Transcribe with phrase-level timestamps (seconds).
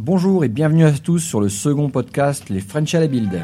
[0.00, 3.42] Bonjour et bienvenue à tous sur le second podcast Les French à la Build.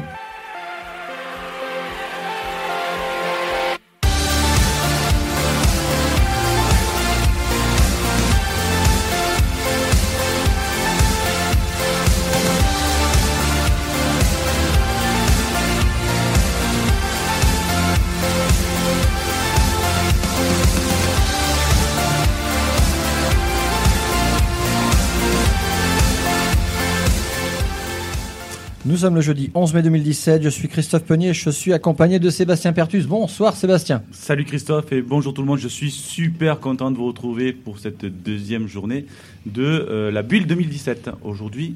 [28.95, 32.17] Nous sommes le jeudi 11 mai 2017, je suis Christophe Penier et je suis accompagné
[32.17, 33.07] de Sébastien Pertus.
[33.07, 34.01] Bonsoir Sébastien.
[34.11, 35.59] Salut Christophe et bonjour tout le monde.
[35.59, 39.05] Je suis super content de vous retrouver pour cette deuxième journée
[39.45, 41.09] de euh, la bulle 2017.
[41.25, 41.75] Aujourd'hui,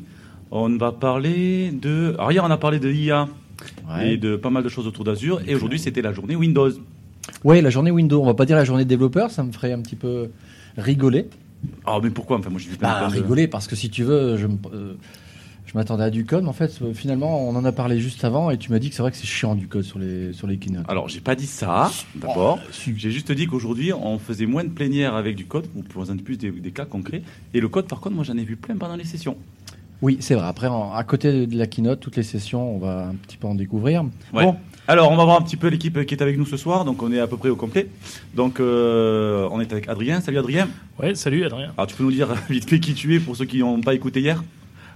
[0.50, 2.14] on va parler de.
[2.18, 3.28] Alors hier, on a parlé de IA
[3.92, 4.14] Ouais.
[4.14, 5.42] et de pas mal de choses autour d'Azure.
[5.46, 6.72] Et aujourd'hui, c'était la journée Windows.
[7.44, 9.82] Oui, la journée Windows, on va pas dire la journée développeur, ça me ferait un
[9.82, 10.30] petit peu
[10.78, 11.28] rigoler.
[11.86, 12.38] Ah, mais pourquoi?
[12.38, 14.94] Enfin, moi, plein Bah, de- rigoler parce que si tu veux, je me- euh,
[15.72, 18.50] je m'attendais à du code, mais en fait, finalement, on en a parlé juste avant
[18.50, 20.48] et tu m'as dit que c'est vrai que c'est chiant du code sur les, sur
[20.48, 20.86] les keynotes.
[20.88, 22.58] Alors, j'ai pas dit ça, d'abord.
[22.60, 22.70] Oh.
[22.98, 26.38] J'ai juste dit qu'aujourd'hui, on faisait moins de plénières avec du code, ou pour plus
[26.38, 27.22] des, des cas concrets.
[27.54, 29.38] Et le code, par contre, moi, j'en ai vu plein pendant les sessions.
[30.02, 30.48] Oui, c'est vrai.
[30.48, 33.46] Après, en- à côté de la keynote, toutes les sessions, on va un petit peu
[33.46, 34.04] en découvrir.
[34.34, 34.46] Ouais.
[34.46, 34.56] Bon,
[34.88, 36.84] Alors, on va voir un petit peu l'équipe qui est avec nous ce soir.
[36.84, 37.90] Donc, on est à peu près au complet.
[38.34, 40.20] Donc, euh, on est avec Adrien.
[40.20, 40.68] Salut Adrien.
[41.00, 41.74] Ouais, salut Adrien.
[41.78, 43.94] Alors, tu peux nous dire vite fait qui tu es pour ceux qui n'ont pas
[43.94, 44.42] écouté hier?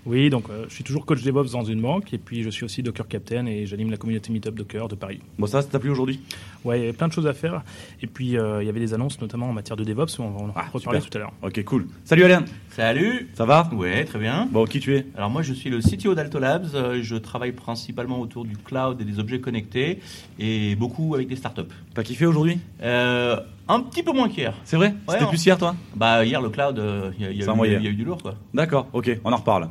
[0.05, 2.65] Oui, donc euh, je suis toujours coach DevOps dans une banque et puis je suis
[2.65, 5.21] aussi Docker Captain et j'anime la communauté Meetup Docker de Paris.
[5.39, 6.19] Bon, ça, ça t'a plu aujourd'hui?
[6.66, 7.61] Ouais, il y avait plein de choses à faire
[8.02, 10.39] et puis euh, il y avait des annonces notamment en matière de DevOps, on va
[10.45, 11.09] en Ah, reparler super.
[11.09, 11.33] tout à l'heure.
[11.42, 11.88] Ok, cool.
[12.06, 12.45] Salut Alain.
[12.69, 13.69] Salut Ça va?
[13.73, 14.47] Ouais, très bien.
[14.52, 15.06] Bon, qui tu es?
[15.17, 16.67] Alors moi, je suis le CTO d'Alto Labs.
[16.75, 20.00] Euh, Je travaille principalement autour du cloud et des objets connectés
[20.39, 21.61] et beaucoup avec des startups.
[21.94, 22.59] T'as kiffé aujourd'hui?
[22.81, 24.53] Euh, un petit peu moins qu'hier.
[24.64, 24.94] C'est vrai?
[25.09, 25.75] C'était on- plus hier, toi?
[25.95, 28.36] Bah hier, le cloud, euh, il y, y a eu du lourd, quoi.
[28.53, 29.69] D'accord, ok, on en reparle.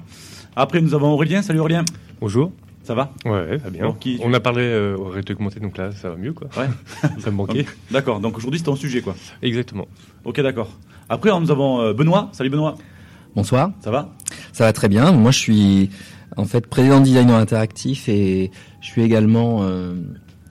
[0.55, 1.43] Après, nous avons Aurélien.
[1.43, 1.85] Salut Aurélien.
[2.21, 2.53] Bonjour.
[2.85, 3.87] Ça va Ouais, va bien.
[3.87, 6.49] Bon, qui- On a parlé euh, au réseau augmenté, donc là, ça va mieux, quoi.
[6.57, 6.69] Ouais.
[7.21, 7.67] ça me manquait.
[7.91, 9.15] D'accord, donc aujourd'hui, c'est ton sujet, quoi.
[9.43, 9.87] Exactement.
[10.25, 10.69] Ok, d'accord.
[11.09, 12.29] Après, nous avons euh, Benoît.
[12.33, 12.77] Salut Benoît.
[13.37, 14.11] Bonsoir, Ça va
[14.53, 15.13] ça va très bien.
[15.13, 15.91] Moi, je suis
[16.37, 18.51] en fait président de designer interactif et
[18.83, 19.95] je suis également euh,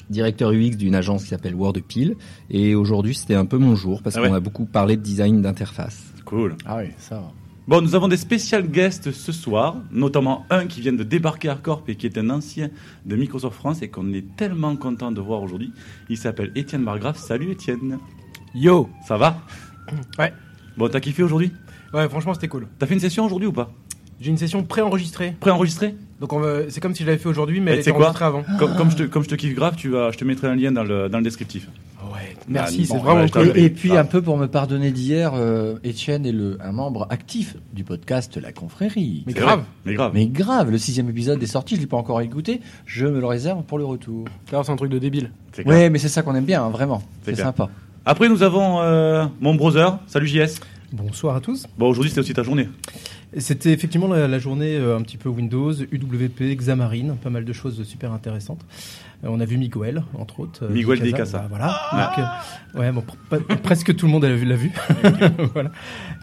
[0.09, 2.15] directeur UX d'une agence qui s'appelle WordPil.
[2.49, 4.29] Et aujourd'hui, c'était un peu mon jour parce Ah ouais.
[4.29, 6.01] qu'on a beaucoup parlé de design d'interface.
[6.25, 6.55] Cool.
[6.65, 7.31] ah oui, ça va.
[7.71, 11.55] Bon, nous avons des spécial guests ce soir, notamment un qui vient de débarquer à
[11.55, 12.69] Corp et qui est un ancien
[13.05, 15.71] de Microsoft France et qu'on est tellement content de voir aujourd'hui.
[16.09, 17.17] Il s'appelle Étienne Margraf.
[17.17, 17.97] Salut Étienne.
[18.53, 19.37] Yo Ça va?
[20.19, 20.33] Ouais.
[20.75, 21.53] Bon, t'as kiffé aujourd'hui?
[21.93, 22.67] Ouais, franchement, c'était cool.
[22.77, 23.71] T'as fait une session aujourd'hui ou pas?
[24.19, 25.37] J'ai une session préenregistrée.
[25.39, 25.95] Préenregistrée?
[26.19, 28.43] Donc, on c'est comme si je l'avais fait aujourd'hui, mais elle était enregistrée avant.
[28.59, 30.57] comme, comme je te, comme je te kiffe grave, tu vas, je te mettrai un
[30.57, 31.69] lien dans le, dans le descriptif.
[32.11, 33.51] Ouais, merci, c'est bon, vraiment cool.
[33.55, 34.01] Et, et puis, Ah.
[34.01, 38.37] un peu pour me pardonner d'hier, euh, Étienne est le, un membre actif du podcast
[38.37, 39.23] La Confrérie.
[39.27, 39.63] Mais grave.
[39.85, 40.11] Mais grave.
[40.13, 43.25] Mais grave, le sixième épisode est sorti, je l'ai pas encore écouté, je me le
[43.25, 44.25] réserve pour le retour.
[44.49, 45.31] C'est un truc de débile.
[45.65, 47.01] Ouais, mais c'est ça qu'on aime bien, hein, vraiment.
[47.23, 47.69] C'est sympa.
[48.05, 49.99] Après, nous avons euh, mon brother.
[50.07, 50.59] Salut JS.
[50.91, 51.65] Bonsoir à tous.
[51.77, 52.67] Bon, aujourd'hui, c'était aussi ta journée.
[53.37, 57.53] C'était effectivement la, la journée euh, un petit peu Windows, UWP, Xamarin, pas mal de
[57.53, 58.59] choses super intéressantes.
[59.23, 60.65] Euh, on a vu Miguel, entre autres.
[60.65, 61.05] euh, Miguel Casa.
[61.11, 61.37] de Casa.
[61.39, 61.79] Bah, voilà.
[61.93, 62.19] Donc,
[62.75, 63.01] euh, ouais, bon,
[63.31, 64.71] pr- pas- presque tout le monde l'a vu.
[65.53, 65.71] voilà.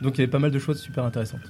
[0.03, 1.41] Donc il y avait pas mal de choses super intéressantes.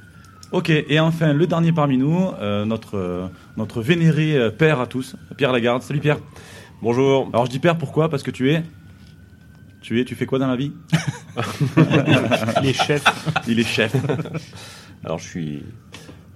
[0.53, 3.27] Ok, et enfin, le dernier parmi nous, euh, notre, euh,
[3.57, 5.83] notre vénéré euh, père à tous, Pierre Lagarde.
[5.83, 6.19] Salut Pierre.
[6.83, 7.29] Bonjour.
[7.33, 8.09] Alors, je dis père pourquoi?
[8.09, 8.63] Parce que tu es.
[9.89, 10.71] Tu es, tu fais quoi dans la vie
[12.63, 13.03] Les chefs,
[13.49, 13.97] Il est chef.
[15.03, 15.63] Alors, je suis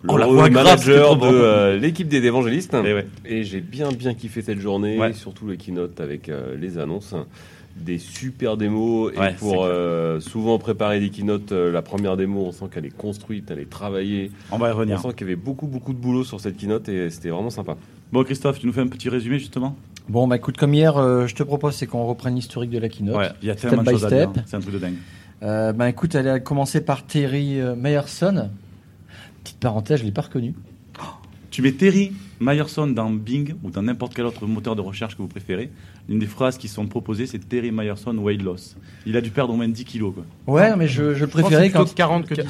[0.09, 2.75] Oh, la le voix c'était manager de euh, l'équipe des évangélistes.
[2.83, 3.07] Eh ouais.
[3.27, 5.13] Et j'ai bien, bien kiffé cette journée, Ouais.
[5.13, 7.15] surtout les keynotes avec euh, les annonces.
[7.77, 9.13] Des super démos.
[9.15, 12.87] Et Ouais, pour euh, souvent préparer des keynotes, euh, la première démo, on sent qu'elle
[12.87, 14.31] est construite, elle est travaillée.
[14.51, 14.99] On va y On revenir.
[15.03, 17.77] sent qu'il y avait beaucoup, beaucoup de boulot sur cette keynote et c'était vraiment sympa.
[18.13, 19.77] Bon, Christophe, tu nous fais un petit résumé justement?
[20.09, 22.89] Bon, bah écoute, comme hier, euh, je te propose, c'est qu'on reprenne l'historique de la
[22.89, 23.17] keynote.
[23.17, 24.31] Ouais, il y a Step tellement de choses à dire.
[24.47, 24.95] C'est un truc de dingue.
[25.43, 28.51] Euh, bah écoute, elle a commencé par Terry euh, Meyerson.
[29.43, 30.55] Petite parenthèse, je l'ai pas reconnu.
[31.51, 35.21] Tu mets Terry Myerson dans Bing ou dans n'importe quel autre moteur de recherche que
[35.23, 35.71] vous préférez.
[36.09, 38.75] Une des phrases qui sont proposées, c'est Terry Myerson weight loss.
[39.05, 40.15] Il a dû perdre au moins 10 kilos.
[40.15, 40.25] Quoi.
[40.55, 42.35] Ouais, non, mais je, je le Je pense que préférais c'est quand plutôt 40 que
[42.35, 42.45] 10.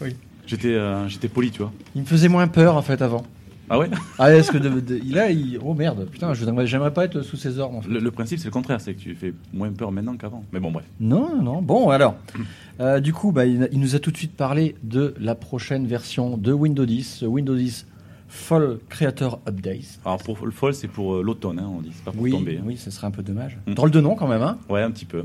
[0.00, 0.08] mais-
[0.46, 1.72] J'étais euh, j'étais poli, tu vois.
[1.94, 3.24] il me faisait moins peur en fait avant.
[3.70, 3.88] Ah ouais
[4.18, 5.58] Ah, est-ce que de, de- il a, il...
[5.64, 7.78] oh merde, putain, je j'aimerais pas être sous ses ordres.
[7.78, 7.88] En fait.
[7.90, 10.44] le, le principe, c'est le contraire, c'est que tu fais moins peur maintenant qu'avant.
[10.52, 10.84] Mais bon, bref.
[11.00, 11.62] Non, non, non.
[11.62, 12.16] Bon, alors,
[12.80, 15.86] euh, du coup, bah, il, il nous a tout de suite parlé de la prochaine
[15.86, 17.86] version de Windows 10, Windows 10
[18.28, 20.00] Fall Creator Update.
[20.04, 21.90] Alors, pour le fall, c'est pour euh, l'automne, hein, on dit.
[21.94, 22.56] C'est pas pour Oui, tomber.
[22.58, 22.64] hein.
[22.64, 23.58] oui, ce serait un peu dommage.
[23.66, 23.74] Mm.
[23.74, 25.24] Drôle de nom quand même, hein Ouais, un petit peu.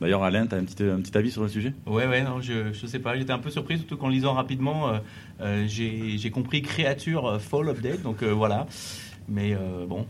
[0.00, 1.72] D'ailleurs, Alain, tu as un petit, un petit avis sur le sujet?
[1.86, 3.16] Ouais, ouais, non, je, je sais pas.
[3.16, 4.98] J'étais un peu surpris, surtout qu'en lisant rapidement, euh,
[5.40, 8.66] euh, j'ai j'ai compris créature euh, fall update, donc euh, voilà.
[9.28, 10.06] Mais euh, bon,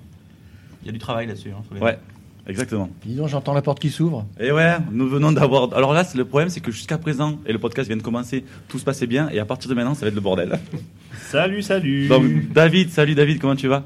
[0.82, 1.50] il y a du travail là-dessus.
[1.50, 1.98] hein, les- Ouais,
[2.46, 2.90] exactement.
[3.06, 4.26] Dis donc, j'entends la porte qui s'ouvre.
[4.38, 5.72] Et ouais, nous venons d'avoir.
[5.74, 8.44] Alors là, c'est- le problème, c'est que jusqu'à présent, et le podcast vient de commencer,
[8.68, 10.58] tout se passait bien, et à partir de maintenant, ça va être le bordel.
[11.30, 12.08] Salut, salut.
[12.08, 13.84] Donc, David, salut David, comment tu vas?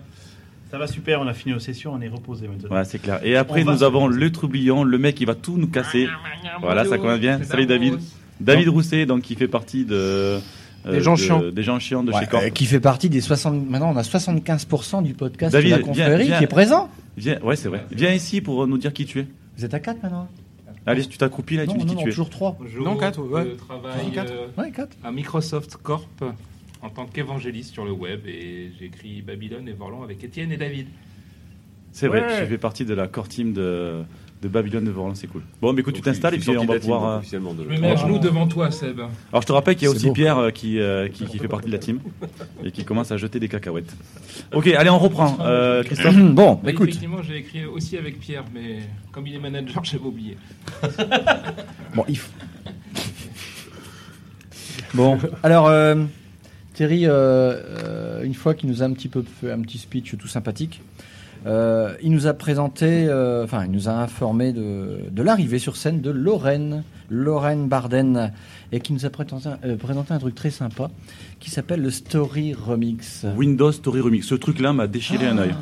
[0.72, 2.74] Ça va super, on a fini nos sessions, on est reposé maintenant.
[2.74, 3.20] Ouais, c'est clair.
[3.22, 6.08] Et après, On nous avons le troublion, le mec qui va tout nous casser.
[6.62, 7.42] Voilà, ça commence bien.
[7.44, 7.98] Salut David.
[8.40, 9.94] David Rousset, donc qui fait partie de.
[9.94, 10.40] euh,
[10.90, 11.42] Des gens de- chiants.
[11.52, 12.42] Des gens chiants de Ouais, chez Corp.
[12.44, 13.68] euh, qui fait partie des 60.
[13.68, 16.38] Maintenant, on a 75% du podcast David, de la confrérie viens.
[16.38, 16.88] qui est présent.
[17.18, 17.84] Viens, ouais, c'est vrai.
[17.92, 19.26] Viens ici pour nous dire qui tu es.
[19.58, 20.26] Vous êtes à 4 maintenant
[20.86, 22.12] Allez, tu t'accroupis là et tu Non, me dis non, qui non, tu es.
[22.12, 22.56] toujours 3.
[22.58, 23.44] Bonjour, Non, quatre, ouais.
[23.52, 24.32] Je travaille Non, quatre.
[24.32, 24.96] euh, Ouais, 4.
[25.04, 26.08] à Microsoft Corp
[26.82, 30.86] en tant qu'évangéliste sur le web et j'écris Babylone et Vorlon avec Étienne et David.
[31.92, 34.02] C'est vrai, tu fais partie de la core team de,
[34.40, 35.42] de Babylone de Vorlon, c'est cool.
[35.60, 37.04] Bon, mais écoute, tu Donc, t'installes et puis on va pouvoir.
[37.06, 38.98] euh, officiellement de- Je me mets à genoux devant toi, Seb.
[38.98, 40.14] Alors je te rappelle qu'il y a aussi beau.
[40.14, 42.00] Pierre euh, qui, euh, qui, qui fait partie de la team
[42.64, 43.94] et qui commence à jeter des cacahuètes.
[44.54, 45.36] Ok, allez, on reprend.
[45.40, 46.88] Euh, Christophe bon, écoute.
[46.88, 48.78] Effectivement, j'ai écrit aussi avec Pierre, mais
[49.12, 50.38] comme il est manager, j'avais oublié.
[51.94, 52.30] Bon, il faut-
[54.94, 55.68] Bon, alors
[56.82, 59.78] euh, Thierry, euh, euh, une fois qu'il nous a un petit peu fait un petit
[59.78, 60.80] speech tout sympathique,
[61.46, 65.76] euh, il nous a présenté, euh, enfin, il nous a informé de, de l'arrivée sur
[65.76, 68.32] scène de Lorraine, Lorraine Barden,
[68.70, 70.90] et qui nous a présenté, euh, présenté un truc très sympa
[71.40, 73.26] qui s'appelle le Story Remix.
[73.36, 74.26] Windows Story Remix.
[74.26, 75.54] Ce truc-là m'a déchiré un œil.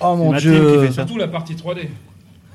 [0.00, 1.06] Oh mon dieu qui fait ça.
[1.06, 1.88] Surtout la partie 3D.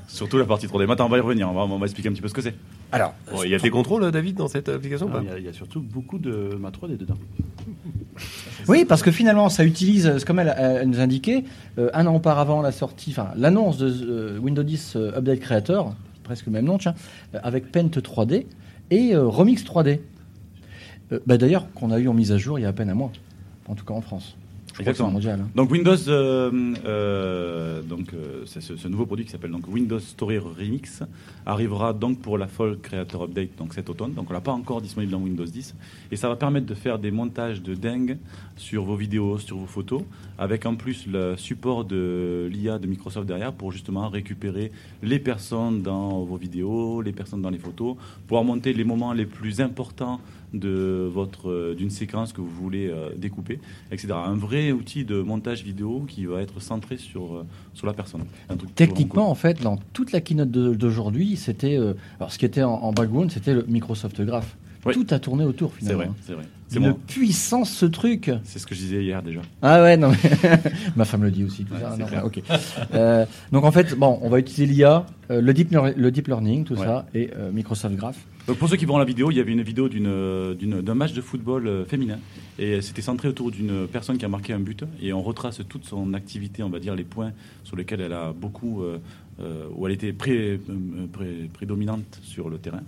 [0.07, 0.87] Surtout la partie 3D.
[0.87, 1.49] Maintenant, on va y revenir.
[1.49, 2.55] On va, on va expliquer un petit peu ce que c'est.
[2.91, 5.31] Alors, Bon, Il y a des contrôles, David, dans cette application Non, pas Il y,
[5.31, 7.15] a- il y a surtout beaucoup de ma 3D dedans.
[8.67, 11.43] Oui, parce que finalement, ça utilise, euh, comme elle, elle nous indiquait,
[11.77, 15.93] euh, un an auparavant la sortie, enfin l'annonce de euh, Windows 10 euh, Update Creator,
[16.23, 16.95] presque le même nom, tiens,
[17.33, 18.45] euh, avec Paint 3D
[18.91, 19.99] et euh, Remix 3D.
[21.11, 22.89] Euh, bah, D'ailleurs, qu'on a eu en mise à jour il y a à peine
[22.89, 23.11] un mois,
[23.67, 24.37] en tout cas en France.
[24.77, 25.11] Je crois que c'est Exactement.
[25.11, 25.39] mondial.
[25.39, 25.49] hein.
[25.55, 29.99] Donc Windows, euh, euh, donc euh, c'est ce, ce nouveau produit qui s'appelle donc Windows
[29.99, 31.01] Story Remix
[31.45, 34.13] arrivera donc pour la Fall Creator Update donc cet automne.
[34.13, 35.75] Donc on l'a pas encore disponible dans Windows 10
[36.11, 38.17] et ça va permettre de faire des montages de dingue
[38.57, 40.01] sur vos vidéos, sur vos photos,
[40.37, 44.71] avec en plus le support de l'IA de Microsoft derrière pour justement récupérer
[45.03, 47.95] les personnes dans vos vidéos, les personnes dans les photos,
[48.27, 50.19] pouvoir monter les moments les plus importants
[50.59, 53.59] de votre euh, d'une séquence que vous voulez euh, découper,
[53.91, 54.13] etc.
[54.13, 58.25] Un vrai outil de montage vidéo qui va être centré sur euh, sur la personne.
[58.49, 61.77] Un truc Techniquement, en fait, dans toute la keynote d'aujourd'hui, c'était.
[62.19, 64.55] alors, ce qui était en, en background, c'était le Microsoft Graph.
[64.85, 64.93] Oui.
[64.93, 66.15] Tout a tourné autour, C'est vrai, finalement.
[66.25, 66.43] c'est vrai.
[66.67, 69.41] C'est Une puissance, ce truc C'est ce que je disais hier déjà.
[69.61, 70.59] Ah ouais, non, mais
[70.95, 71.63] ma femme le dit aussi.
[71.63, 71.95] Tout Ouais, ça.
[71.97, 72.41] Non, ok.
[72.93, 76.27] Euh, donc en fait, bon, on va utiliser l'IA, euh, le, deep lear- le deep
[76.27, 76.85] learning, tout Ouais.
[76.85, 78.17] ça, et euh, Microsoft Graph.
[78.47, 81.21] Donc pour ceux qui verront la vidéo, il y avait une vidéo d'un match de
[81.21, 82.17] football féminin
[82.59, 85.85] et c'était centré autour d'une personne qui a marqué un but et on retrace toute
[85.85, 87.31] son activité, on va dire les points
[87.63, 88.83] sur lesquels elle a beaucoup,
[89.75, 90.59] où elle était pré-
[91.11, 92.81] pré- prédominante sur le terrain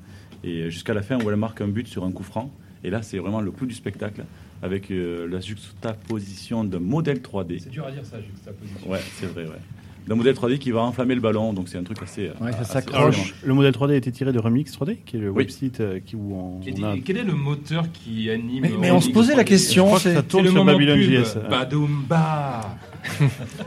[0.44, 2.52] et jusqu'à la fin où elle marque un but sur un coup franc.
[2.84, 4.24] Et là, c'est vraiment le clou du spectacle
[4.62, 7.60] avec euh, la juxtaposition d'un modèle 3D.
[7.60, 8.90] C'est dur à dire ça, juxtaposition.
[8.90, 9.62] Ouais, c'est vrai, ouais.
[10.08, 12.30] D'un modèle 3D qui va enflammer le ballon, donc c'est un truc assez.
[12.42, 13.34] Ouais, ça assez s'accroche.
[13.44, 15.44] Le modèle 3D a été tiré de Remix 3D, qui est le Oui.
[15.44, 16.96] website euh, qui, où on, a...
[17.04, 19.48] Quel est le moteur qui anime Mais- mais on se posait la 3D?
[19.48, 21.24] question, Je crois que c'est- ça C'est tourne le sur Babylon pub.
[21.26, 21.38] JS.
[21.50, 22.78] Badoum ba.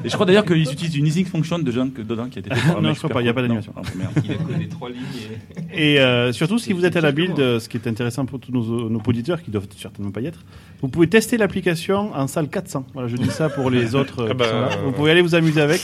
[0.04, 2.54] Et je crois d'ailleurs qu'ils utilisent une easing function de dedans, dedans qui a été
[2.54, 3.72] fait Non, je crois super pas, il y a pas d'animation.
[3.76, 4.12] Ah, merde.
[4.24, 4.98] Il a codé trois lignes
[5.72, 5.98] et...
[6.00, 8.52] Euh, surtout, si vous êtes à la build, euh, ce qui est intéressant pour tous
[8.52, 10.40] nos, nos auditeurs, qui doivent certainement pas y être,
[10.82, 12.84] vous pouvez tester l'application en salle 400.
[12.92, 14.20] Voilà, je dis ça pour les autres.
[14.24, 14.68] euh, Ah bah, qui sont là.
[14.72, 15.80] euh, Vous pouvez aller vous amuser avec.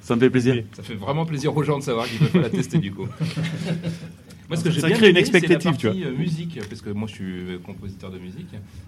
[0.00, 0.62] Ça me fait plaisir.
[0.72, 3.06] Ça fait vraiment plaisir aux gens de savoir qu'ils peuvent pas la tester du coup.
[4.48, 6.60] Moi, ce que j'ai Ça bien crée une c'est la expectative, tu partie, euh, musique,
[6.68, 8.46] parce que moi, je suis euh, compositeur de musique,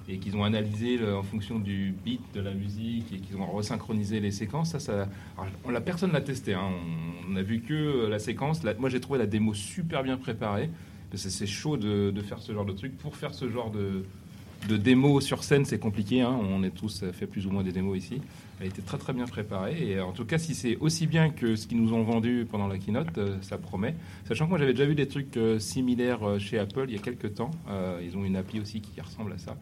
[0.08, 3.50] et qu'ils ont analysé le- en fonction du beat de la musique et qu'ils ont
[3.56, 4.70] resynchronisé les séquences.
[4.70, 6.54] Ça, ça, alors, on, la personne l'a testé.
[6.54, 6.62] hein.
[7.28, 8.62] On, on a vu que euh, la séquence.
[8.62, 10.70] La- moi, j'ai trouvé la démo super bien préparée.
[11.10, 12.96] Parce que c'est chaud de, de faire ce genre de truc.
[12.96, 14.04] Pour faire ce genre de,
[14.68, 16.20] de démo sur scène, c'est compliqué.
[16.20, 16.38] hein.
[16.40, 18.20] On est tous euh, fait plus ou moins des démos ici.
[18.60, 19.76] Elle a été très très bien préparée.
[19.80, 22.46] Et euh, en tout cas, si c'est aussi bien que ce qu'ils nous ont vendu
[22.50, 23.94] pendant la keynote, euh, ça promet.
[24.26, 27.02] Sachant que moi j'avais déjà vu des trucs euh, similaires chez Apple il y a
[27.02, 27.50] quelques temps.
[28.02, 29.56] Ils ont une appli aussi qui ressemble à ça.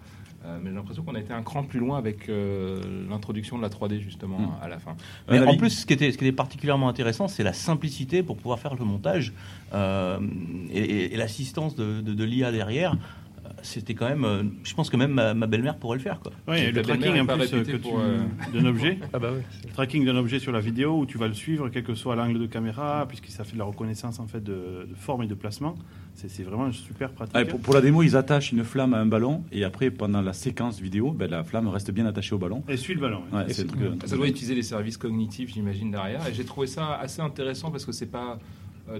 [0.44, 3.62] Euh, mais j'ai l'impression qu'on a été un cran plus loin avec euh, l'introduction de
[3.62, 4.50] la 3D justement Mm.
[4.62, 4.94] à la fin.
[5.28, 8.36] Mais en plus, ce qui, était, ce qui était particulièrement intéressant, c'est la simplicité pour
[8.36, 9.32] pouvoir faire le montage
[9.74, 10.18] euh,
[10.70, 12.96] et, et- et l'assistance de, de- de l'IA derrière.
[13.66, 14.24] C'était quand même.
[14.24, 16.32] euh, je pense que même ma, ma belle-mère pourrait le faire, quoi.
[16.46, 17.98] Oui, et Ta le belle-mère tracking est en pas plus euh, réputée que pour, tu-
[18.00, 18.18] euh,
[18.60, 18.98] d'un objet.
[19.12, 19.40] Ah bah oui.
[19.64, 22.14] Le tracking d'un objet sur la vidéo où tu vas le suivre, quel que soit
[22.16, 25.26] l'angle de caméra, puisque ça fait de la reconnaissance en fait de, de forme et
[25.26, 25.74] de placement.
[26.14, 27.34] C'est c'est vraiment super pratique.
[27.36, 29.90] Ah, et pour, pour la démo, ils attachent une flamme à un ballon et après,
[29.90, 32.62] pendant la séquence vidéo, ben, la flamme reste bien attachée au ballon.
[32.68, 33.22] Et suit le ballon.
[33.32, 36.26] Ouais, c'est un truc, Ça doit utiliser les services cognitifs, j'imagine, derrière.
[36.26, 38.38] Et j'ai trouvé ça assez intéressant parce que c'est pas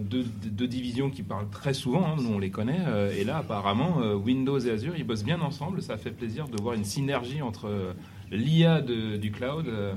[0.00, 2.80] deux, deux divisions qui parlent très souvent, hein, nous on les connaît.
[2.88, 5.80] euh, et là, apparemment, euh, Windows et Azure, ils bossent bien ensemble.
[5.82, 7.92] Ça fait plaisir de voir une synergie entre euh,
[8.30, 9.94] l'IA du cloud euh,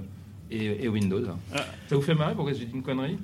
[0.52, 1.24] et, et Windows.
[1.54, 1.66] Ah.
[1.88, 3.18] Ça vous fait marrer Pourquoi j'ai dit une connerie?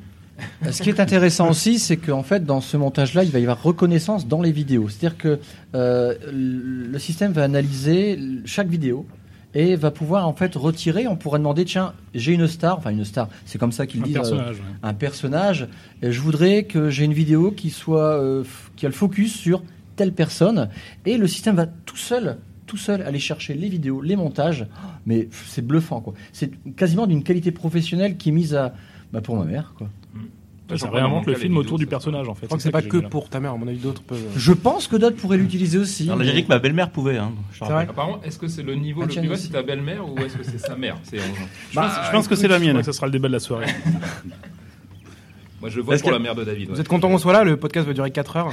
[0.69, 3.63] Ce qui est intéressant aussi, c'est qu'en fait, dans ce montage-là, il va y avoir
[3.63, 4.89] reconnaissance dans les vidéos.
[4.89, 5.39] C'est-à-dire que
[5.75, 9.05] euh, le système va analyser chaque vidéo
[9.55, 11.07] et va pouvoir en fait retirer.
[11.07, 14.03] On pourrait demander, tiens, j'ai une star, enfin une star, c'est comme ça qu'ils Un
[14.03, 14.65] disent, euh, personnage, ouais.
[14.83, 15.67] un personnage.
[16.03, 18.43] Et je voudrais que j'ai une vidéo qui soit, euh,
[18.75, 19.63] qui a le focus sur
[19.95, 20.69] telle personne,
[21.05, 22.37] et le système va tout seul.
[22.67, 24.65] Tout seul aller chercher les vidéos, les montages,
[25.05, 26.15] mais c'est bluffant quoi.
[26.33, 28.73] C'est quasiment d'une qualité professionnelle qui est mise à,
[29.13, 29.87] bah, pour ma mère quoi.
[30.69, 32.41] Ouais, ça réinvente le film autour du personnage en fait.
[32.43, 34.19] Je crois que c'est pas que pour ta mère, à mon avis, d'autres peuvent.
[34.35, 36.09] Je pense que d'autres pourraient l'utiliser aussi.
[36.09, 37.17] Alors, dit que ma belle-mère pouvait.
[37.17, 37.31] Hein,
[37.61, 40.37] Apparemment, est-ce que c'est le niveau Ah, le plus bas, c'est ta belle-mère ou est-ce
[40.37, 42.77] que c'est sa mère C'est Je pense, je pense que c'est la mienne.
[42.77, 43.67] Ouais, ça sera le débat de la soirée.
[45.61, 46.69] Moi, je vote pour la mère de David.
[46.69, 48.51] Vous êtes content qu'on soit là Le podcast va durer 4 heures.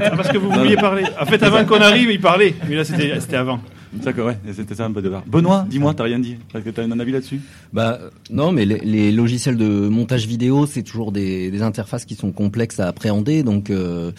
[0.00, 1.04] Ah, parce que vous vouliez parler.
[1.20, 2.54] En fait, avant qu'on arrive, il parlait.
[2.68, 3.60] Mais là, c'était avant.
[3.92, 5.24] D'accord, ouais, c'était ça un peu de barre.
[5.26, 7.40] Benoît, dis-moi, t'as rien dit Parce que t'as un avis là-dessus
[7.72, 7.98] Bah
[8.30, 12.32] non, mais les, les logiciels de montage vidéo, c'est toujours des, des interfaces qui sont
[12.32, 14.12] complexes à appréhender, donc euh,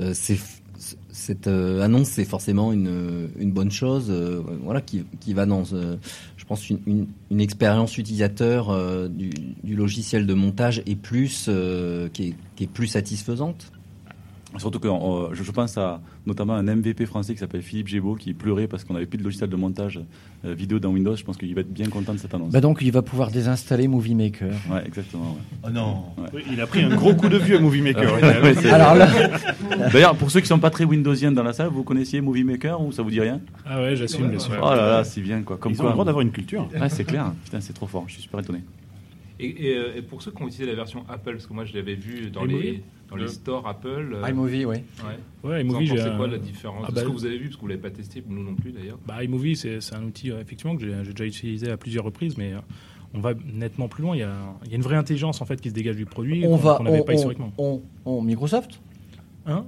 [0.00, 0.38] euh, c'est
[1.10, 4.10] cette euh, annonce, c'est forcément une, une bonne chose,
[4.62, 9.30] voilà, qui, qui va dans, je pense, une, une, une expérience utilisateur du,
[9.62, 11.50] du logiciel de montage est plus,
[12.14, 13.72] qui, est, qui est plus satisfaisante.
[14.56, 18.14] Surtout que euh, je, je pense à notamment un MVP français qui s'appelle Philippe Gébaud
[18.14, 20.00] qui pleurait parce qu'on n'avait plus de logiciel de montage
[20.46, 21.14] euh, vidéo dans Windows.
[21.14, 22.50] Je pense qu'il va être bien content de cette annonce.
[22.52, 24.54] Bah donc il va pouvoir désinstaller Movie Maker.
[24.70, 25.32] Ouais, exactement.
[25.32, 25.58] ouais.
[25.66, 26.04] Oh non.
[26.32, 28.14] Oui, il a pris un gros coup de vieux Movie Maker.
[28.22, 29.06] Ouais, ouais, c'est- Alors là,
[29.92, 32.80] D'ailleurs, pour ceux qui sont pas très Windowsiens dans la salle, vous connaissiez Movie Maker
[32.80, 33.40] ou ça vous dit rien?
[33.66, 34.54] Ah ouais, j'assume, bien sûr.
[34.62, 35.56] Oh là là, c'est bien quoi.
[35.58, 35.90] Comme Ils ont quoi.
[35.90, 36.66] le droit d'avoir une culture.
[36.80, 37.32] Ouais, c'est clair.
[37.44, 38.04] Putain, c'est trop fort.
[38.06, 38.60] Je suis super étonné.
[39.40, 41.64] Et, et, euh, et pour ceux qui ont utilisé la version Apple, parce que moi
[41.64, 44.16] je l'avais vu dans iMovie les, dans les stores Apple.
[44.16, 44.76] euh, iMovie, oui.
[44.76, 44.82] ouais.
[45.44, 47.44] Ouais, Vous en iMovie, un- quoi la différence Ah bah- ce que vous avez vu
[47.46, 48.98] Parce que vous l'avez pas testé, nous non plus d'ailleurs.
[49.06, 52.52] Bah, iMovie, c'est c'est un outil effectivement que j'ai déjà utilisé à plusieurs reprises, mais
[52.52, 52.58] euh,
[53.14, 54.16] on va nettement plus loin.
[54.16, 54.32] Il y, a,
[54.64, 56.56] il y a une vraie intelligence en fait qui se dégage du produit On qu'on
[56.56, 57.52] va, qu'on n'avait on, pas on, historiquement.
[57.58, 58.80] on- on- Microsoft?
[59.46, 59.64] Hein?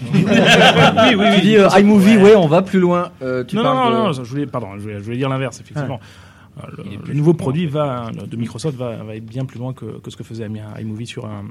[0.14, 2.34] Oui, oui, Tu dis euh, iMovie, ouais.
[2.36, 3.10] on va plus loin.
[3.22, 5.16] Euh, tu non, non, parles non, de- non, je voulais, pardon, je voulais, je voulais
[5.16, 5.96] dire l'inverse, effectivement.
[6.02, 6.06] Euh,
[6.78, 10.10] Le, le nouveau produit va, de Microsoft va, va être bien plus loin que, que
[10.10, 11.44] ce que faisait iMovie sur, un,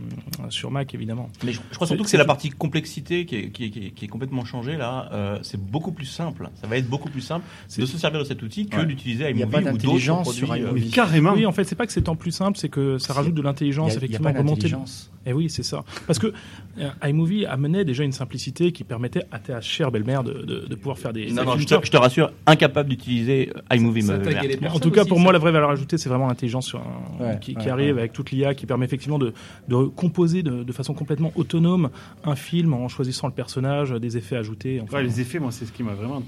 [0.49, 1.29] sur Mac, évidemment.
[1.43, 3.79] Mais je, je crois surtout que c'est la partie complexité qui est, qui est- qui
[3.87, 5.09] est- qui est complètement changée là.
[5.11, 6.49] Euh, c'est beaucoup plus simple.
[6.61, 7.45] Ça va être beaucoup plus simple
[7.77, 8.85] de se servir de cet outil que Ouais.
[8.85, 10.81] d'utiliser Il y a iMovie pas ou d'autres d'intelligence sur euh, iMovie.
[10.85, 11.33] Mais carrément.
[11.33, 13.41] Oui, en fait, c'est pas que c'est tant plus simple, c'est que ça rajoute de
[13.41, 15.11] y l'intelligence, a- il y a effectivement, pas d'intelligence.
[15.25, 15.83] Et oui, c'est ça.
[16.07, 16.33] Parce que
[16.79, 20.75] euh, iMovie amenait déjà une simplicité qui permettait à ta chère belle-mère de, de, de
[20.75, 21.31] pouvoir faire des.
[21.31, 24.01] Non, des non, je te, je te rassure, incapable d'utiliser euh, iMovie.
[24.01, 25.23] Ça En personnes tout cas, pour ça.
[25.23, 28.01] moi, la vraie valeur ajoutée, c'est vraiment l'intelligence Ouais, qui, ouais, arrive ouais.
[28.01, 29.33] avec toute l'IA, qui permet effectivement de,
[29.67, 31.89] de composer de, de façon complètement autonome
[32.23, 34.79] un film en choisissant le personnage, des effets ajoutés.
[34.81, 34.97] enfin.
[34.97, 36.21] Ouais, les effets, moi, c'est ce qui m'a vraiment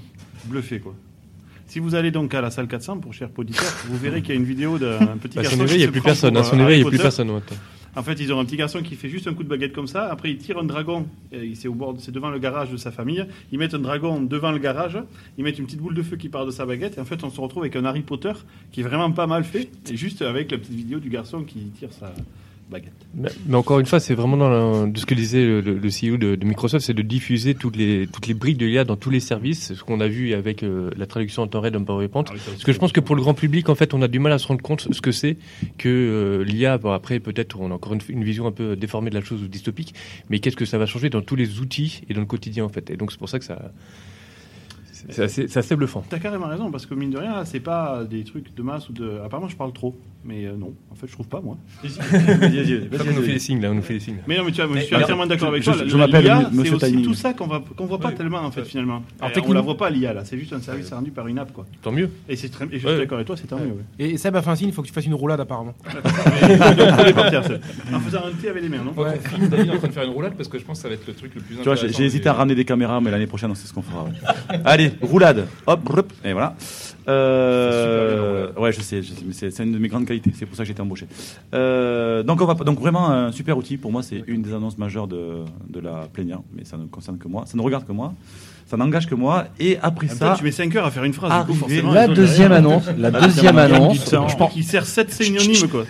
[0.46, 0.94] bluffé, quoi.
[1.66, 4.36] Si vous allez donc à la salle 400 pour cher poditeur, vous verrez qu'il y
[4.36, 5.66] a une vidéo d'un petit À garçon.
[5.66, 6.42] son il n'y a plus personne.
[6.42, 7.30] son euh, éveil, il n'y a plus personne.
[7.96, 9.86] En fait, ils ont un petit garçon qui fait juste un coup de baguette comme
[9.86, 10.10] ça.
[10.10, 11.06] Après, il tire un dragon.
[11.54, 13.24] C'est au bord, c'est devant le garage de sa famille.
[13.52, 14.98] Ils mettent un dragon devant le garage.
[15.38, 16.98] Ils mettent une petite boule de feu qui part de sa baguette.
[16.98, 18.32] Et en fait, on se retrouve avec un Harry Potter
[18.72, 19.70] qui est vraiment pas mal fait.
[19.90, 22.12] Et juste avec la petite vidéo du garçon qui tire sa
[22.70, 22.92] baguette.
[23.14, 26.16] Mais, mais encore une fois, c'est vraiment dans la- de ce que disait le, CEO
[26.16, 29.10] de, de Microsoft, c'est de diffuser toutes les, toutes les briques de l'IA dans tous
[29.10, 32.24] les services, ce qu'on a vu avec euh, la traduction en temps réel d'un PowerPoint.
[32.28, 34.08] Ah oui, Parce que je pense que pour le grand public, en fait, on a
[34.08, 35.36] du mal à se rendre compte ce que c'est
[35.78, 36.78] que euh, l'IA.
[36.78, 39.42] Bon, après, peut-être, on a encore une, une vision un peu déformée de la chose
[39.42, 39.94] ou dystopique,
[40.30, 42.68] mais qu'est-ce que ça va changer dans tous les outils et dans le quotidien, en
[42.68, 42.90] fait.
[42.90, 43.70] Et donc, c'est pour ça que ça.
[45.08, 46.04] C'est- assez, c'est assez bluffant.
[46.08, 48.92] T'as carrément raison, parce que mine de rien, c'est pas des trucs de masse ou
[48.92, 49.18] de.
[49.24, 49.94] Apparemment, je parle trop.
[50.26, 51.58] Mais euh, non, en fait, je trouve pas, moi.
[51.82, 54.16] Qu'on nous fait des signes, là, on nous fait des signes.
[54.26, 55.82] Mais non, mais tu vois, moi, je suis entièrement d'accord avec je- toi.
[55.86, 56.32] je- m'appelle
[56.64, 59.02] c'est aussi tout ça qu'on va, qu'on voit pas tellement, en fait, finalement.
[59.20, 60.24] Alors, Et on la voit pas, l'IA, là.
[60.24, 61.66] C'est juste un service rendu par une app, quoi.
[61.82, 62.08] Tant mieux.
[62.28, 62.64] Et, c'est très...
[62.66, 63.76] et je suis d'accord avec toi, c'est tant mieux.
[63.98, 65.74] Et Seb a fait un signe, il faut que tu fasses une roulade apparemment.
[67.92, 67.96] On.
[67.96, 69.04] En faisant un thé avec les mains, non en
[69.78, 71.34] train de faire une roulade parce que je pense que ça va être le truc
[71.34, 73.66] le plus Tu vois, j'ai hésité à ramener des caméras, mais l'année prochaine, on sait
[73.66, 74.04] ce qu'on fera.
[74.04, 74.10] ouais.
[74.64, 75.46] Allez, roulade.
[75.66, 76.54] Hop, hop, et voilà.
[77.06, 80.30] Euh, ouais, je sais, je sais, mais c'est c'est une de mes grandes qualités.
[80.34, 81.06] C'est pour ça que j'ai été embauché.
[81.54, 83.76] Euh, donc, on va, donc vraiment un super outil.
[83.76, 87.18] Pour moi, c'est une des annonces majeures de, de la plénière, mais ça ne concerne
[87.18, 87.44] que moi.
[87.46, 88.14] Ça ne regarde que moi.
[88.66, 89.46] ça n'engage que moi.
[89.60, 91.30] Et après même ça, tu mets 5 heures à faire une phrase.
[91.46, 91.82] du coup, Arrivé.
[91.82, 95.12] forcément, La les deuxième derrière, annonce, la La deuxième annonce, je pense- Il sert 7
[95.12, 95.84] synonymes, quoi.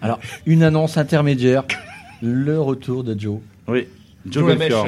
[0.00, 1.64] alors une annonce intermédiaire,
[2.22, 3.38] le retour de Joe.
[3.68, 3.86] oui,
[4.28, 4.86] Joe Joe.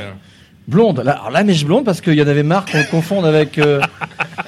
[0.68, 3.24] Blonde, la, alors la mèche blonde parce qu'il y en avait marre qu'on le confonde
[3.24, 3.80] avec euh,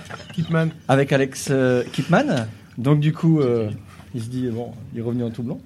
[0.89, 2.47] avec Alex euh, Kipman.
[2.77, 3.71] Donc du coup, euh,
[4.15, 5.61] il se dit bon, il est revenu en tout blanc.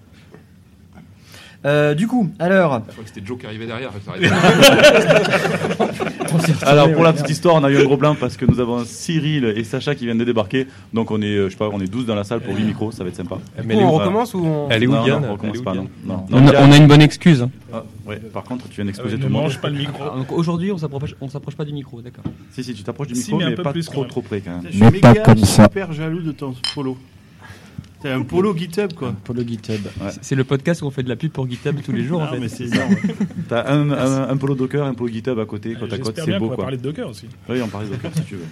[1.65, 3.91] Euh, du coup, alors, Je crois que c'était Joe qui arrivait derrière.
[6.63, 8.85] Alors pour la petite histoire, on a eu un gros blanc parce que nous avons
[8.85, 10.67] Cyril et Sacha qui viennent de débarquer.
[10.93, 12.65] Donc on est, euh, je sais pas, on est 12 dans la salle pour 8
[12.65, 13.37] micros, ça va être sympa.
[13.61, 14.69] Du Mais on recommence ou on...
[14.71, 15.89] Elle est où Non, Yann non, on recommence pas, non.
[16.05, 16.25] non.
[16.31, 17.47] On Non, On a, Yann- on a une bonne excuse.
[17.73, 19.43] Ah, ouais, par contre, tu viens d'exposer ne tout le monde.
[19.45, 20.03] mange pas le micro.
[20.13, 22.25] Ah, donc aujourd'hui, on s'approche, on s'approche pas du micro, d'accord.
[22.51, 24.63] Si, si, tu t'approches du Si, micro, mais mais, pas trop, trop près quand même.
[24.67, 25.65] Je suis Mais pas méga comme ça.
[25.65, 26.97] super jaloux de ton polo.
[28.03, 29.15] C'est un polo GitHub, quoi.
[29.25, 29.81] Polo GitHub.
[30.01, 30.11] Ouais.
[30.21, 32.29] C'est le podcast où on fait de la pub pour GitHub tous les jours, en
[32.29, 32.39] fait.
[32.41, 32.95] mais c'est énorme.
[33.49, 36.39] T'as un, un, un polo Docker, un polo GitHub à côté, côte à côte, c'est
[36.39, 36.65] beau va quoi.
[36.65, 37.27] parler de Docker aussi.
[37.49, 38.45] Oui, on parle de Docker si tu veux.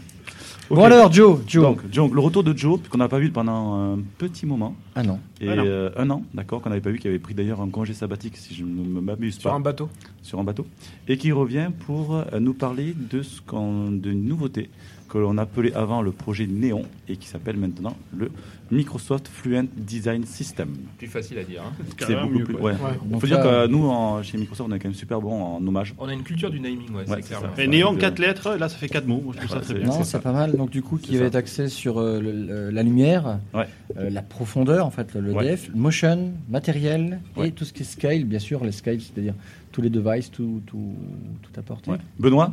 [0.71, 1.77] Bon alors, Joe, Joe.
[1.93, 4.77] Donc, le retour de Joe, qu'on n'a pas vu pendant un petit moment.
[4.95, 5.19] ah non.
[5.41, 5.65] Et Un an.
[5.67, 8.37] euh, un an, d'accord, qu'on n'avait pas vu, qui avait pris d'ailleurs un congé sabbatique,
[8.37, 9.89] si je ne m'abuse Sur pas, un bateau.
[10.23, 10.65] sur un bateau,
[11.09, 14.71] et qui revient pour euh, nous parler de ce qu'on, de nouveauté
[15.09, 18.31] que l'on appelait avant le projet Néon et qui s'appelle maintenant le
[18.71, 20.69] Microsoft Fluent Design System.
[20.99, 21.63] Plus facile à dire.
[21.67, 21.73] hein.
[21.99, 22.55] C'est beaucoup mieux, plus.
[22.55, 22.73] Ouais.
[22.73, 22.77] Ouais.
[23.13, 25.67] Il faut dire que nous, en- chez Microsoft, on est quand même super bon en
[25.67, 25.95] hommage.
[25.99, 27.43] On a une culture du naming, ouais, Ouais, c'est clair.
[27.59, 29.21] Et Néon, 4 lettres, là, ça fait 4 mots.
[29.25, 29.89] Moi, je trouve ça très c'est- bien.
[29.89, 30.57] Non, c'est pas mal.
[30.57, 33.67] Donc du coup, qui va être axé sur euh, le- le- la lumière, Ouais.
[33.99, 35.45] euh, la profondeur, en fait, le, le Ouais.
[35.57, 37.49] DF, motion, matériel Ouais.
[37.49, 39.35] et tout ce qui est scale, bien sûr, les scales, c'est-à-dire
[39.73, 40.95] tous les devices, tout, tout,
[41.43, 41.91] tout apporté.
[41.91, 41.99] Ouais.
[42.19, 42.53] Benoît?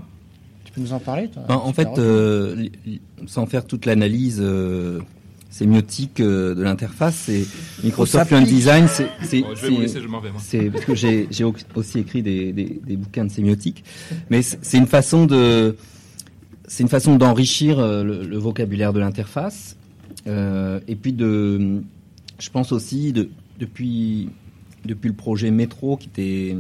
[0.66, 1.44] Tu peux nous en parler toi?
[1.50, 2.68] En, en fait, euh,
[3.26, 5.00] sans faire toute l'analyse euh,
[5.58, 7.46] sémiotique euh, de l'interface, c'est
[7.84, 8.48] Microsoft pique.
[8.48, 9.06] Design, c'est
[9.42, 10.32] Bon, je vais vous c'est- laisser, je m'en vais.
[10.32, 10.42] moi.
[10.44, 13.84] c'est parce que j'ai j'ai au- aussi écrit des, des, des bouquins de sémiotique,
[14.30, 15.76] mais c'est une façon de
[16.68, 19.78] c'est une façon d'enrichir euh, le, le vocabulaire de l'interface
[20.28, 21.82] euh, et puis de
[22.40, 24.30] je pense aussi de depuis
[24.86, 26.56] depuis le projet Métro qui était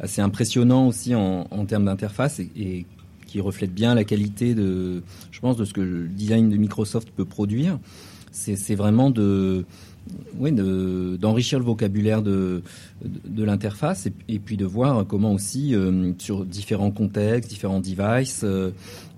[0.00, 2.86] assez impressionnant aussi en, en termes d'interface et, et
[3.26, 7.08] qui reflète bien la qualité de je pense de ce que le design de Microsoft
[7.16, 7.78] peut produire
[8.32, 9.64] c'est vraiment de
[10.36, 12.62] oui, de- d'enrichir le vocabulaire de,
[13.04, 17.78] de, de l'interface et, et puis de voir comment aussi euh, sur différents contextes, différents
[17.78, 18.72] devices, euh,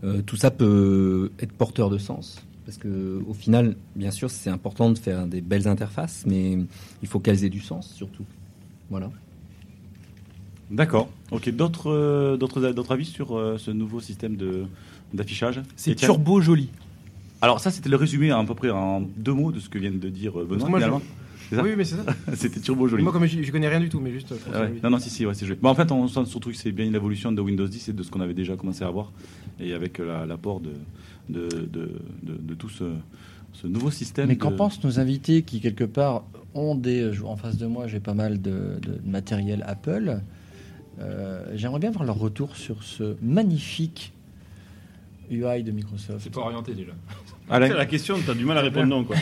[0.05, 2.43] euh, tout ça peut être porteur de sens.
[2.67, 6.59] Parce que au final, bien sûr, c'est important de faire des belles interfaces, mais
[7.03, 8.25] il faut qu'elles aient du sens surtout.
[8.91, 9.11] Voilà.
[10.71, 11.09] D'accord.
[11.31, 11.51] Ok.
[11.51, 14.65] D'autres, euh, d'autres, d'autres avis sur euh, ce nouveau système de
[15.13, 16.69] d'affichage C'est turbo joli.
[17.45, 19.91] Alors ça, c'était le résumé à peu près en deux mots de ce que vient
[19.91, 20.69] de dire euh, Benoît.
[20.69, 20.87] Moi, je-.
[21.51, 22.05] C'est ça Oui, mais c'est ça.
[22.35, 23.03] C'était turbo joli.
[23.03, 24.29] Moi, comme je, je connais rien du tout, mais juste.
[24.29, 24.69] trouve Ah ouais.
[24.69, 24.81] joli.
[24.83, 25.59] Non, non, si, si, ouais, c'est joli.
[25.61, 27.93] Bon, en fait, on sent surtout que c'est bien une évolution de Windows 10 et
[27.93, 29.13] de ce qu'on avait déjà commencé à voir,
[29.61, 30.71] et avec euh, la- l'apport de,
[31.29, 32.85] de, de, de- de tout ce,
[33.53, 34.29] ce nouveau système.
[34.29, 37.11] Mais qu'en pensent nos invités qui, quelque part, ont des.
[37.25, 40.21] En face de moi, j'ai pas mal de, de matériel Apple.
[41.01, 44.13] Euh, J'aimerais bien voir leur retour sur ce magnifique
[45.31, 46.21] UI de Microsoft.
[46.23, 46.93] C'est pas orienté déjà.
[47.51, 49.17] Alain C'est la question, t'as du mal à répondre non, quoi.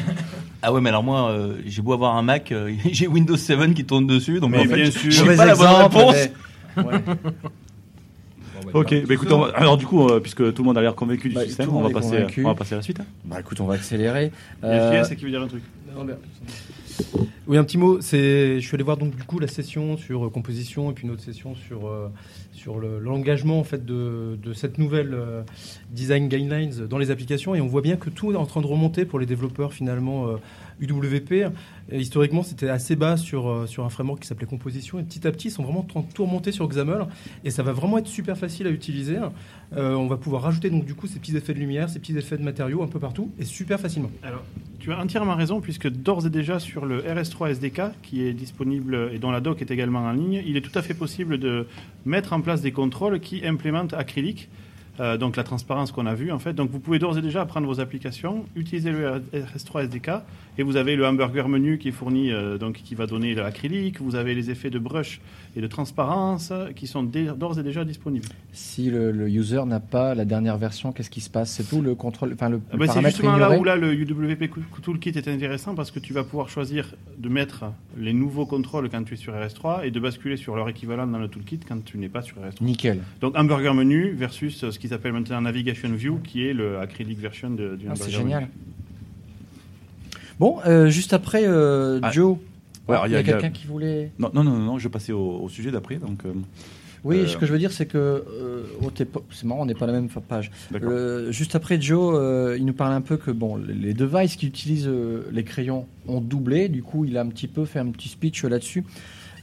[0.63, 3.75] Ah ouais, mais alors moi, euh, j'ai beau avoir un Mac, euh, j'ai Windows 7
[3.75, 5.11] qui tourne dessus, donc Mais en fait, bien je- sûr.
[5.11, 6.15] j'ai pas la bonne exemple, réponse.
[6.15, 6.33] mais-
[6.85, 6.99] Ouais.
[7.05, 10.79] Bon, bah, Ok, bah, écoute, on va- alors du coup, euh, puisque tout le monde
[10.79, 12.45] a l'air convaincu du Bah, système, on va, passer, convaincu.
[12.45, 13.01] on va passer à la suite.
[13.01, 13.07] hein.
[13.25, 14.31] Bah écoute, on va accélérer.
[14.63, 15.63] Il y a Euh, c'est qui veut dire un truc.
[17.47, 18.01] Oui, un petit mot.
[18.01, 21.05] C'est, je suis allé voir donc du coup la session sur euh, composition et puis
[21.05, 21.87] une autre session sur
[22.53, 25.43] sur le- l'engagement en fait de, de cette nouvelle euh,
[25.91, 27.55] design guidelines dans les applications.
[27.55, 30.29] Et on voit bien que tout est en train de remonter pour les développeurs finalement
[30.29, 30.37] euh,
[30.83, 31.33] UWP.
[31.91, 35.27] Et historiquement, c'était assez bas sur euh, sur un framework qui s'appelait Composition et petit
[35.27, 37.07] à petit, ils sont vraiment tout remonter sur XAML
[37.45, 39.19] et ça va vraiment être super facile à utiliser.
[39.77, 42.17] Euh, on va pouvoir rajouter donc du coup ces petits effets de lumière, ces petits
[42.17, 44.11] effets de matériaux un peu partout et super facilement.
[44.23, 44.43] Alors,
[44.83, 49.11] tu as entièrement raison, puisque d'ores et déjà sur le RS3 SDK, qui est disponible
[49.13, 51.69] et dont la doc est également en ligne, il est tout à fait possible de
[52.05, 54.49] mettre en place des contrôles qui implémentent acrylique,
[55.01, 56.53] euh, donc la transparence qu'on a vue en fait.
[56.53, 60.11] Donc vous pouvez d'ores et déjà prendre vos applications, utiliser le RS3 SDK,
[60.59, 64.01] et vous avez le hamburger menu qui est fourni, euh, donc qui va donner l'acrylique,
[64.01, 65.21] vous avez les effets de brush
[65.57, 68.29] et de transparence euh, qui sont d'ores et déjà disponibles.
[68.53, 71.53] Si le, le user n'a pas la dernière version, qu'est-ce qui se passe?
[71.53, 74.51] C'est tout le contrôle, enfin le, Ah bah, c'est justement là où là, le UWP
[74.83, 77.65] Toolkit est intéressant parce que tu vas pouvoir choisir de mettre
[77.97, 81.19] les nouveaux contrôles quand tu es sur RS3 et de basculer sur leur équivalent dans
[81.19, 82.63] le toolkit quand tu n'es pas sur RS3.
[82.63, 83.01] Nickel.
[83.21, 87.51] Donc hamburger menu versus ce qui s'appelle maintenant Navigation View qui est le acrylic version
[87.51, 88.49] de, du Ah, c'est génial.
[90.41, 92.11] Bon, euh, juste après, euh, Ah.
[92.11, 92.37] Joe,
[92.89, 94.11] Ouais, il y a, quelqu'un qui voulait.
[94.19, 95.99] Non, non, non, non, je vais passer au, au sujet d'après.
[95.99, 96.33] Donc, euh,
[97.05, 98.65] Oui, Euh, ce que je veux dire, c'est que euh,
[99.31, 100.51] c'est marrant, on n'est pas la même page.
[100.75, 104.49] Euh, juste après, Joe, euh, il nous parle un peu que bon, les- devices qui
[104.49, 106.69] utilisent euh, les crayons ont doublé.
[106.69, 108.83] Du coup, il a un petit peu fait un petit speech là-dessus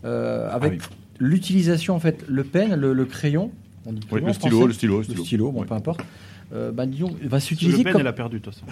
[0.04, 3.52] euh, avec Ah l'utilisation en fait, le pen, le, le crayon.
[3.90, 5.24] On dit Oui, le stylo, français le stylo, le le stylo.
[5.26, 5.68] stylo, bon, Oui.
[5.68, 6.02] peu importe.
[6.54, 8.66] Euh, bah, disons, va Le s'utiliser pen, comme elle a perdu, de toute façon.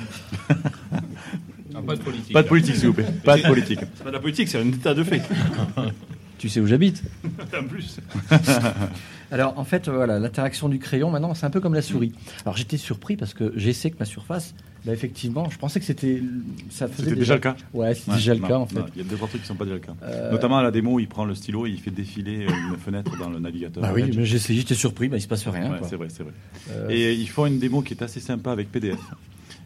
[1.85, 2.33] Pas de politique.
[2.33, 3.05] Pas de politique, s'il vous plaît.
[3.23, 3.79] Pas de politique.
[3.95, 5.21] C'est pas de la politique, c'est un état de fait.
[6.37, 7.03] Tu sais où j'habite.
[7.59, 7.99] en plus.
[9.31, 12.13] Alors en fait, voilà, l'interaction du crayon maintenant, c'est un peu comme la souris.
[12.45, 14.53] Alors j'étais surpris parce que j'essaie que ma surface,
[14.85, 16.21] bah, effectivement, je pensais que c'était
[16.69, 18.79] ça faisait C'était déjà le cas Ouais, c'était Ouais, déjà le cas en fait.
[18.95, 19.95] Il y a deux trois trucs qui sont pas déjà le cas.
[20.03, 22.77] Euh, Notamment à la démo, il prend le stylo et il fait défiler euh, une
[22.77, 23.83] fenêtre dans le navigateur.
[23.83, 25.71] Bah oui, mais j'ai essayé, j'étais surpris, bah, il se passe rien.
[25.71, 26.33] Ouais, c'est vrai, c'est vrai.
[26.71, 28.99] Euh, Et ils font une démo qui est assez sympa avec PDF.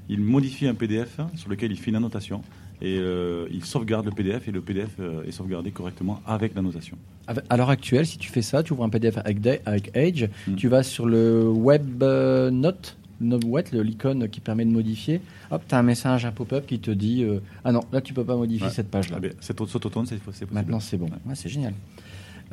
[0.10, 2.42] Il modifie un PDF sur lequel il fait une annotation
[2.82, 6.98] et euh, il sauvegarde le PDF et le PDF euh, est sauvegardé correctement avec l'annotation.
[7.28, 10.56] avec- à l'heure actuelle, si tu fais ça, tu ouvres un PDF avec, Edge, Mm.
[10.56, 15.22] tu vas sur le web euh, note, l'icône qui permet de modifier.
[15.52, 18.14] Hop, tu as un message, un pop-up qui te dit euh, Ah non, là tu
[18.14, 18.74] peux pas modifier Ouais.
[18.74, 19.20] cette page-là.
[19.24, 20.50] Ah cet auto- cet automne, c'est c'est possible.
[20.54, 21.06] Maintenant, c'est bon.
[21.06, 21.74] Ouais, c'est génial.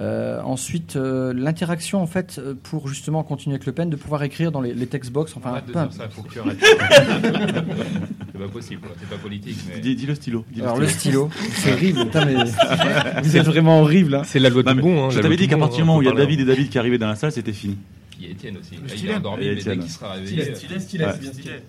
[0.00, 4.22] Euh, ensuite, euh, l'interaction, en fait, euh, pour justement continuer avec le pen, de pouvoir
[4.22, 5.96] écrire dans les, les text box, enfin, peu dire importe.
[5.98, 6.38] ça, faut que tu.
[8.38, 8.90] c'est pas possible, quoi.
[8.98, 9.58] c'est pas politique.
[9.68, 9.80] Mais...
[9.80, 10.44] Dis, dis le stylo.
[10.50, 12.00] dis Alors, le stylo, c'est horrible.
[12.04, 12.34] Putain, mais
[13.22, 14.14] vous êtes vraiment horrible.
[14.14, 14.22] Hein.
[14.24, 15.06] C'est la loi mais bon.
[15.06, 16.12] Hein, je t'avais dit qu'à partir du moment où il y a.
[16.14, 17.76] David et David qui arrivaient dans la salle, c'était fini.
[18.20, 18.74] Il y a Étienne aussi.
[18.74, 19.12] Là, il stylet.
[19.12, 20.42] a endormi, mais dès qu'il sera réveillé.
[20.42, 20.52] Ouais.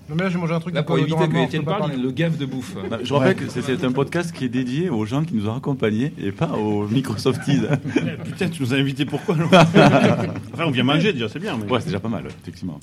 [0.10, 2.40] Non, mais là, j'ai mangé un truc Là, pour éviter que Étienne parle, le gaffe
[2.40, 2.76] de bouffe.
[2.90, 5.48] Bah, Je rappelle que c'est- c'est un podcast qui est dédié aux gens qui nous
[5.48, 7.60] ont accompagnés et pas aux Microsofties.
[7.98, 11.56] Eh, Putain, tu nous as invités pourquoi Enfin, on vient manger déjà, c'est bien.
[11.56, 11.72] Mais...
[11.72, 12.80] Ouais, c'est déjà pas mal, ouais, effectivement.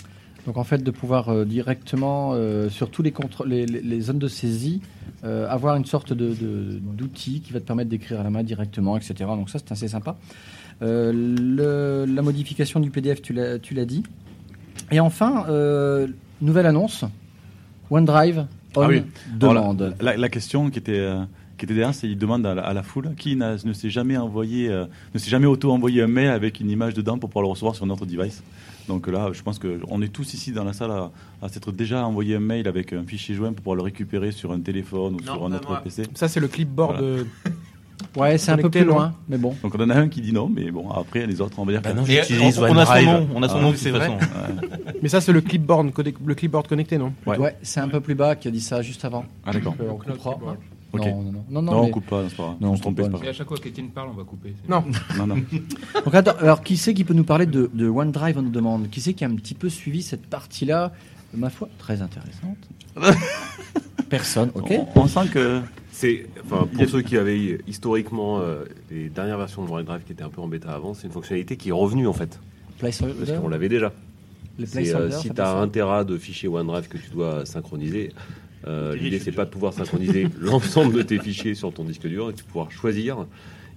[0.47, 3.13] Donc, en fait, de pouvoir euh, directement, euh, sur tous les,
[3.47, 4.81] les, les- zones de saisie,
[5.25, 8.45] euh, avoir une sorte de- de- d'outil qui va te permettre d'écrire à la main
[8.45, 9.15] directement, etc.
[9.27, 10.17] Donc, ça, c'est assez sympa.
[10.81, 14.03] Le- la modification du PDF, tu l'as dit.
[14.93, 15.45] Et enfin,
[16.41, 17.05] nouvelle annonce
[17.91, 18.47] OneDrive
[18.79, 19.03] on Ah oui.
[19.35, 19.95] demande.
[20.01, 21.09] La, la- la question qui était,
[21.57, 24.19] qui était derrière, c'est il demande à la, à la foule qui ne s'est jamais
[24.19, 27.51] envoyé, euh, ne s'est jamais auto-envoyé un mail avec une image dedans pour pouvoir le
[27.51, 28.43] recevoir sur notre device.
[28.89, 31.11] Donc là, je pense qu'on est tous ici dans la salle à,
[31.43, 34.53] à s'être déjà envoyé un mail avec un fichier joint pour pouvoir le récupérer sur
[34.53, 35.81] un téléphone ou sur un autre moi.
[35.83, 36.05] PC.
[36.15, 37.01] Ça, c'est le clipboard.
[37.01, 37.23] Voilà.
[38.15, 39.55] Ouais, c'est un peu plus loin, mais bon.
[39.63, 41.73] Donc on en a un qui dit non, mais bon, après les autres, on va
[41.73, 43.77] dire Bah que- non, on, on a son nom, on a son Ah, nom de
[43.77, 44.07] c'est toute vrai.
[44.19, 44.29] façon.
[45.03, 45.91] Mais ça, c'est le clipboard,
[46.27, 47.15] le clipboard connecté, non?
[47.27, 47.39] Ouais.
[47.39, 49.25] Ouais, c'est un peu plus bas qui a dit ça juste avant.
[49.47, 49.75] Ah d'accord.
[49.81, 50.39] Euh, on coupera.
[50.99, 51.45] Non, non, non.
[51.49, 52.57] Non, Non, non, on mais- coupe pas, c'est pas grave.
[52.61, 53.19] Non, on se trompe pas, pas.
[53.21, 54.55] c'est Et à chaque fois qu'Étienne parle, on va couper.
[54.69, 54.85] Non.
[55.19, 55.37] Non, non.
[56.05, 58.91] Donc, attends, alors, qui c'est qui peut nous parler de, de OneDrive on demande?
[58.91, 60.93] Qui c'est qui a un petit peu suivi cette partie-là?
[61.35, 62.57] Ma foi, très intéressante.
[64.09, 64.73] Personne, ok.
[64.95, 69.65] On, on sent que C'est, a- pour ceux qui avaient historiquement euh, les dernières versions
[69.65, 72.07] de OneDrive qui étaient un peu en bêta avant, c'est une fonctionnalité qui est revenue
[72.07, 72.39] en fait,
[72.79, 73.93] Placeholder, parce qu'on l'avait déjà.
[74.59, 78.13] les euh, si tu as un Tera de fichiers OneDrive que tu dois synchroniser,
[78.69, 82.31] euh, l'idée c'est pas de pouvoir synchroniser l'ensemble de tes fichiers sur ton disque dur,
[82.31, 83.27] et de pouvoir choisir.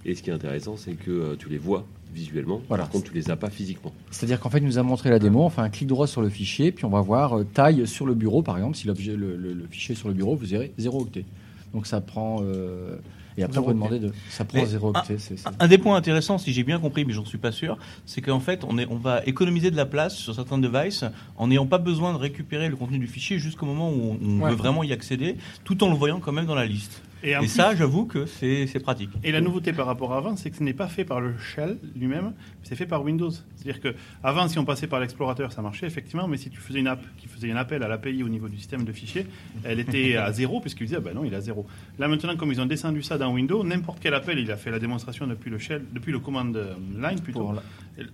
[0.04, 2.84] Et ce qui est intéressant, c'est que euh, tu les vois visuellement, Voilà.
[2.84, 3.92] par contre tu les as pas physiquement.
[4.10, 6.22] C'est-à-dire qu'en fait, il nous a montré la démo, on fait un clic droit sur
[6.22, 8.76] le fichier, puis on va voir euh, taille sur le bureau, par exemple.
[8.76, 11.24] Si l'objet, le, le- le fichier est sur le bureau, vous verrez 0 octet.
[11.74, 12.38] Donc ça prend.
[12.42, 12.96] euh,
[13.40, 14.12] et après, on Zéro peut demander de.
[14.30, 14.92] Ça prend 0
[15.58, 17.76] un- des points intéressants, si j'ai bien compris, mais j'en suis pas sûr,
[18.06, 21.04] c'est qu'en fait, on, est, on va économiser de la place sur certains devices
[21.36, 24.40] en n'ayant pas besoin de récupérer le contenu du fichier jusqu'au moment où on, on
[24.40, 24.50] Ouais.
[24.50, 27.02] veut vraiment y accéder, tout en le voyant quand même dans la liste.
[27.22, 29.10] Et, en Et plus- ça, j'avoue que c'est pratique.
[29.22, 31.36] Et la nouveauté par rapport à avant, c'est que ce n'est pas fait par le
[31.38, 33.30] shell lui-même, c'est fait par Windows.
[33.30, 36.78] C'est-à-dire que avant, si on passait par l'explorateur, ça marchait effectivement, mais si tu faisais
[36.80, 39.26] une app qui faisait un appel à l'API au niveau du système de fichiers,
[39.64, 41.66] elle était à zéro, puisqu'il disait, ah ben non, il est à zéro.
[41.98, 44.70] Là maintenant, comme ils ont descendu ça dans Windows, n'importe quel appel, il a fait
[44.70, 47.54] la démonstration depuis le shell, depuis le command euh, line plutôt.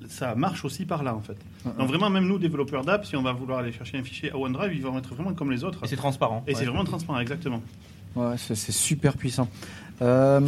[0.08, 1.36] Ça marche aussi par là en fait.
[1.64, 1.72] Mhm.
[1.78, 4.36] Donc vraiment, même nous, développeurs d'app, si on va vouloir aller chercher un fichier à
[4.38, 5.84] OneDrive, ils vont être vraiment comme les autres.
[5.84, 6.44] Et c'est transparent.
[6.46, 7.62] Et c'est vraiment transparent, exactement.
[8.16, 9.48] Ouais, c'est super puissant.
[10.02, 10.40] Euh,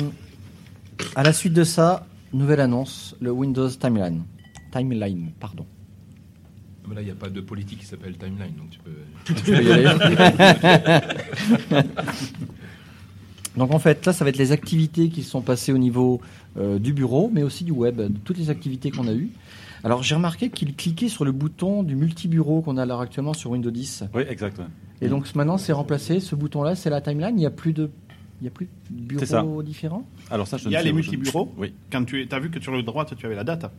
[1.15, 4.25] à la suite de ça, nouvelle annonce, le Windows Timeline.
[4.73, 5.67] Timeline, pardon.
[6.89, 8.91] Mais là, il n'y a pas de politique qui s'appelle Timeline, donc tu peux.
[9.25, 9.85] Tu peux y aller.
[13.59, 16.21] Donc en fait, là, ça va être les activités qui sont passées au niveau
[16.57, 19.31] euh, du bureau, mais aussi du web, toutes les activités qu'on a eues.
[19.85, 23.51] Alors j'ai remarqué qu'il cliquait sur le bouton du multi-bureau qu'on a là actuellement sur
[23.51, 24.05] Windows 10.
[24.15, 24.61] Oui, exact.
[25.01, 26.19] Et donc maintenant, c'est remplacé.
[26.21, 27.35] Ce bouton-là, c'est la timeline.
[27.37, 27.91] Il n'y a plus de,
[28.41, 29.43] il y a plus de ça.
[29.43, 30.05] bureaux différents?
[30.31, 31.53] Alors ça, je Il y a les je- multi-bureaux.
[31.57, 31.73] Oui.
[31.93, 33.71] Quand tu as vu que sur le droite, tu avais la date.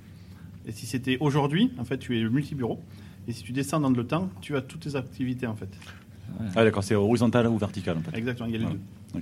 [0.66, 2.80] Et si c'était aujourd'hui, en fait, tu es le multi-bureau.
[3.28, 5.70] Et si tu descends dans le temps, tu as toutes tes activités, en fait.
[6.56, 8.16] Ah d'accord, c'est horizontal ou vertical en fait.
[8.18, 8.72] Exactement, il y a les Ouais.
[9.14, 9.20] deux.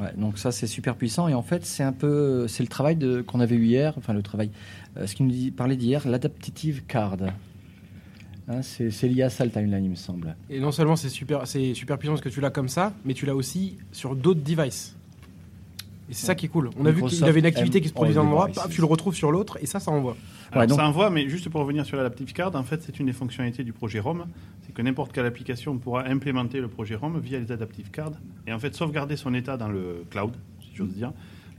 [0.00, 2.98] Ouais, donc ça c'est super puissant et en fait c'est un peu c'est le travail
[3.26, 4.50] qu'on avait eu hier, enfin le travail,
[4.96, 7.18] euh, ce qu'il nous parlait d'hier, l'adaptative card.
[8.48, 10.34] Hein, c'est lié à ça le timeline il me semble.
[10.48, 13.26] Et non seulement c'est super, super puissant parce que tu l'as comme ça, mais tu
[13.26, 14.96] l'as aussi sur d'autres devices.
[16.10, 16.70] Et c'est ça qui est cool.
[16.76, 18.86] On a vu qu'il avait une activité qui se produisait à un endroit, tu le
[18.86, 20.16] retrouves sur l'autre et ça, ça envoie.
[20.50, 22.98] Alors, Ouais, donc- ça envoie, mais juste pour revenir sur l'Adaptive Card, en fait, c'est
[22.98, 24.24] une des fonctionnalités du projet ROM.
[24.66, 28.12] C'est que n'importe quelle application pourra implémenter le projet ROM via les Adaptive Cards
[28.48, 31.12] et en fait sauvegarder son état dans le cloud, si j'ose dire.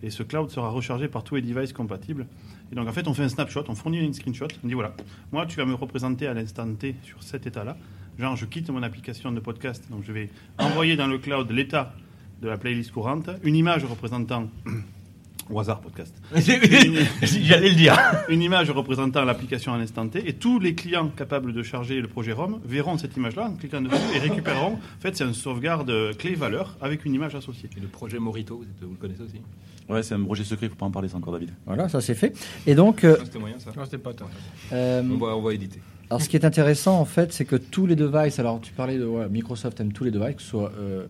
[0.03, 2.27] Et ce cloud sera rechargé par tous les devices compatibles.
[2.71, 4.93] Et donc, en fait, on fait un snapshot, on fournit une screenshot, on dit voilà,
[5.31, 7.77] moi, tu vas me représenter à l'instant T sur cet état-là.
[8.19, 11.93] Genre, je quitte mon application de podcast, donc je vais envoyer dans le cloud l'état
[12.41, 14.47] de la playlist courante, une image représentant
[15.49, 16.13] au hasard podcast.
[16.35, 17.95] J'allais le dire.
[18.29, 22.07] Une image représentant l'application à l'instant T et tous les clients capables de charger le
[22.07, 24.73] projet ROM verront cette image-là en cliquant dessus et récupéreront.
[24.75, 27.69] En fait, c'est une sauvegarde clé-valeur avec une image associée.
[27.77, 29.41] Et le projet Morito, vous, êtes- vous le connaissez aussi?
[29.89, 31.49] Ouais, c'est un projet secret, il faut pas en parler, c'est encore David.
[31.65, 32.33] Voilà, ça c'est fait.
[32.65, 34.29] Et donc, euh, Ça, C'était moyen ça Non, c'était pas toi.
[34.71, 35.79] euh, on, va, on va éditer.
[36.09, 38.97] alors ce qui est intéressant en fait, c'est que tous les devices, alors tu parlais
[38.97, 41.07] de ouais, Microsoft aime tous les devices, que ce soit euh,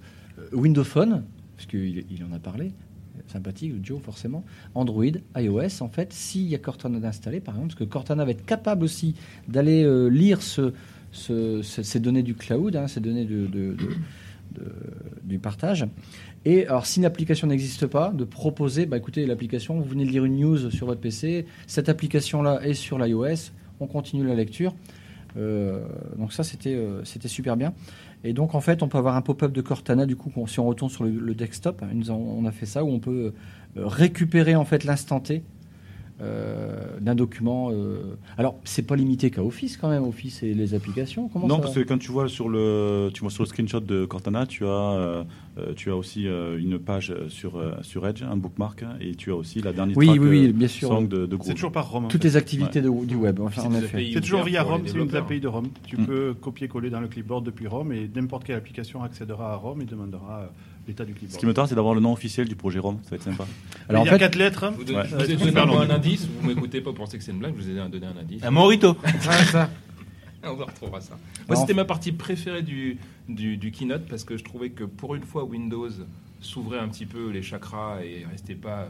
[0.54, 1.24] Windows Phone,
[1.56, 2.72] parce qu'il il en a parlé,
[3.28, 4.44] sympathique, Joe forcément,
[4.76, 5.06] Android,
[5.38, 8.46] iOS, en fait, s'il y a Cortana d'installer, par exemple, parce que Cortana va être
[8.46, 9.16] capable aussi
[9.48, 10.74] d'aller euh, lire ce,
[11.12, 13.48] ce- ce- ces données du cloud, hein, ces données du
[15.40, 15.86] partage.
[16.46, 20.10] Et alors, si une application n'existe pas, de proposer, bah, écoutez, l'application, vous venez de
[20.12, 24.74] lire une news sur votre PC, cette application-là est sur l'iOS, on continue la lecture.
[25.38, 25.86] Euh,
[26.18, 27.74] donc ça, c'était euh, super bien.
[28.24, 30.66] Et donc, en fait, on peut avoir un pop-up de Cortana, du coup, si on
[30.66, 33.34] retourne sur le, desktop, hein, on a fait ça, où on peut
[33.78, 35.44] euh, récupérer, en fait, l'instant T
[37.00, 37.70] d'un document.
[37.72, 38.16] euh.
[38.38, 41.28] Alors, c'est pas limité qu'à Office, quand même, Office et les applications.
[41.28, 43.80] Comment non, ça parce que quand tu vois sur le, tu vois sur le screenshot
[43.80, 45.24] de Cortana, tu as, euh,
[45.58, 49.32] euh, tu as aussi euh, une page sur, euh, sur Edge, un bookmark, et tu
[49.32, 50.88] as aussi la dernière Oui, track, oui, oui, euh, bien sûr.
[50.90, 52.06] song de, de C'est toujours par ROM.
[52.06, 52.28] en Toutes fait.
[52.28, 55.06] les activités de- du web, enfin, C'est des toujours via pour ROM, les c'est une
[55.06, 55.26] développeurs.
[55.26, 55.68] API de ROM.
[55.88, 56.06] Tu Mm.
[56.06, 59.86] peux copier-coller dans le clipboard depuis ROM et n'importe quelle application accédera à ROM et
[59.86, 60.46] demandera euh,
[60.88, 63.12] l'état du Ce qui me tarde, c'est d'avoir le nom officiel du projet ROM, ça
[63.12, 63.46] va être sympa.
[63.88, 64.72] Alors, en Il y a fait, quatre lettres.
[64.76, 65.14] Vous donnez, Ouais.
[65.14, 65.80] Ouais, vous super long.
[65.80, 68.18] un indice, vous m'écoutez pas, pensez que c'est une blague, je vous ai donné un
[68.20, 68.44] indice.
[68.44, 68.96] Un Morito.
[69.30, 69.70] Ah, ça.
[70.44, 71.18] On va retrouvera ça.
[71.48, 72.98] Moi, c'était ma partie préférée du,
[73.30, 75.90] du, du keynote parce que je trouvais que pour une fois, Windows
[76.40, 78.88] s'ouvrait un petit peu les chakras et restait pas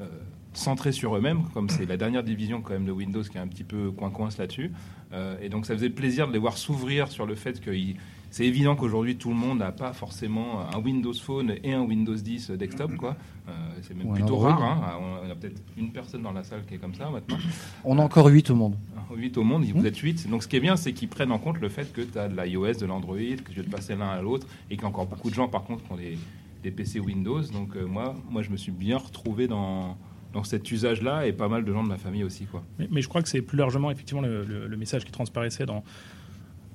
[0.00, 0.04] euh,
[0.52, 3.48] centré sur eux-mêmes, comme c'est la dernière division quand même de Windows qui est un
[3.48, 4.70] petit peu coin-coince là-dessus.
[5.12, 7.96] Euh, et donc, ça faisait plaisir de les voir s'ouvrir sur le fait que il-
[8.32, 12.14] c'est évident qu'aujourd'hui, tout le monde n'a pas forcément un Windows Phone et un Windows
[12.16, 13.14] 10 desktop, quoi.
[13.48, 14.60] Euh, c'est même Ou plutôt rare.
[14.62, 14.98] hein.
[15.24, 17.36] On a peut-être une personne dans la salle qui est comme ça maintenant.
[17.84, 18.74] on a encore 8 au monde.
[19.14, 20.28] 8 au monde, vous êtes 8.
[20.30, 22.28] Donc ce qui est bien, c'est qu'ils prennent en compte le fait que tu as
[22.28, 24.84] de l'iOS, de l'Android, que tu veux te passer l'un à l'autre, et qu'il y
[24.86, 26.16] a encore beaucoup de gens par contre qui ont des,
[26.62, 27.42] des PC Windows.
[27.52, 29.96] Donc euh, moi, moi, je me suis bien retrouvé dans,
[30.32, 32.46] dans cet usage-là, et pas mal de gens de ma famille aussi.
[32.46, 32.62] Quoi.
[32.78, 35.66] Mais, mais je crois que c'est plus largement effectivement le, le- le message qui transparaissait
[35.66, 35.84] dans,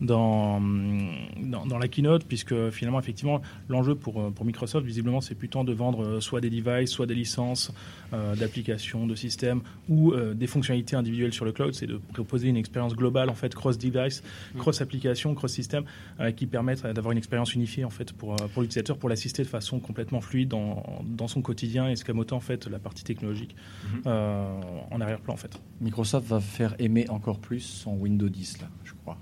[0.01, 5.35] dans, dans, dans la keynote, puisque finalement, effectivement, l'enjeu pour, euh, pour Microsoft, visiblement, c'est
[5.35, 7.71] plutôt de vendre euh, soit des devices, soit des licences
[8.13, 11.73] euh, d'applications, de systèmes, ou euh, des fonctionnalités individuelles sur le cloud.
[11.73, 14.23] C'est de proposer une expérience globale, en fait, cross-device,
[14.57, 15.83] cross-application, cross-système,
[16.19, 19.47] euh, qui permettent d'avoir une expérience unifiée, en fait, pour, pour l'utilisateur, pour l'assister de
[19.47, 24.01] façon complètement fluide dans, dans son quotidien, escamotant, en fait, la partie technologique Mhm.
[24.07, 24.59] euh,
[24.91, 25.59] en arrière-plan, en fait.
[25.81, 29.17] Microsoft va faire aimer encore plus son Windows 10, là, je crois.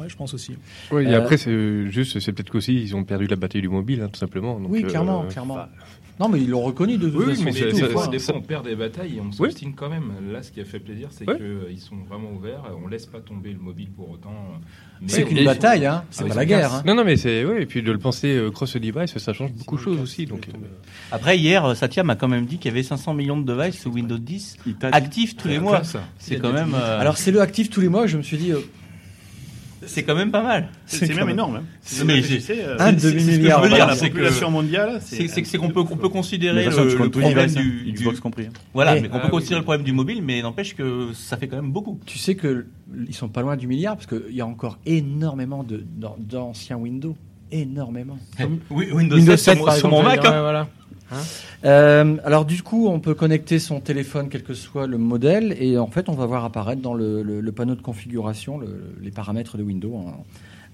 [0.00, 0.56] Ouais, je pense aussi.
[0.90, 3.68] Ouais, et Euh, après, c'est juste, c'est peut-être qu'aussi, ils ont perdu la bataille du
[3.68, 4.58] mobile, hein, tout simplement.
[4.58, 5.58] Donc, oui, euh, clairement, clairement.
[6.20, 7.42] Non, mais ils l'ont reconnu de toute Oui, façon.
[7.44, 8.06] mais tout, ça- quoi.
[8.06, 9.32] des fois, on perd des batailles et on Oui.
[9.34, 10.12] s'obstine quand même.
[10.32, 11.36] Là, ce qui a fait plaisir, c'est Ouais.
[11.36, 12.62] qu'ils sont vraiment ouverts.
[12.84, 14.32] On laisse pas tomber le mobile pour autant.
[15.08, 16.04] C'est qu'une bataille, sont- hein.
[16.10, 16.82] C'est Ah, pas la guerre, hein.
[16.86, 19.74] Non, non, mais c'est, ouais, et puis de le penser euh, cross-device, ça change beaucoup
[19.76, 20.24] de choses aussi.
[20.26, 20.56] Donc, euh,
[21.10, 23.80] Après, hier, euh, Satya m'a quand même dit qu'il y avait 500 millions de devices
[23.80, 25.82] sous Windows 10 Il t'a dit- actifs tous les mois.
[26.18, 28.52] C'est quand même, euh, Alors, c'est le actif tous les mois, je me suis dit,
[28.52, 28.60] euh,
[29.86, 30.68] c'est quand même pas mal.
[30.86, 31.56] C'est même même- énorme.
[31.56, 31.62] hein.
[31.80, 33.62] C'est- euh, un c'est- c'est ce que je demi-milliard.
[33.62, 35.96] veux dire, la là, c'est que- population mondiale, C'est c'est que- c'est qu'on peut, qu'on
[35.96, 38.46] peut considérer façon, le, le problème du, du- Xbox compris.
[38.46, 38.52] hein.
[38.74, 39.60] Voilà, Eh, mais on ah peut oui, considérer oui.
[39.60, 41.98] le problème du mobile, mais n'empêche que ça fait quand même beaucoup.
[42.06, 42.66] tu sais que
[43.08, 46.76] ils sont pas loin du milliard, parce qu'il y a encore énormément de- d'an- d'anciens
[46.76, 47.16] Windows.
[47.52, 48.18] Énormément.
[48.70, 50.24] Oui, Windows, Windows 7 7, sur, mon- Mac.
[50.24, 50.44] hein.
[50.44, 50.66] ouais,
[51.14, 51.74] voilà.
[51.76, 55.78] Euh, alors du coup, on peut connecter son téléphone, quel que soit le modèle, et
[55.78, 59.10] en fait, on va voir apparaître dans le, le- le panneau de configuration le- les
[59.10, 59.96] paramètres de Windows,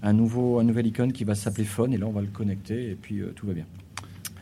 [0.03, 2.27] un, un nouveau, un nouvel icône qui va s'appeler Phone, et là, on va le
[2.29, 3.65] connecter, et puis euh, tout va bien.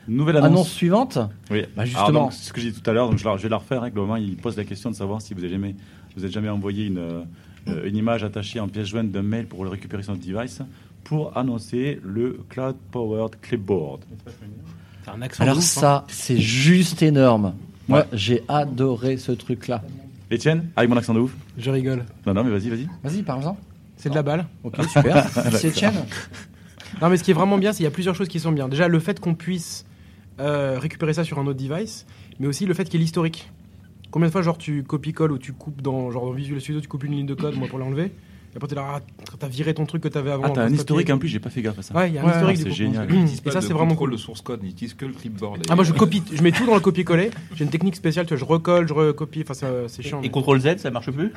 [0.07, 0.71] Nouvelle Annonce, annonce.
[0.73, 1.19] suivante.
[1.51, 1.63] Oui.
[1.77, 2.13] Bah, Alors, justement.
[2.25, 3.83] donc, ce que j'ai dit tout à l'heure, donc je, la- je vais la refaire.
[3.83, 5.75] Hein, globalement, il pose la question de savoir si vous avez jamais,
[6.17, 9.65] vous avez jamais envoyé une, euh, une image attachée en pièce jointe d'un mail pour
[9.65, 10.63] le récupérer sur notre device
[11.05, 14.01] pour annoncer le Cloud Powered Clipboard.
[15.09, 15.43] T'as un accent.
[15.43, 15.63] Alors hein.
[15.63, 17.55] ça, c'est juste énorme.
[17.89, 19.83] Moi, j'ai adoré ce truc-là.
[20.31, 22.05] Etienne, avec mon accent de ouf Je rigole.
[22.27, 22.87] Non, non, mais vas-y, vas-y.
[23.03, 23.57] Vas-y, parle-en.
[23.97, 24.47] C'est de la balle.
[24.63, 25.27] Ok, super.
[25.53, 25.95] c'est Etienne.
[27.01, 28.53] Non, mais ce qui est vraiment bien, c'est qu'il y a plusieurs choses qui sont
[28.53, 28.69] bien.
[28.69, 29.87] Déjà, le fait qu'on puisse
[30.39, 32.07] euh, récupérer ça sur un autre device,
[32.39, 33.51] mais aussi le fait qu'il y ait l'historique.
[34.11, 36.89] Combien de fois, genre, tu copies-colles ou tu coupes dans, genre, dans Visual Studio, tu
[36.89, 38.13] coupes une ligne de code, moi, pour l'enlever.
[38.53, 40.45] Et après, t'es là, ah, t'as viré ton truc que t'avais avant.
[40.47, 41.95] Ah, t'as le un historique en plus, j'ai pas fait gaffe à ça.
[41.95, 43.09] Ouais, il y a un Ouais, historique c'est génial.
[43.13, 44.13] Et ça, c'est vraiment cool.
[44.13, 45.63] de source code, ils utilisent que le clipboard.
[45.69, 47.31] Ah, moi, je copie, je mets tout dans le copier-coller.
[47.55, 49.43] J'ai une technique spéciale, tu vois, je recolle, je recopie.
[49.43, 50.21] Enfin, c'est- c'est chiant.
[50.23, 51.33] Et mais- CTRL Z, ça marche plus?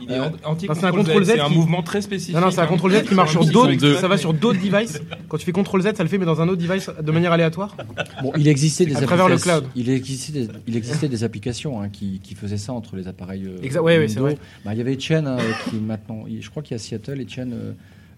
[0.00, 2.34] Il est anti c'est un contrôle Z, Z c'est un qui- mouvement très spécifique.
[2.34, 2.66] Non, non, c'est un hein.
[2.66, 4.00] contrôle Z qui marche sur d'autres.
[4.00, 5.00] Ça va sur d'autres devices.
[5.28, 7.32] Quand tu fais contrôle Z, ça le fait, mais dans un autre device de manière
[7.32, 7.76] aléatoire.
[8.22, 9.70] Bon, il existait des À travers le applications- cloud.
[9.76, 13.44] Il existait des, il existait des applications hein, qui, qui faisaient ça entre les appareils.
[13.46, 14.36] euh, Exact, ouais, ouais, c'est vrai.
[14.64, 17.20] Bah, il y avait Etienne hein, euh, qui maintenant, je crois qu'il y a Seattle,
[17.20, 17.52] Etienne.
[17.54, 17.72] euh,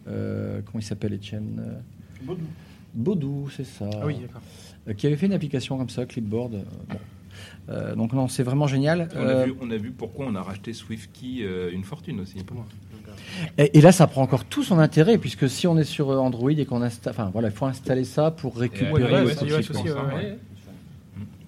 [0.08, 2.44] euh, comment il s'appelle Etienne euh, Baudou.
[2.94, 3.88] Baudou, c'est ça.
[3.92, 4.40] Ah oui, d'accord.
[4.88, 6.54] Euh, qui avait fait une application comme ça, Clipboard.
[6.54, 6.96] euh, bon.
[7.70, 9.08] Euh, donc non, c'est vraiment génial.
[9.16, 12.20] On a, Euh, vu, on a vu pourquoi on a racheté SwiftKey euh, une fortune
[12.20, 12.36] aussi.
[13.58, 16.18] et, et là, ça prend encore tout son intérêt puisque si on est sur euh,
[16.18, 19.16] Android et qu'on installe, enfin voilà, il faut installer ça pour récupérer.
[19.16, 20.36] Hein.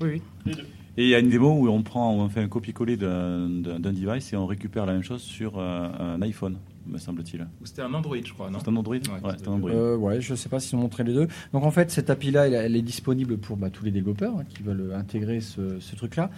[0.00, 0.52] Oui, oui.
[0.98, 3.48] Et il y a une démo où on prend, où on fait un copier-coller d'un
[3.48, 7.46] device et on récupère la même chose sur euh, un iPhone, me semble-t-il.
[7.64, 9.70] C'était un Android, je crois, non C'est un Android Ouais, Ouais, un Android.
[9.70, 11.28] Euh, ouais, je sais pas s'ils ont montré les deux.
[11.52, 14.44] Donc en fait, cette API-là, elle, elle est disponible pour bah, tous les développeurs hein,
[14.48, 16.30] qui veulent intégrer ce, ce truc-là.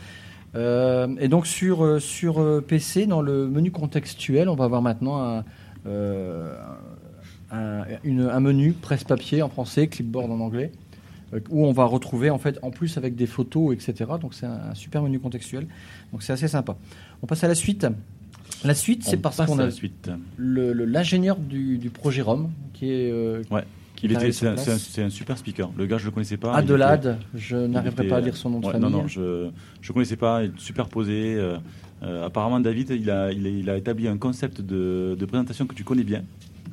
[0.54, 5.22] Euh, et donc sur, euh, sur PC, dans le menu contextuel, on va avoir maintenant
[5.22, 5.44] un,
[5.86, 6.56] euh,
[7.50, 10.72] un, une- un menu presse-papier en français, clipboard en anglais,
[11.50, 14.10] où on va retrouver en fait en plus avec des photos, etc.
[14.20, 15.66] Donc c'est un, un super menu contextuel.
[16.12, 16.76] Donc c'est assez sympa.
[17.22, 17.86] On passe à la suite.
[18.64, 20.10] La suite, c'est On parce qu'on a la suite.
[20.36, 23.62] le- le- l'ingénieur du, du projet ROM qui est euh, Il
[23.94, 25.70] qui était, arrive c'est, un, un- c'est un super speaker.
[25.76, 26.54] Le gars, je le connaissais pas.
[26.54, 28.90] Adelade, je était- il n'arriverai était- pas à lire son nom de ouais, famille.
[28.90, 29.48] Non, non, je
[29.80, 30.42] je connaissais pas.
[30.44, 31.34] Il est super posé.
[31.36, 31.56] euh,
[32.02, 35.66] euh, apparemment, David, il a, il, a, il a établi un concept de, de présentation
[35.66, 36.22] que tu connais bien.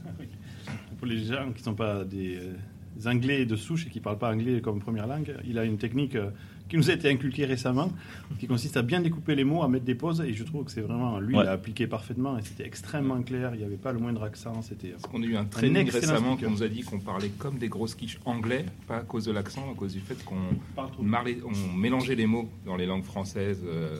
[0.99, 2.53] Pour les gens qui ne sont pas des, euh,
[2.97, 5.63] des anglais de souche et qui ne parlent pas anglais comme première langue, il a
[5.65, 6.29] une technique euh,
[6.69, 7.91] qui nous a été inculquée récemment,
[8.39, 10.71] qui consiste à bien découper les mots, à mettre des pauses, et je trouve que
[10.71, 11.43] c'est vraiment, lui, Ouais.
[11.43, 14.61] il a appliqué parfaitement, et c'était extrêmement clair, il n'y avait pas le moindre accent,
[14.61, 14.89] c'était...
[14.89, 17.57] Parce qu'on a eu un training excellent récemment qui nous a dit qu'on parlait comme
[17.57, 20.35] des grosses quiches anglais, pas à cause de l'accent, à cause du fait qu'on
[20.77, 23.99] on mélangeait les mots dans les langues françaises, euh,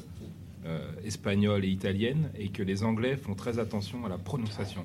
[0.66, 4.84] euh, espagnoles et italiennes, et que les Anglais font très attention à la prononciation.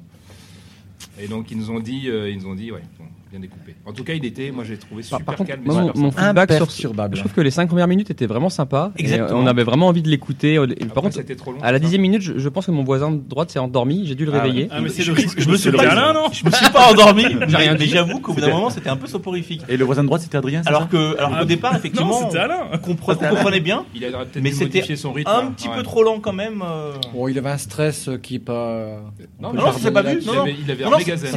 [1.19, 3.77] Et donc ils nous ont dit, euh, ils nous ont dit, ouais, bon, bien découpé.
[3.87, 5.63] En tout cas, il était, moi j'ai trouvé Par, super par contre, calme.
[5.65, 7.17] moi, mon, super mon feedback sur Imperturbable.
[7.17, 8.93] je trouve que les cinq premières minutes étaient vraiment sympas.
[8.97, 9.39] Et Exactement.
[9.41, 10.57] on avait vraiment envie de l'écouter.
[10.59, 11.59] Après, Par contre, c'était trop long.
[11.63, 14.05] à la dixième minute, je, je pense que mon voisin de droite s'est endormi.
[14.07, 14.41] J'ai dû le Ah ouais.
[14.43, 14.69] réveiller.
[14.71, 15.39] Ah, mais c'est le risque.
[15.41, 17.87] je me suis pas, non je me suis pas endormi, J'ai rien dit.
[17.87, 19.63] j'avoue qu'au bout d'un moment, c'était un peu soporifique.
[19.69, 22.29] Et le voisin de droite, c'était Adrien, Alors ça que, alors Ah, qu'au départ, effectivement,
[22.29, 25.31] on, compre- on comprenait bien, Il a peut-être mais dû c'était modifier son rythme.
[25.31, 25.53] un hein.
[25.57, 25.77] petit Ouais.
[25.77, 26.63] peu trop lent quand même.
[26.67, 26.93] euh.
[27.15, 29.03] Bon, il avait un stress euh, qui est pas.
[29.41, 30.21] on Non, non, c'est pas vu.
[30.27, 31.31] Non, avait, il avait Non, un méga zen.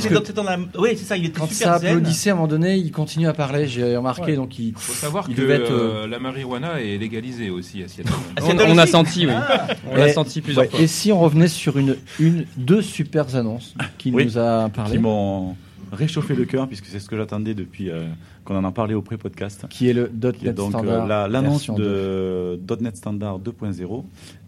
[0.80, 1.83] Oui, c'est ça, il était Quand super ça zen.
[1.88, 3.68] Applaudissait à un moment donné, il continue à parler.
[3.68, 4.36] J'ai remarqué, Ouais.
[4.36, 4.74] donc il.
[4.76, 8.12] faut savoir Il que devait être, euh, la marijuana est légalisée aussi à Seattle.
[8.68, 9.34] On, a senti, oui.
[9.36, 9.68] Ah.
[9.92, 10.80] On l'a senti plusieurs Ouais, fois.
[10.82, 14.26] et si on revenait sur une, une, deux super annonces qui Oui.
[14.26, 15.56] nous a parlé, qui m'ont
[15.92, 18.06] réchauffé le cœur, puisque c'est ce que j'attendais depuis euh,
[18.44, 19.66] qu'on en a parlé au pré-podcast.
[19.70, 21.08] qui est le Qui est .NET donc euh, Standard.
[21.08, 21.84] la- l'annonce version 2.
[21.84, 24.04] de .NET Standard 2.0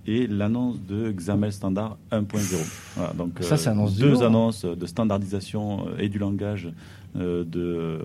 [0.07, 2.93] et l'annonce de XAML Standard 1.0.
[2.95, 4.27] Voilà, donc Ça, c'est annonce du deux hein.
[4.27, 6.69] annonces de standardisation euh, et du langage
[7.17, 7.99] euh, de euh,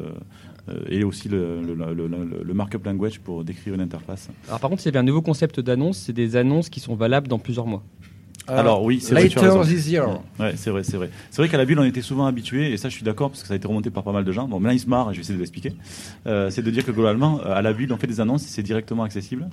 [0.88, 4.28] et aussi le, le, le- le- le markup language pour décrire une interface.
[4.46, 5.98] Alors, par contre, il y avait un nouveau concept d'annonce.
[5.98, 7.82] C'est des annonces qui sont valables dans plusieurs mois.
[8.48, 9.62] Alors oui, c'est vrai, Later raison.
[9.62, 10.08] this year.
[10.40, 11.10] Ouais, c'est vrai, c'est vrai.
[11.30, 13.42] C'est vrai qu'à la bulle, on était souvent habitué, et ça, je suis d'accord, parce
[13.42, 14.48] que ça a été remonté par pas mal de gens.
[14.48, 15.72] Bon, maintenant, ils se marrent, et je vais essayer de l'expliquer.
[16.26, 18.62] Euh, c'est de dire que globalement, euh, à la bulle, on fait des annonces, c'est
[18.62, 19.48] directement accessible,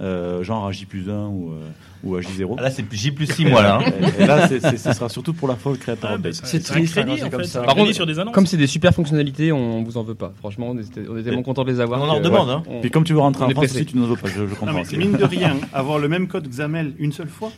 [0.00, 1.60] euh, genre à J plus 1 ou, euh,
[2.02, 2.56] ou à J0.
[2.58, 3.78] Ah, Là, c'est J plus 6 mois, là.
[3.80, 3.92] hein.
[4.18, 6.34] Et, et là, c'est- c'est- ce sera surtout pour la Fall Creator Ah, bah, Update.
[6.44, 7.62] C'est triste, crédit, hein, comme fait, ça.
[7.62, 8.34] Par contre, sur des annonces.
[8.34, 10.32] Comme c'est des super fonctionnalités, on vous en veut pas.
[10.40, 12.02] Franchement, on était, on était tellement contents de les avoir.
[12.02, 12.62] On en demande, hein.
[12.68, 14.28] on- Puis comme tu veux rentrer On en France aussi, tu nous en veux pas,
[14.28, 14.74] je, je Non, comprends.
[14.74, 17.52] mais c'est mine de rien, avoir le même code XAML une seule fois,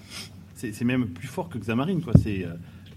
[0.57, 2.15] c'est même plus fort que Xamarin, quoi.
[2.23, 2.47] C'est...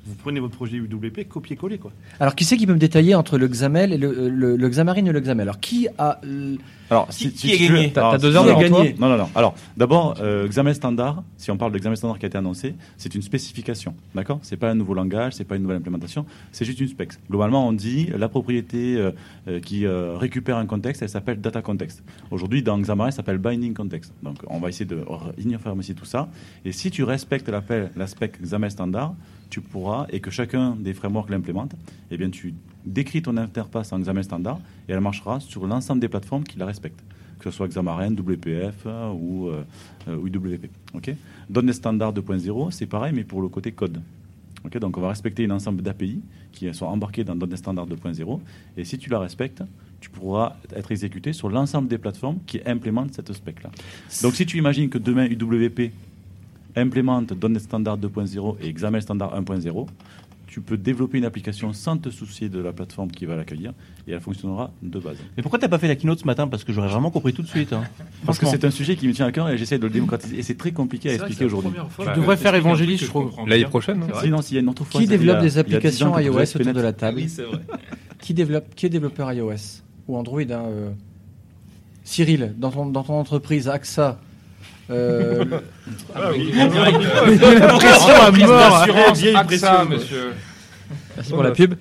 [0.09, 1.91] euh, vous prenez votre projet UWP, copier-coller, quoi.
[2.19, 5.05] Alors, qui c'est qui peut me détailler entre le Xaml et le, le, le Xamarin
[5.05, 6.55] et le XAML Alors, qui a euh,
[6.89, 8.77] Alors, Qui- si, qui si a tu veux- gagné T'as- deux heures non, de non,
[8.79, 8.95] gagner.
[8.99, 9.29] Non, non, non.
[9.35, 12.75] Alors, d'abord, euh, XAML standard, si on parle de XAML standard qui a été annoncé,
[12.97, 14.39] c'est une spécification, d'accord?
[14.41, 17.11] C'est pas un nouveau langage, c'est pas une nouvelle implémentation, c'est juste une spec.
[17.29, 19.11] Globalement, on dit la propriété euh,
[19.47, 22.03] euh, qui euh, récupère un contexte, elle s'appelle data context.
[22.31, 24.13] Aujourd'hui, dans Xamarin, ça s'appelle binding context.
[24.23, 24.97] Donc, on va essayer de
[25.37, 26.27] uniformiser tout ça.
[26.65, 29.13] Et si tu respectes l'appel, la spec XAML standard,
[29.49, 31.75] tu pourras, et que chacun des frameworks l'implémente,
[32.11, 32.53] eh bien, tu
[32.85, 36.65] décris ton interface en XAML standard et elle marchera sur l'ensemble des plateformes qui la
[36.65, 37.03] respectent,
[37.39, 39.63] que ce soit Xamarin, WPF euh, ou, euh,
[40.07, 40.69] euh, ou IWP.
[40.93, 41.15] ok
[41.49, 44.01] .NET Standard 2.0, c'est pareil, mais pour le côté code.
[44.65, 46.19] Ok, donc on va respecter un ensemble d'API
[46.51, 48.39] qui sont embarqués dans .NET Standard 2.0
[48.77, 49.63] et si tu la respectes,
[50.01, 53.71] tu pourras être exécuté sur l'ensemble des plateformes qui implémentent cette spec-là.
[54.21, 55.91] Donc si tu imagines que demain UWP
[56.75, 59.87] implémente .NET Standard 2.0 et XAML Standard 1.0,
[60.47, 63.71] tu peux développer une application sans te soucier de la plateforme qui va l'accueillir
[64.07, 65.17] et elle fonctionnera de base.
[65.37, 66.47] Mais pourquoi t'as pas fait la keynote ce matin?
[66.47, 67.71] Parce que j'aurais vraiment compris tout de suite.
[67.71, 67.83] hein.
[68.25, 70.39] Parce que c'est un sujet qui me tient à cœur et j'essaie de le démocratiser.
[70.39, 71.71] Et c'est très compliqué à expliquer aujourd'hui.
[71.99, 73.31] Tu devrais faire évangéliste, je trouve.
[73.47, 74.19] L'année prochaine, hein.
[74.23, 76.03] Sinon, s'il y a une autre fois, Qui développe a- des il y a 10
[76.03, 76.81] ans applications iOS autour de Spinnet.
[76.81, 77.59] la table Oui, c'est vrai.
[78.19, 80.89] qui, développe, qui est développeur iOS ou Android hein, euh,
[82.03, 84.19] Cyril, dans ton, dans ton entreprise AXA,
[84.89, 85.45] euh,
[86.15, 86.51] Ah oui.
[89.89, 90.33] Monsieur.
[91.15, 91.75] Merci pour la pub.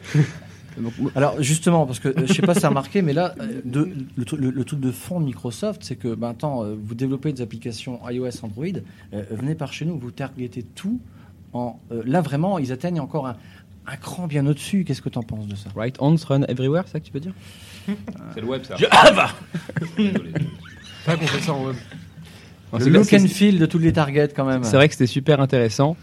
[1.16, 3.88] alors justement, parce que euh, je sais pas si c'est remarqué, mais là, euh, de-
[4.16, 7.32] le, tru- le- le truc de fond de Microsoft, c'est que maintenant, euh, vous développez
[7.32, 8.64] des applications iOS, Android,
[9.12, 11.00] euh, venez par chez nous, vous targetez tout.
[11.52, 13.36] En, euh, là, vraiment, ils atteignent encore un,
[13.86, 14.84] un cran bien au-dessus.
[14.84, 15.70] Qu'est-ce que tu en penses de ça?
[15.74, 17.32] Right on run everywhere, c'est ça que tu veux dire?
[18.34, 18.76] C'est le web, ça.
[19.96, 20.30] Désolé.
[21.04, 21.76] C'est vrai qu'on fait ça en web.
[22.72, 24.64] Non, Le look and feel de tous les targets, quand même.
[24.64, 25.96] C'est vrai que c'était super intéressant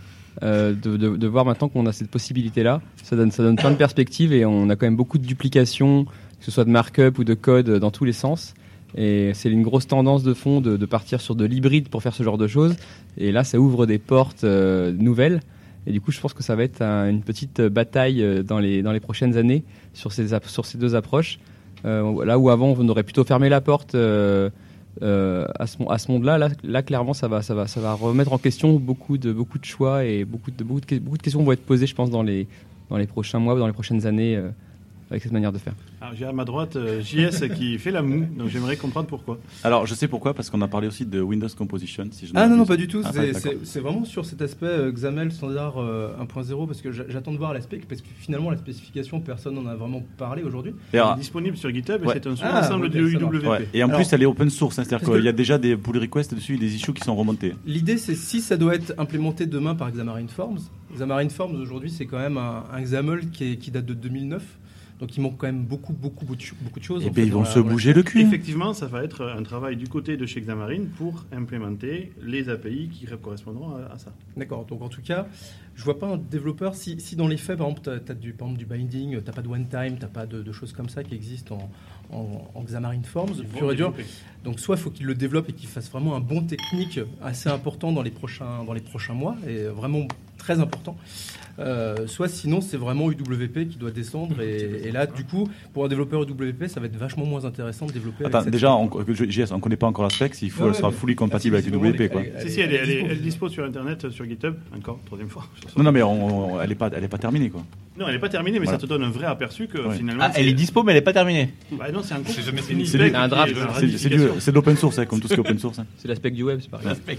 [0.43, 2.81] euh, de, de- de voir maintenant qu'on a cette possibilité-là.
[3.03, 6.05] Ça donne, ça donne plein de perspectives et on a quand même beaucoup de duplications,
[6.05, 6.11] que
[6.45, 8.53] ce soit de markup ou de code euh, dans tous les sens.
[8.97, 12.13] Et c'est une grosse tendance de fond de, de partir sur de l'hybride pour faire
[12.15, 12.75] ce genre de choses.
[13.17, 15.41] Et là, ça ouvre des portes euh, nouvelles.
[15.87, 18.81] Et du coup, je pense que ça va être un- une petite bataille dans les,
[18.81, 19.63] dans les prochaines années
[19.93, 21.39] sur ces, sur ces deux approches.
[21.85, 23.95] Euh, là où avant, on aurait plutôt fermé la porte
[25.01, 28.73] euh, à ce, monde-là, là, clairement, ça va, ça, va, ça va remettre en question
[28.75, 31.95] beaucoup de, beaucoup de choix et beaucoup de, beaucoup de questions vont être posées, je
[31.95, 32.47] pense, dans les,
[32.89, 34.49] dans les prochains mois ou dans les prochaines années euh,
[35.11, 35.73] avec cette manière de faire.
[36.01, 39.37] Alors, j'ai à ma droite euh, JS qui fait la moue, donc j'aimerais comprendre pourquoi.
[39.63, 42.07] Alors, je sais pourquoi, parce qu'on a parlé aussi de Windows Composition.
[42.11, 43.01] Si je ne Ah non, non, pas du tout.
[43.03, 43.41] Ah, C'est- d'accord.
[43.61, 47.31] c'est c'est vraiment sur cet aspect euh, XAML standard euh, 1.0 parce que j'a- j'attends
[47.33, 50.73] de voir l'aspect parce que finalement la spécification personne n'en a vraiment parlé aujourd'hui.
[50.93, 52.13] Et Elle est disponible sur GitHub et Ouais.
[52.15, 52.93] c'est un Ah, ça marche.
[52.95, 53.45] UWP.
[53.47, 53.67] Ouais.
[53.73, 55.77] Et en Alors- plus, elle est open source, hein, c'est-à-dire qu'il y a déjà des
[55.77, 57.53] pull requests dessus et des issues qui sont remontés.
[57.65, 60.59] L'idée c'est si ça doit être implémenté demain par Xamarin Forms.
[60.95, 64.43] Xamarin Forms aujourd'hui c'est quand même un, un XAML qui, est- qui date de 2009.
[64.99, 67.03] Donc il manque quand même beaucoup, beaucoup, beaucoup de, beaucoup de choses.
[67.05, 68.21] Et en bien, fait, ils vont la- se bouger le cul.
[68.21, 72.87] Effectivement, ça va être un travail du côté de chez Xamarin pour implémenter les API
[72.89, 74.13] qui correspondront à, à ça.
[74.37, 75.27] D'accord, donc en tout cas,
[75.75, 78.31] je vois pas un développeur, si, si dans les faits, par exemple, tu as, du,
[78.31, 80.87] par exemple, du binding, tu pas de one time, tu pas de, de choses comme
[80.87, 81.69] ça qui existent en,
[82.11, 83.93] en, en Xamarin Forms, Ils vont pur et dur.
[84.43, 87.49] Donc soit il faut qu'il le développe et qu'il fasse vraiment un bon technique assez
[87.49, 90.95] important dans les prochains, dans les prochains mois, et vraiment très important.
[91.57, 95.85] Euh, soit sinon c'est vraiment UWP qui doit descendre et, et là du coup pour
[95.85, 99.53] un développeur UWP ça va être vachement moins intéressant de développer Attends, déjà, on, JS,
[99.53, 101.71] on connaît pas encore la spec, s'il faut, Ouais, elle sera fully compatible avec si,
[101.71, 102.21] le si, WP, quoi.
[102.23, 103.05] elle- Si, si, elle est, elle dispo.
[103.05, 105.45] elle est dispo sur Internet, sur GitHub, encore, troisième fois.
[105.77, 107.63] Non, non, mais on- on- elle est pas, elle est pas terminée, quoi.
[107.97, 108.79] Non, elle n'est pas terminée, mais Voilà.
[108.79, 109.95] ça te donne un vrai aperçu que Ouais.
[109.95, 110.23] finalement.
[110.27, 111.53] Ah, elle est dispo, mais elle n'est pas terminée.
[111.71, 112.85] Bah non, c'est un C'est jamais fini.
[112.85, 113.51] C'est spec du- un qui draft.
[113.51, 115.57] est C'est c'est du- c'est de l'open source, hein, comme tout ce qui est open
[115.59, 115.79] source.
[115.79, 115.85] hein.
[115.97, 116.87] C'est l'aspect du web, c'est pareil.
[116.87, 117.17] Ouais,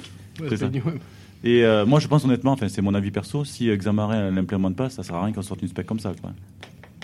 [0.51, 0.69] c'est ça.
[0.69, 0.99] du web.
[1.45, 4.77] Et euh, moi, je pense honnêtement, enfin, c'est mon avis perso, si Xamarin ne l'implémente
[4.77, 6.33] pas, ça sert à rien qu'on sorte une spec comme ça, quoi.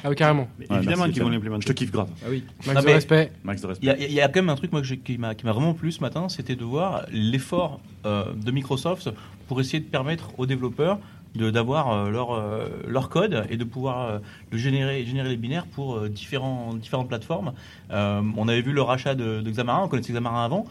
[0.04, 0.48] Ah oui, carrément.
[0.58, 1.34] Mais Ouais, évidemment merci, qu'ils vont Sam.
[1.34, 1.62] l'implémenter.
[1.62, 2.08] Je te kiffe grave.
[2.24, 2.42] Ah oui.
[2.66, 3.32] Max Non, de mais- respect.
[3.44, 3.86] Max de respect.
[3.86, 5.34] Il y, a- il y a quand même un truc moi, que j'ai- qui m'a
[5.36, 9.10] qui m'a vraiment plu ce matin, c'était de voir l'effort euh, de Microsoft
[9.46, 10.98] pour essayer de permettre aux développeurs
[11.34, 14.18] d'avoir euh, leur, euh, leur code et de pouvoir euh,
[14.52, 17.52] de générer, générer les binaires pour différents, différentes plateformes.
[17.90, 20.66] On avait vu le rachat de, de Xamarin, on connaissait Xamarin avant,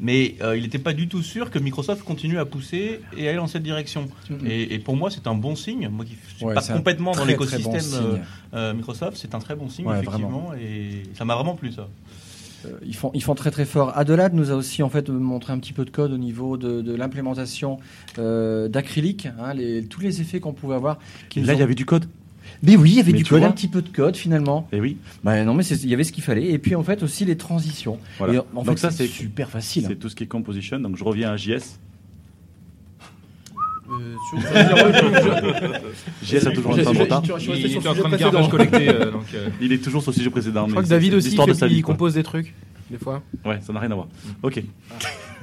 [0.00, 3.36] mais euh, il n'était pas du tout sûr que Microsoft continue à pousser et aller
[3.38, 4.08] dans cette direction.
[4.44, 5.88] Et, et pour moi, c'est un bon signe.
[5.88, 8.20] Moi qui ne suis Ouais, pas complètement dans Très, l'écosystème
[8.54, 11.88] euh, Microsoft, c'est un très bon signe, Ouais, effectivement, et ça m'a vraiment plu ça.
[12.66, 13.96] Euh, Ils font, ils font très très fort.
[13.96, 16.80] Adelade nous a aussi en fait montré un petit peu de code au niveau de,
[16.82, 17.78] de l'implémentation
[18.18, 20.98] euh, d'acrylique, hein, les- tous les effets qu'on pouvait avoir.
[21.28, 22.06] Qui là, ont- il y avait du code.
[22.62, 24.68] Mais oui, il y avait Mais du code, un petit peu de code finalement.
[24.72, 26.50] Et oui, Bah, non, mais il y avait ce qu'il fallait.
[26.50, 27.98] Et puis en fait aussi les transitions.
[28.18, 28.34] voilà.
[28.34, 29.84] Et en Donc fait, ça, c'est c'est super facile.
[29.88, 30.78] C'est tout ce qui est composition.
[30.78, 31.78] Donc je reviens à JS.
[34.00, 34.40] Euh, sur-
[36.22, 37.22] JS a toujours un temps retard.
[37.24, 38.14] je suis Il en train de
[38.88, 40.64] euh, donc, euh, Il est toujours sur le sujet précédent.
[40.66, 41.94] Je crois que David aussi, l'histoire fait- de sa il vie, quoi.
[41.94, 42.54] compose des trucs,
[42.90, 43.22] des fois.
[43.44, 44.08] Ouais, ça n'a rien à voir.
[44.42, 44.62] Ok.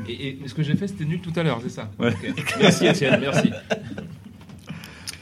[0.07, 2.09] Et, et ce que j'ai fait, c'était nul tout à l'heure, c'est ça Ouais.
[2.09, 2.55] Ok.
[2.59, 3.51] Merci Étienne, merci.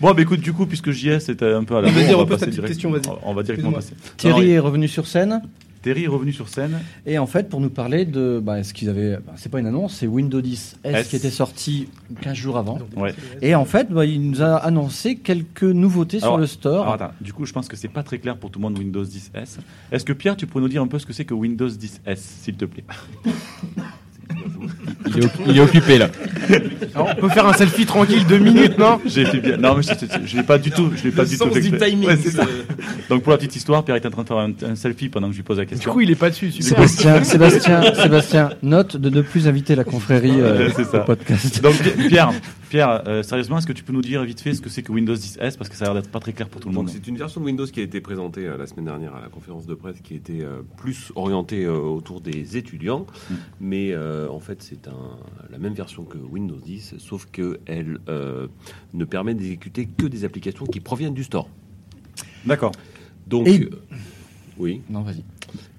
[0.01, 2.17] Bon, bah écoute, du coup, puisque JS était un peu à la Vas-y, bourre, on
[2.17, 3.01] va repose ta petite direct- question, vas-y.
[3.23, 3.99] On va directement Excuse-moi.
[4.05, 4.15] passer.
[4.17, 5.41] Thierry est revenu sur scène.
[5.81, 6.79] Terry est revenu sur scène.
[7.05, 9.67] Et en fait, pour nous parler de bah, ce qu'ils avaient, bah, c'est pas une
[9.67, 11.07] annonce, c'est Windows 10 S, S.
[11.07, 11.89] qui était sorti
[12.21, 12.79] 15 jours avant.
[12.95, 13.13] Ouais.
[13.41, 16.81] Et en fait, bah, il nous a annoncé quelques nouveautés sur le store.
[16.83, 18.77] Alors, attends, du coup, je pense que c'est pas très clair pour tout le monde
[18.77, 19.59] Windows 10 S.
[19.91, 22.01] Est-ce que Pierre, tu pourrais nous dire un peu ce que c'est que Windows 10
[22.05, 22.83] S, s'il te plaît?
[25.07, 26.09] Il est, oc- il est occupé là.
[26.93, 28.99] Alors, on peut faire un selfie tranquille deux minutes, non?
[29.05, 29.55] J'ai fait bien.
[29.57, 30.91] Non, mais je, l'ai pas du tout.
[30.95, 32.43] Je l'ai pas du tout sens fait du timing, Ouais, c'est ça.
[32.43, 35.07] c'est- Donc pour la petite histoire, Pierre est en train de faire un, un selfie
[35.09, 35.91] pendant que je lui pose la Du question.
[35.93, 36.51] coup, il est pas dessus.
[36.51, 36.67] super.
[36.89, 41.01] Sébastien, Sébastien, Sébastien, note de ne plus inviter la confrérie euh, Ouais, c'est ça.
[41.01, 41.61] au podcast.
[41.63, 42.31] Donc Pi- Pierre,
[42.69, 44.91] Pierre, euh, sérieusement, est-ce que tu peux nous dire vite fait ce que c'est que
[44.91, 45.57] Windows 10 S?
[45.57, 46.93] Parce que ça a l'air d'être pas très clair pour tout le Donc monde.
[46.93, 49.27] c'est une version de Windows qui a été présentée euh, la semaine dernière à la
[49.29, 53.33] conférence de presse, qui était euh, plus orientée euh, autour des étudiants, Mm.
[53.59, 54.87] mais euh, en fait c'est
[55.49, 58.47] la même version que Windows 10, sauf qu'elle euh,
[58.93, 61.49] ne permet d'exécuter que des applications qui proviennent du store.
[62.45, 62.71] D'accord.
[63.27, 63.69] Donc Et- euh,
[64.57, 64.81] oui.
[64.89, 65.23] Non, vas-y.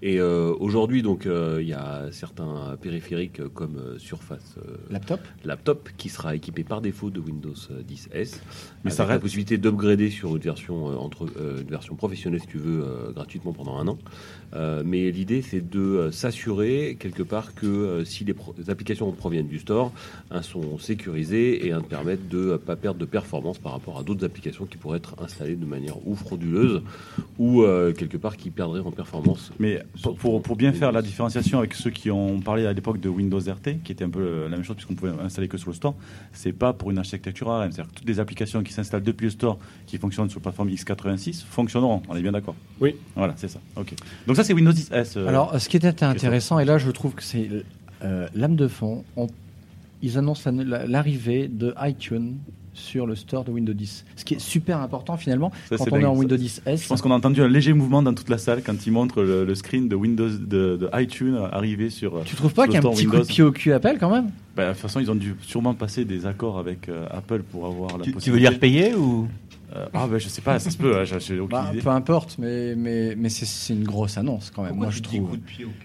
[0.03, 4.77] Et euh, aujourd'hui donc euh, il y a certains périphériques euh, comme euh, Surface euh,
[4.91, 8.41] Laptop laptop qui sera équipé par défaut de Windows euh, 10 S.
[8.85, 12.41] Mais ça ça la reste- possibilité d'upgrader sur une version entre euh, une version professionnelle
[12.41, 13.99] si tu veux euh, gratuitement pendant un an.
[14.55, 18.35] Euh, mais l'idée c'est de s'assurer quelque part que si les,
[18.69, 19.93] applications proviennent du store,
[20.31, 24.25] hein, sont sécurisées et hein, permettent de pas perdre de performance par rapport à d'autres
[24.25, 26.83] applications qui pourraient être installées de manière ou frauduleuse
[27.39, 29.53] ou euh, quelque part qui perdraient en performance.
[29.59, 33.01] Mais pour, pour, pour bien faire la différenciation avec ceux qui ont parlé à l'époque
[33.01, 35.71] de Windows RT, qui était un peu la même chose puisqu'on pouvait installer que sur
[35.71, 35.95] le store,
[36.33, 37.73] c'est pas pour une architecture ARM.
[37.73, 40.71] C'est-à-dire que toutes les applications qui s'installent depuis le store, qui fonctionnent sur la plateforme
[40.71, 42.03] x86, fonctionneront.
[42.09, 42.95] On est bien d'accord Oui.
[43.17, 43.59] Voilà, c'est ça.
[43.77, 43.95] Ok.
[44.27, 45.17] Donc ça c'est Windows 10 S.
[45.17, 47.49] euh, Alors, ce qui était intéressant, et là je trouve que c'est
[48.03, 49.27] euh, l'âme de fond, on-
[50.03, 52.37] ils annoncent la- la- l'arrivée de iTunes
[52.73, 54.05] sur le store de Windows 10.
[54.17, 56.15] Ce qui est super important finalement Ça, quand c'est on est en.
[56.17, 56.83] Windows 10 S.
[56.85, 59.23] Je pense qu'on a entendu un léger mouvement dans toute la salle quand ils montrent
[59.23, 62.17] le, le screen de Windows de, de iTunes arriver sur.
[62.17, 63.97] euh, Tu trouves pas qu'il y a un petit coup de pied au cul Apple
[63.99, 64.31] quand même?
[64.57, 67.67] Bah, de toute façon, ils ont dû sûrement passer des accords avec euh, Apple pour
[67.67, 68.51] avoir la Tu, tu veux possibilité.
[68.51, 69.29] dire payer ou?
[69.75, 70.97] Euh, Ah ben je sais pas, ça se peut.
[70.99, 71.81] hein, j'ai- J'ai aucune Bah, idée.
[71.81, 75.37] Peu importe, mais, mais, mais c'est- c'est une grosse annonce quand même, moi je trouve.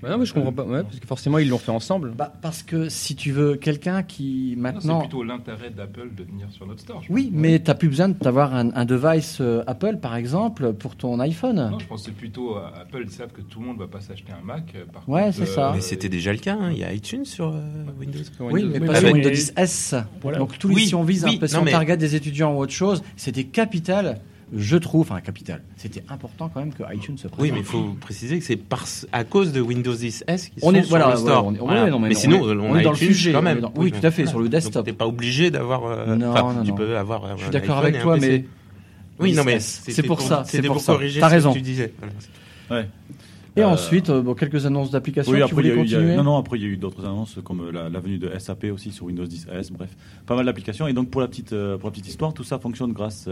[0.01, 0.63] Bah non, mais je comprends pas.
[0.63, 2.11] Ouais, parce que forcément, ils l'ont fait ensemble.
[2.17, 4.99] Bah, parce que si tu veux quelqu'un qui Non, C'est maintenant.
[5.01, 7.03] plutôt l'intérêt d'Apple de venir sur notre store.
[7.03, 7.39] je Oui, pense.
[7.41, 11.19] mais tu n'as plus besoin d'avoir un, un device euh, Apple par exemple pour ton
[11.19, 11.55] iPhone.
[11.71, 13.87] Non, je pense que c'est plutôt euh, Apple, ils savent que tout le monde va
[13.87, 14.63] pas s'acheter un Mac.
[14.75, 15.71] euh, Par Ouais, contre, c'est ça.
[15.75, 16.71] Mais c'était déjà le cas, hein.
[16.71, 17.61] il y a iTunes sur euh,
[17.99, 18.19] Windows.
[18.39, 19.95] Oui, mais Oui, pas mais sur avec- Windows 10 S.
[20.21, 20.37] Voilà.
[20.39, 22.53] Donc, tous les, Oui, si on vise oui, un peu, si on target des étudiants
[22.55, 23.43] ou autre chose, c'était
[23.79, 24.19] capital,
[24.55, 25.61] je trouve, enfin capital.
[25.75, 27.41] C'était important quand même que iTunes se présente.
[27.41, 30.63] Oui, mais il faut préciser que c'est par, à cause de Windows 10 S qu'ils
[30.63, 31.45] On sont est- sur voilà, le store.
[31.45, 31.83] ouais, on est- Voilà.
[31.85, 33.59] ouais, non, mais mais on sinon, est- on, est dans le sujet, quand même.
[33.59, 34.85] dans- oui, tout à fait, sur le desktop.
[34.85, 35.85] t'es pas obligé d'avoir.
[35.85, 36.75] euh, Non, non, tu non.
[36.75, 37.25] peux avoir.
[37.25, 38.45] euh, Je suis d'accord avec toi, mais.
[39.19, 40.93] Oui, non, mais c'est pour ça, c'est c'était pour ça.
[40.93, 41.53] corriger T'as ce que raison.
[41.53, 41.93] tu disais.
[42.69, 42.87] Ouais.
[43.57, 45.31] Et Euh, ensuite, euh, bon, quelques annonces d'applications.
[45.31, 47.39] Oui, après, il y a eu- non, non, après il y a eu d'autres annonces
[47.43, 49.95] comme euh, la, la venue de SAP aussi sur Windows 10 S, bref,
[50.25, 50.87] pas mal d'applications.
[50.87, 53.29] Et donc pour la petite, pour la petite histoire, tout ça fonctionne grâce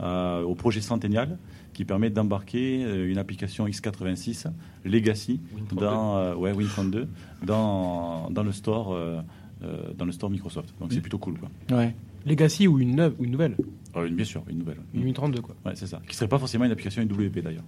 [0.00, 1.36] euh, au projet Centennial
[1.74, 4.46] qui permet d'embarquer une application x86
[4.86, 5.40] Legacy
[5.72, 7.06] dans euh, ouais, Win32
[7.44, 9.20] dans, dans le store euh,
[9.62, 10.74] euh, dans le store Microsoft.
[10.80, 11.50] Donc c'est plutôt cool quoi.
[11.76, 11.94] Ouais.
[12.24, 13.56] Legacy ou une neuve ou une nouvelle?
[13.94, 14.78] Euh, une- bien sûr, une nouvelle.
[14.94, 15.54] Une 32 quoi.
[15.66, 16.00] Ouais, c'est ça.
[16.08, 17.64] Qui serait pas forcément une application UWP d'ailleurs.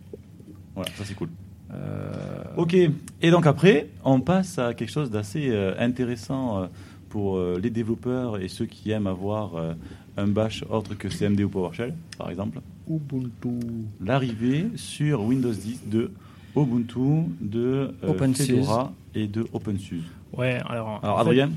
[0.75, 1.29] Voilà, ça c'est cool.
[1.73, 2.12] Euh,
[2.57, 2.75] Ok.
[3.23, 6.66] Et donc après, on passe à quelque chose d'assez euh, intéressant euh,
[7.09, 9.75] pour euh, les développeurs et ceux qui aiment avoir euh,
[10.16, 12.59] un bash autre que CMD ou PowerShell, par exemple.
[12.91, 13.61] Ubuntu.
[14.05, 16.11] L'arrivée sur Windows 10 de
[16.57, 18.47] Ubuntu, de euh, OpenSUSE.
[18.47, 20.03] Fedora et de OpenSUSE.
[20.37, 20.99] Ouais, alors.
[21.05, 21.51] Alors Adrien?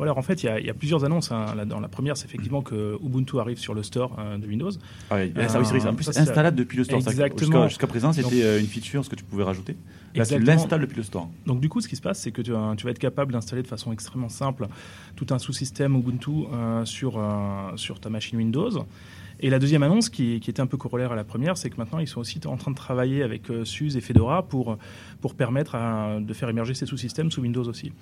[0.00, 1.32] Alors en fait, il y, a- il y a plusieurs annonces.
[1.32, 1.80] hein, là-dedans.
[1.80, 4.70] La première, c'est effectivement que Ubuntu arrive sur le store euh, de Windows.
[5.10, 5.48] ah oui, Euh, vrai,
[5.80, 6.98] c'est en plus ça, installable depuis le store.
[6.98, 7.68] Exactement.
[7.68, 9.76] Jusqu'à présent, c'était euh, une feature, ce que tu pouvais rajouter.
[10.14, 11.28] Là, tu l'installes depuis le store.
[11.46, 13.32] Donc du coup, ce qui se passe, c'est que tu, vas- tu vas être capable
[13.32, 14.66] d'installer de façon extrêmement simple
[15.16, 18.70] tout un sous-système Ubuntu euh, sur, euh, sur ta machine Windows.
[19.40, 21.76] Et la deuxième annonce, qui, qui était un peu corollaire à la première, c'est que
[21.76, 24.78] maintenant, ils sont aussi en train de travailler avec euh, SUSE et Fedora pour,
[25.20, 27.92] pour permettre à- de faire émerger ces sous-systèmes sous Windows aussi.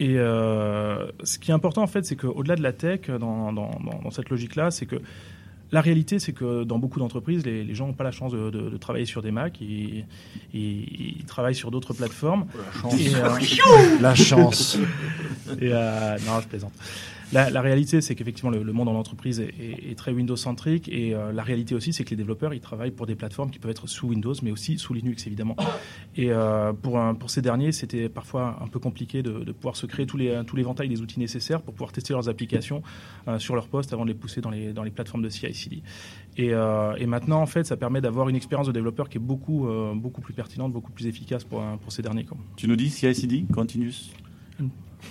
[0.00, 3.70] Et euh, ce qui est important, en fait, c'est qu'au-delà de la tech, dans, dans-
[3.84, 4.96] dans- dans cette logique-là, c'est que
[5.70, 8.48] la réalité, c'est que dans beaucoup d'entreprises, les, les gens n'ont pas la chance de,
[8.50, 10.04] de- de travailler sur des Mac, ils,
[10.54, 12.46] ils- ils travaillent sur d'autres plateformes.
[12.98, 13.28] Et, euh,
[14.00, 14.78] La chance.
[15.60, 16.72] et, euh, non, je plaisante.
[17.32, 20.88] La, la réalité, c'est qu'effectivement, le, le monde en entreprise est, est- est très Windows-centrique.
[20.88, 23.58] Et euh, la réalité aussi, c'est que les développeurs, ils travaillent pour des plateformes qui
[23.58, 25.56] peuvent être sous Windows, mais aussi sous Linux, évidemment.
[26.16, 29.76] Et euh, pour, un- pour ces derniers, c'était parfois un peu compliqué de, de pouvoir
[29.76, 32.82] se créer tous les, tous les ventails des outils nécessaires pour pouvoir tester leurs applications
[33.28, 35.82] euh, sur leur poste avant de les pousser dans les, dans les plateformes de CI/CD.
[36.38, 39.20] Et, euh, et maintenant, en fait, ça permet d'avoir une expérience de développeur qui est
[39.20, 42.24] beaucoup, euh, beaucoup plus pertinente, beaucoup plus efficace pour, pour ces derniers.
[42.24, 42.38] Quoi.
[42.56, 44.12] Tu nous dis CI/CD, continuous?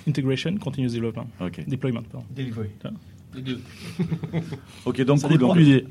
[0.08, 1.64] Integration, continuous development, Ok.
[1.68, 2.02] deployment.
[2.12, 2.26] pardon.
[2.36, 2.70] Delivery.
[3.36, 3.60] Les deux.
[4.86, 5.86] Ok, donc Ça cool, dépend donc- de l'idée.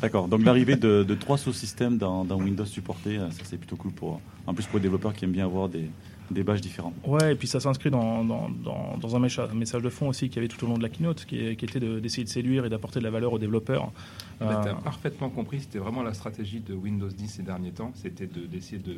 [0.00, 0.28] D'accord.
[0.28, 3.92] Donc l'arrivée de, de trois sous-systèmes dans, dans Windows supportés, euh, ça c'est plutôt cool
[3.92, 4.20] pour.
[4.46, 5.88] En plus pour les développeurs qui aiment bien avoir des,
[6.30, 6.92] des badges différents.
[7.06, 10.36] Ouais, et puis ça s'inscrit dans, dans, dans, dans un message de fond aussi qu'il
[10.36, 12.68] y avait tout au long de la keynote, qui, était de- d'essayer de, séduire et
[12.68, 13.92] d'apporter de la valeur aux développeurs.
[14.40, 17.92] Bah, Euh, t'as parfaitement compris, c'était vraiment la stratégie de Windows 10 ces derniers temps,
[17.94, 18.96] c'était de- d'essayer de,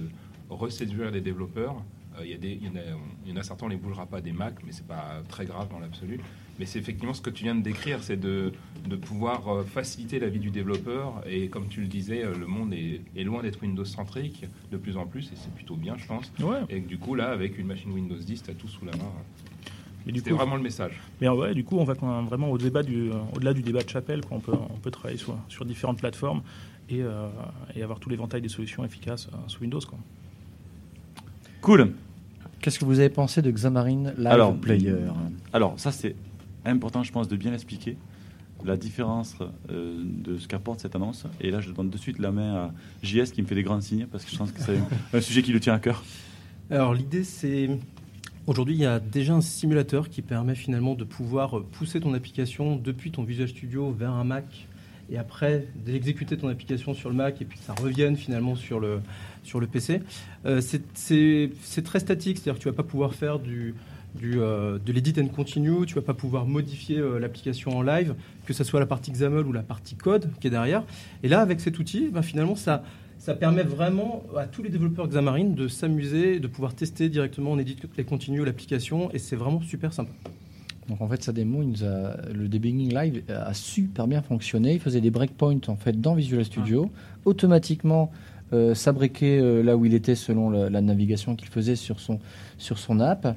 [0.50, 1.76] reséduire les développeurs.
[2.18, 3.68] Euh, Il y, a des- il y en a- il y en a certains, on
[3.68, 6.20] les bougera pas des Mac, mais c'est pas très grave dans l'absolu.
[6.58, 8.52] Mais c'est effectivement ce que tu viens de décrire, c'est de,
[8.88, 11.22] de pouvoir euh, faciliter la vie du développeur.
[11.28, 14.96] Et comme tu le disais, euh, le monde est, est loin d'être Windows-centrique de plus
[14.96, 16.32] en plus, et c'est plutôt bien, je pense.
[16.40, 16.60] Ouais.
[16.68, 18.92] Et que du coup, là, avec une machine Windows 10, tu as tout sous la
[18.92, 19.10] main.
[20.06, 21.00] Mais du C'était coup- vraiment le message.
[21.20, 23.82] Mais ouais, du coup, on va quand même vraiment au débat du, au-delà du débat
[23.82, 24.36] de chapelle, quoi.
[24.36, 26.42] on peut, on peut travailler sur, sur différentes plateformes
[26.90, 27.28] et, euh,
[27.74, 29.80] et avoir tout l'éventail des solutions efficaces euh, sous Windows.
[29.80, 29.98] Quoi.
[31.64, 31.94] Cool.
[32.60, 34.96] Qu'est-ce que vous avez pensé de Xamarin Live Alors, Player
[35.54, 36.14] Alors, ça, c'est
[36.66, 37.96] important, je pense, de bien expliquer
[38.66, 39.38] la différence
[39.70, 41.24] euh, de ce qu'apporte cette annonce.
[41.40, 43.80] Et là, je donne de suite la main à JS qui me fait des grands
[43.80, 44.78] signes parce que je pense que c'est
[45.14, 46.04] un sujet qui lui tient à cœur.
[46.70, 47.68] Alors l'idée c'est
[48.46, 52.76] aujourd'hui il y a déjà un simulateur qui permet finalement de pouvoir pousser ton application
[52.76, 54.66] depuis ton Visual Studio vers un Mac
[55.10, 58.80] et après d'exécuter ton application sur le Mac et puis que ça revienne finalement sur
[58.80, 59.00] le
[59.42, 60.00] sur le PC.
[60.46, 63.74] Euh, c'est- très statique, c'est-à-dire que tu vas pas pouvoir faire du
[64.14, 68.14] du, euh, de l'edit and continue, tu vas pas pouvoir modifier euh, l'application en live,
[68.46, 70.84] que ce soit la partie XAML ou la partie code qui est derrière.
[71.24, 72.84] Et là, avec cet outil, ben, finalement, ça,
[73.18, 77.58] ça permet vraiment à tous les développeurs Xamarin de s'amuser, de pouvoir tester directement en
[77.58, 80.12] edit et continue l'application, et c'est vraiment super sympa.
[80.88, 84.74] Donc en fait, sa démo, il nous a, le debugging live a super bien fonctionné.
[84.74, 86.90] Il faisait des breakpoints en fait dans Visual Studio,
[87.24, 88.10] automatiquement
[88.52, 92.20] euh, s'abriquer euh, là où il était selon la, la navigation qu'il faisait sur son
[92.58, 93.36] sur son app,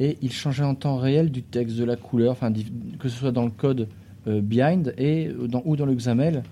[0.00, 2.52] et il changeait en temps réel du texte, de la couleur, enfin
[2.98, 3.88] que ce soit dans le code
[4.26, 6.42] euh, behind et dans, ou dans le XAML.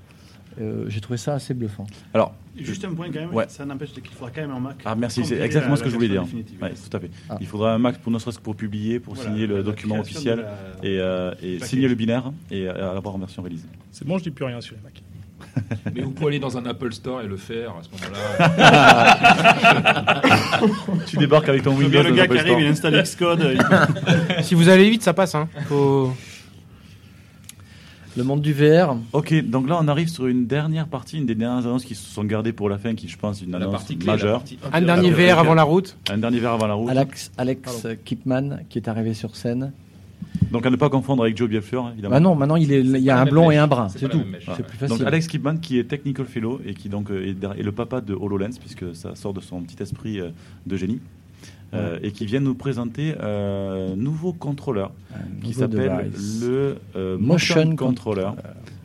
[0.60, 1.86] Euh, J'ai trouvé ça assez bluffant.
[2.14, 3.44] Alors, Juste un point quand même, Ouais.
[3.48, 4.76] ça n'empêche qu'il faudra quand même un Mac.
[4.86, 6.24] Ah merci, c'est exactement la- ce que je voulais dire.
[6.62, 7.10] Ouais, tout à fait.
[7.28, 7.36] Ah.
[7.40, 9.98] Il faudra un Mac pour ne serait-ce que pour publier, pour Voilà, signer le document
[9.98, 10.38] officiel
[10.82, 13.66] la- et, euh, et signer le binaire et euh, l'avoir en version release.
[13.92, 15.02] C'est bon, je dis plus rien sur les Mac.
[15.94, 18.50] Mais vous pouvez aller dans un Apple Store et le faire à ce moment-là.
[21.06, 22.02] tu débarques avec ton Windows.
[22.02, 22.90] le dans gars qui Apple arrive, Store.
[22.92, 23.56] il installe Xcode.
[24.38, 25.34] il- Si vous allez vite, ça passe.
[25.34, 25.48] Hein.
[25.68, 26.12] Faut...
[28.16, 28.96] Le monde du VR.
[29.12, 32.08] Ok, donc là on arrive sur une dernière partie, une des dernières annonces qui se
[32.08, 34.12] sont gardées pour la fin, qui je pense est une La annonce partie clé, la
[34.12, 34.38] majeure.
[34.40, 35.96] partie Un dernier la- verre avant la route.
[36.10, 36.88] Un dernier verre avant la route.
[36.90, 39.72] Alex, Alex Kipman qui est arrivé sur scène.
[40.50, 42.14] Donc à ne pas confondre avec Joe Bielfleur, évidemment.
[42.16, 43.56] Ah non, maintenant il, est, il y a un blond mèche.
[43.56, 44.22] et un brun, C'est tout.
[44.88, 45.00] Donc.
[45.02, 48.94] Alex Kipman qui est Technical Fellow et qui donc est le papa de HoloLens puisque
[48.94, 50.30] ça sort de son petit esprit euh,
[50.66, 51.00] de génie.
[51.74, 56.10] Euh, et qui vient nous présenter un nouveau contrôleur Un qui s'appelle
[56.40, 58.30] le euh, Motion Motion Controller.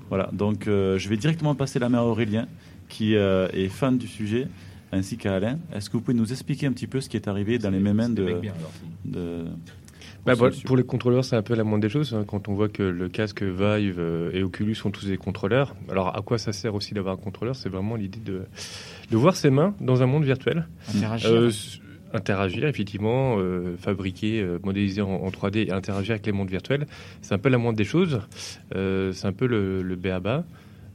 [0.09, 2.47] Voilà, donc euh, je vais directement passer la main à Aurélien
[2.89, 4.47] qui euh, est fan du sujet
[4.91, 5.59] ainsi qu'à Alain.
[5.73, 7.79] Est-ce que vous pouvez nous expliquer un petit peu ce qui est arrivé dans les
[7.79, 8.35] des de,
[9.05, 9.45] de-
[10.25, 10.33] Bah,
[10.65, 12.13] pour les contrôleurs, c'est un peu la moindre des choses.
[12.13, 15.75] hein, quand on voit que le casque Vive euh, et Oculus sont tous des contrôleurs.
[15.89, 17.55] Alors, à quoi ça sert aussi d'avoir un contrôleur?
[17.55, 18.41] C'est vraiment l'idée de,
[19.11, 20.67] de voir ses mains dans un monde virtuel.
[20.93, 21.29] Interagir.
[21.31, 21.51] Euh,
[22.13, 26.85] interagir, effectivement, euh, fabriquer, euh, modéliser en, en 3D et interagir avec les mondes virtuels.
[27.21, 28.21] C'est un peu la moindre des choses.
[28.75, 30.45] Euh, c'est un peu le, le béaba.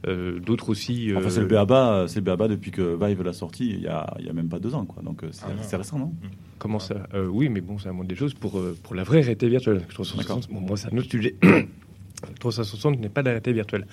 [0.07, 1.11] Euh, D'autres aussi.
[1.15, 3.87] Enfin, euh, c'est le BABA, c'est le BABA depuis que Vive l'a sorti il y
[3.87, 5.01] a, il y a même pas deux ans, quoi.
[5.01, 6.13] Donc c'est Ah, récent, non?
[6.59, 7.07] Comment ça?
[7.15, 9.81] Euh, Oui, mais bon, c'est la moindre des choses pour, pour la vraie réalité virtuelle.
[9.89, 11.35] 360, bon, moi, c'est un autre sujet.
[12.39, 13.85] 360 n'est pas virtuelle.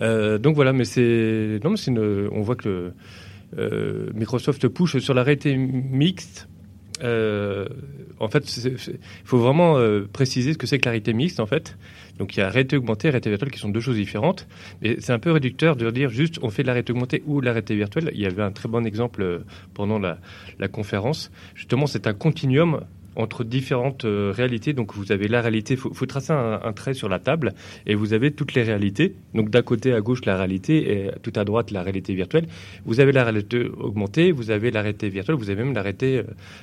[0.00, 1.60] Euh, donc voilà, mais c'est.
[1.62, 2.28] Non, mais c'est une.
[2.32, 2.92] On voit que le,
[4.14, 6.48] Microsoft push sur la réalité mixte.
[7.02, 7.66] Euh,
[8.18, 8.76] en fait, il
[9.24, 11.78] faut vraiment euh, préciser ce que c'est que la mixte, en fait.
[12.18, 14.46] Donc il y a réalité augmentée et réalité virtuelle qui sont deux choses différentes.
[14.82, 17.46] Mais c'est un peu réducteur de dire juste on fait de la augmentée ou de
[17.46, 18.10] la virtuelle.
[18.14, 19.38] Il y avait un très bon exemple euh,
[19.72, 20.18] pendant la,
[20.58, 21.30] la conférence.
[21.54, 22.82] Justement, c'est un continuum
[23.16, 24.72] entre différentes euh, réalités.
[24.72, 27.54] Donc vous avez la réalité, il faut, faut tracer un, un trait sur la table
[27.86, 29.14] et vous avez toutes les réalités.
[29.34, 32.46] Donc d'un côté à gauche la réalité et tout à droite la réalité virtuelle.
[32.84, 36.18] Vous avez la réalité augmentée, vous avez la réalité virtuelle, vous avez même la réalité
[36.18, 36.22] euh,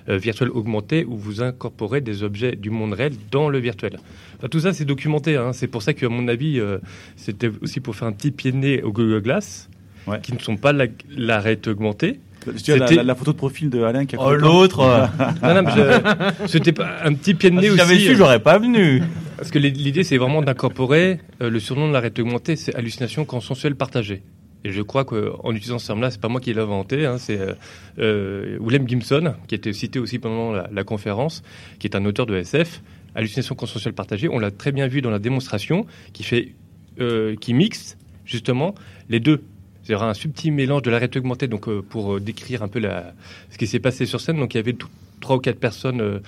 [0.09, 3.99] euh, virtuelle augmentée où vous incorporez des objets du monde réel dans le virtuel.
[4.37, 5.35] Enfin, tout ça c'est documenté.
[5.35, 5.53] hein.
[5.53, 6.77] C'est pour ça qu'à mon avis euh,
[7.15, 9.69] c'était aussi pour faire un petit pied de nez au Google Glass.
[10.07, 10.21] Ouais.
[10.21, 10.85] Qui ne sont pas la,
[11.17, 12.21] la réalité augmentée.
[12.53, 14.79] Tu as la, C'était- la- la photo de profil de Alain qui a Oh, l'autre
[15.43, 17.77] Non, non, mais je- c'était pas un petit pied de ah, nez Si aussi.
[17.79, 19.01] j'avais su, euh, j'aurais pas venu.
[19.37, 23.23] Parce que l'idée, c'est vraiment d'incorporer euh, le surnom de la réalité augmentée, c'est hallucination
[23.25, 24.23] consensuelle partagée.
[24.63, 27.39] Et je crois qu'en utilisant ce terme-là, c'est pas moi qui l'ai inventé, hein, c'est
[27.39, 27.53] euh,
[27.99, 31.43] euh, Willem Gibson, qui a été cité aussi pendant la, la conférence,
[31.79, 32.81] qui est un auteur de SF.
[33.15, 36.53] Hallucination consensuelle partagée, on l'a très bien vu dans la démonstration, qui fait,
[36.99, 38.75] euh, qui mixe justement
[39.09, 39.43] les deux.
[39.87, 42.79] C'est-à-dire un subtil mélange de la réalité augmentée, donc euh, pour euh, décrire un peu
[42.79, 43.13] la,
[43.49, 44.37] ce qui s'est passé sur scène.
[44.37, 44.75] Donc il y avait
[45.21, 46.21] trois ou quatre personnes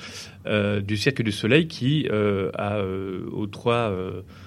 [0.45, 3.93] euh, du Cirque du Soleil qui, aux trois,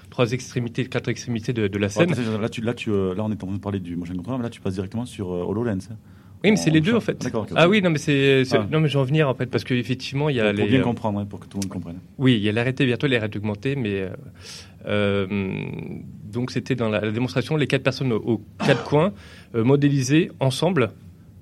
[0.09, 2.11] trois extrémités, quatre extrémités de, de la scène.
[2.11, 4.39] Ouais, là, tu, là, tu, là, on est en train de parler du motion control,
[4.39, 5.91] mais là, tu passes directement sur HoloLens.
[6.45, 7.29] Oui, mais c'est les deux en fait.
[7.55, 8.67] Ah oui, non, mais c'est, Ah.
[8.71, 10.69] non, mais je vais en venir en fait parce qu'effectivement il y a Pour les.
[10.71, 11.99] bien euh, comprendre, hein, pour que tout le monde comprenne.
[12.19, 14.09] Oui, il y a la réalité virtuelle et la réalité augmentée, mais euh,
[14.87, 15.27] euh,
[16.33, 19.13] donc c'était dans la, la démonstration les quatre personnes aux, aux quatre coins
[19.55, 20.91] euh, modélisées ensemble.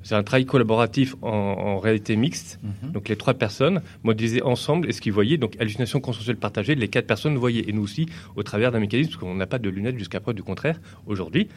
[0.03, 2.59] C'est un travail collaboratif en, en réalité mixte.
[2.63, 2.93] Mhm.
[2.93, 6.89] Donc les trois personnes modélisées ensemble et ce qu'ils voyaient, donc hallucination consensuelle partagée, les
[6.89, 7.65] quatre personnes voyaient.
[7.69, 10.35] Et nous aussi, au travers d'un mécanisme, parce qu'on n'a pas de lunettes jusqu'à preuve
[10.35, 11.49] du contraire aujourd'hui.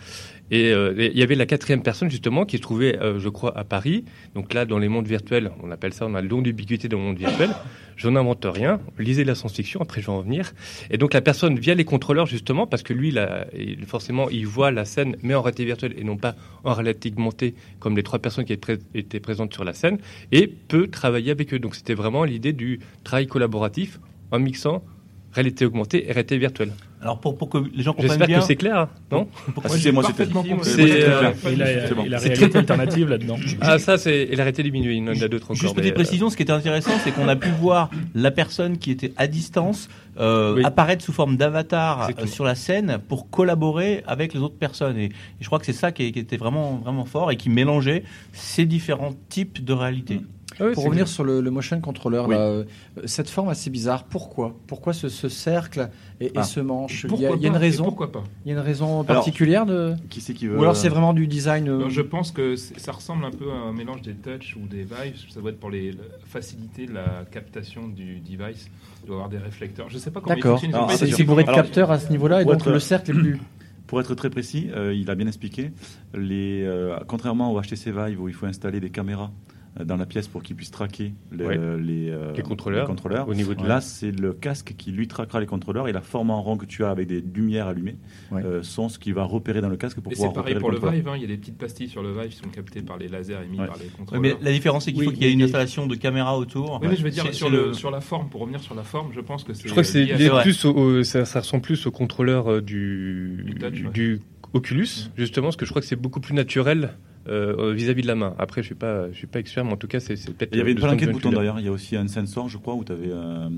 [0.51, 3.57] Et euh, il y avait la quatrième personne justement qui se trouvait, euh, je crois,
[3.57, 4.05] à Paris.
[4.35, 6.97] Donc là, dans les mondes virtuels, on appelle ça, on a le don d'ubiquité dans
[6.97, 7.49] le monde virtuel.
[7.95, 8.79] Je n'invente rien.
[8.97, 10.53] Lisez la science-fiction, après je vais en venir.
[10.89, 13.47] Et donc la personne, via les contrôleurs justement, parce que lui, là,
[13.85, 17.55] forcément, il voit la scène, mais en réalité virtuelle et non pas en réalité augmentée,
[17.79, 19.97] comme les trois personnes qui étaient présentes sur la scène,
[20.31, 21.59] et peut travailler avec eux.
[21.59, 23.99] Donc c'était vraiment l'idée du travail collaboratif
[24.31, 24.83] en mixant
[25.31, 26.71] réalité augmentée et réalité virtuelle.
[27.03, 28.39] Alors pour, pour que les gens comprennent J'espère bien.
[28.39, 30.25] que c'est clair, non pour- Ah, si, c'est moi, c'était.
[30.63, 33.35] C'est, euh, la, réalité très- alternative là-dedans.
[33.61, 34.93] Ah, ça, c'est et la réalité diminuée.
[34.93, 35.55] Il y en a d'autres encore.
[35.57, 38.77] Juste petite euh, précision, ce qui était intéressant, c'est qu'on a pu voir la personne
[38.77, 39.89] qui était à distance
[40.19, 40.63] euh, Oui.
[40.63, 44.97] apparaître sous forme d'avatar euh, sur la scène pour collaborer avec les autres personnes.
[44.97, 47.49] Et, et je crois que c'est ça qui, qui était vraiment vraiment fort et qui
[47.49, 50.21] mélangeait ces différents types de réalités.
[50.59, 52.35] Ah oui, Pour revenir sur le, le motion controller, Oui.
[52.35, 52.63] là, euh,
[53.05, 54.55] cette forme assez bizarre, pourquoi?
[54.67, 55.89] Pourquoi ce, ce cercle
[56.19, 56.43] et, et Ah.
[56.43, 57.05] ce manche?
[57.09, 58.23] Il y, a, il y a une raison Pourquoi pas?
[58.45, 60.57] Il y a une raison particulière de Qui c'est qui veut.
[60.57, 63.51] Ou alors c'est vraiment du design euh, Non, Je pense que ça ressemble un peu
[63.51, 65.15] à un mélange des touch ou des vibes.
[65.29, 65.95] Ça doit être pour les,
[66.25, 68.69] faciliter la captation du device.
[69.03, 69.89] Il doit y avoir des réflecteurs.
[69.89, 70.59] Je sais pas comment D'accord.
[70.91, 73.39] C'est bourré de capteurs à ce niveau-là et donc être- le cercle est plus.
[73.87, 75.71] Pour être très précis, euh, il a bien expliqué.
[76.15, 79.52] Les, euh, contrairement au HTC Vive où il faut installer des caméras euh,
[79.83, 81.55] dans la pièce pour qu'ils puissent traquer le- Ouais.
[81.81, 82.81] les, euh, Les contrôleurs.
[82.83, 83.27] les contrôleurs.
[83.27, 86.29] Au niveau de Là, c'est le casque qui lui traquera les contrôleurs et la forme
[86.29, 87.95] en rond que tu as avec des lumières allumées
[88.31, 88.43] Ouais.
[88.45, 90.69] euh, sont ce qu'il va repérer dans le casque pour Et pouvoir c'est pareil pour
[90.69, 90.77] le.
[90.77, 91.07] Vive.
[91.07, 91.13] hein.
[91.15, 93.37] Il y a des petites pastilles sur le Vive qui sont captées par les lasers
[93.45, 93.65] émis Ouais.
[93.67, 94.21] par les Ouais, contrôleurs.
[94.21, 96.79] mais la différence, c'est qu'il Oui, faut qu'il y ait une installation de caméra autour.
[96.81, 98.83] Oui, mais je veux dire, sur, c'est le, sur la forme, pour revenir sur la
[98.83, 99.63] forme, je pense que c'est.
[99.67, 100.41] Je crois que c'est lié à lié ça.
[100.41, 103.91] plus au, au- ça, ça ressemble plus au contrôleur euh, du, Du touch, ouais.
[103.91, 104.19] du
[104.53, 106.93] Oculus, justement, parce que je crois que c'est beaucoup plus naturel
[107.27, 108.35] euh, vis-à-vis de la main.
[108.37, 110.49] Après, je suis pas, je suis pas expert, mais en tout cas, c'est peut-être.
[110.53, 111.59] Il y avait une palanquée de boutons d'ailleurs.
[111.59, 113.09] Il y a aussi un sensor, je crois, où tu avais.
[113.09, 113.49] Euh,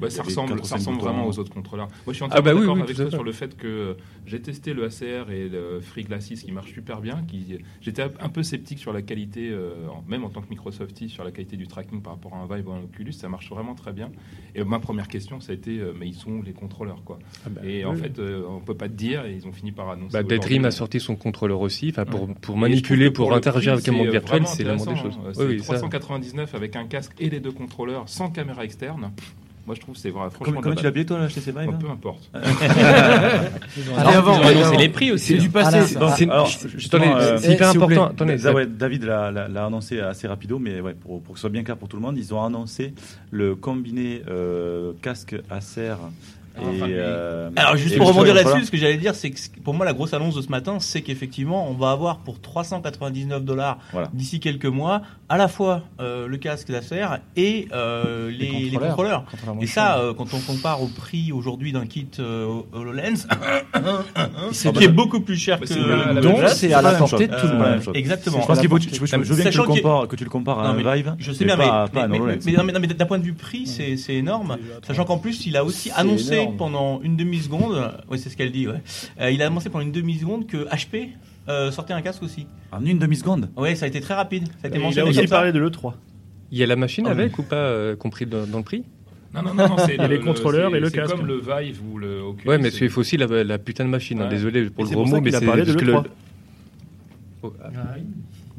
[0.00, 1.88] Ouais, ça ressemble, ça ressemble vraiment aux autres contrôleurs.
[2.06, 3.66] Moi, je suis Ah entièrement bah oui, d'accord oui, avec toi sur le fait que
[3.66, 3.94] euh,
[4.26, 7.22] j'ai testé le ACR et le Free Glasses qui marchent super bien.
[7.28, 9.72] Qui, j'étais un peu sceptique sur la qualité, euh,
[10.08, 12.68] même en tant que Microsoftie, sur la qualité du tracking par rapport à un Vive
[12.68, 13.12] ou un Oculus.
[13.12, 14.10] Ça marche vraiment très bien.
[14.54, 17.18] Et ma première question, ça a été, euh, mais ils sont où les contrôleurs, quoi?
[17.44, 17.84] Ah bah, Et oui.
[17.84, 19.24] en fait, euh, on peut pas te dire.
[19.26, 20.12] Et ils ont fini par annoncer.
[20.12, 20.22] Bah.
[20.22, 22.34] Daydream a sorti son contrôleur aussi, enfin pour, Ouais.
[22.40, 25.18] pour manipuler, pour, le interagir prix, avec un monde virtuel, c'est la moindre des choses.
[25.18, 25.28] hein.
[25.28, 25.64] Oui, C'est oui, ça.
[25.74, 29.10] 399 avec un casque et les deux contrôleurs sans caméra externe.
[29.66, 30.30] Moi, je trouve que c'est vrai.
[30.30, 32.30] Franchement, Comment, tu la- l'as payé toi, HTC Vive Bon, peu importe.
[32.34, 35.34] Allez, avant, Ils ont annoncé les prix aussi.
[35.34, 35.78] C'est du passé.
[36.00, 36.48] Ah, C'est- alors,
[36.94, 38.06] euh, c'est hyper important.
[38.06, 41.62] Attendez, ouais, David l'a annoncé assez rapido, mais ouais, pour, pour que ce soit bien
[41.62, 42.94] clair pour tout le monde, ils ont annoncé
[43.30, 45.94] le combiné euh, casque Acer
[46.58, 46.62] et.
[46.80, 49.84] euh, Alors juste et pour rebondir là-dessus, ce que j'allais dire, c'est que pour moi
[49.86, 54.08] la grosse annonce de ce matin, c'est qu'effectivement on va avoir pour 399 dollars Voilà.
[54.12, 59.24] d'ici quelques mois à la fois euh, le casque d'affaires et euh, les, les contrôleurs.
[59.30, 63.26] contrôleurs Et ça, euh, quand on compare au prix aujourd'hui d'un kit euh, HoloLens,
[64.52, 67.54] C'est qui est beaucoup plus cher que donc c'est à la portée de tout le
[67.58, 67.80] monde.
[67.94, 68.40] exactement.
[68.40, 70.94] Je pense qu'il faut, je, je- je veux bien que tu, le compares, à un
[70.94, 71.14] Vive.
[71.18, 74.56] Je sais bien, mais, d'un point de vue prix, c'est énorme.
[74.86, 78.52] Sachant qu'en plus, il a aussi C'est annoncé pendant une demi-seconde, oui, c'est ce qu'elle
[78.52, 78.82] dit, ouais.
[79.20, 81.08] Euh, il a annoncé pendant une demi-seconde que HP
[81.48, 82.46] euh, sortait un casque aussi.
[82.72, 83.50] En une demi-seconde.
[83.56, 84.46] Ouais, ça a été très rapide.
[84.60, 85.94] Ça a été il a aussi parlé de l'E3.
[86.52, 87.20] Il y a la machine Ah oui.
[87.22, 88.84] avec ou pas euh, compris dans, dans le prix?
[89.32, 91.14] Non, non, non, non, c'est le- les le- contrôleurs et le c'est casque.
[91.16, 92.48] comme le Vive ou le Oculus.
[92.48, 94.20] Ouais, mais il faut aussi la, la putain de machine.
[94.20, 94.28] hein.
[94.28, 95.92] Désolé pour Et le gros pour ça mot, mais c'est parlé de parce que le.
[95.92, 96.04] l'E3.
[97.44, 97.68] Oh, ah.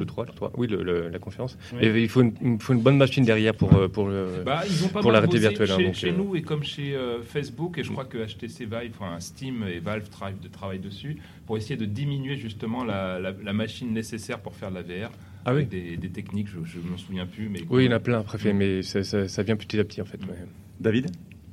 [0.01, 0.51] Le 3, le 3.
[0.57, 1.57] Oui, le- le- la conférence.
[1.73, 1.79] Oui.
[1.85, 4.41] Et il faut une, il faut une bonne machine derrière pour, euh, pour le.
[4.43, 6.41] Bah, ils ont pas pour la réalité virtuelle, hein, Chez, donc, chez euh, nous et
[6.41, 10.39] comme chez euh, Facebook, et je crois que HTC Vive, enfin Steam et Valve travaillent,
[10.41, 14.71] de, travaillent dessus pour essayer de diminuer justement la, la- la machine nécessaire pour faire
[14.71, 15.11] de la VR.
[15.45, 15.57] Ah oui.
[15.61, 17.47] avec des, des techniques, je ne m'en souviens plus.
[17.49, 19.83] Mais Oui, il y en a plein, préfet, mais ça, ça- ça vient petit à
[19.83, 20.19] petit en fait.
[20.23, 20.35] ouais.
[20.79, 21.11] David?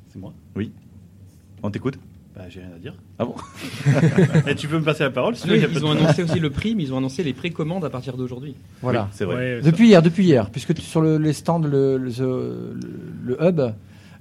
[0.09, 0.32] C'est moi?
[0.57, 0.72] Oui.
[1.62, 1.99] On t'écoute?
[2.39, 2.95] Bah, j'ai rien à dire.
[3.18, 3.34] Ah bon
[4.47, 5.99] Et tu peux me passer la parole sinon Oui, il y a ils ont de-
[5.99, 8.55] annoncé aussi le prix, mais ils ont annoncé les précommandes à partir d'aujourd'hui.
[8.80, 9.03] Voilà.
[9.03, 9.34] Oui, c'est vrai.
[9.34, 12.76] Ouais, ça- Depuis hier, depuis hier, puisque tu- sur le, les stands, le, le, le-
[13.24, 13.61] le hub,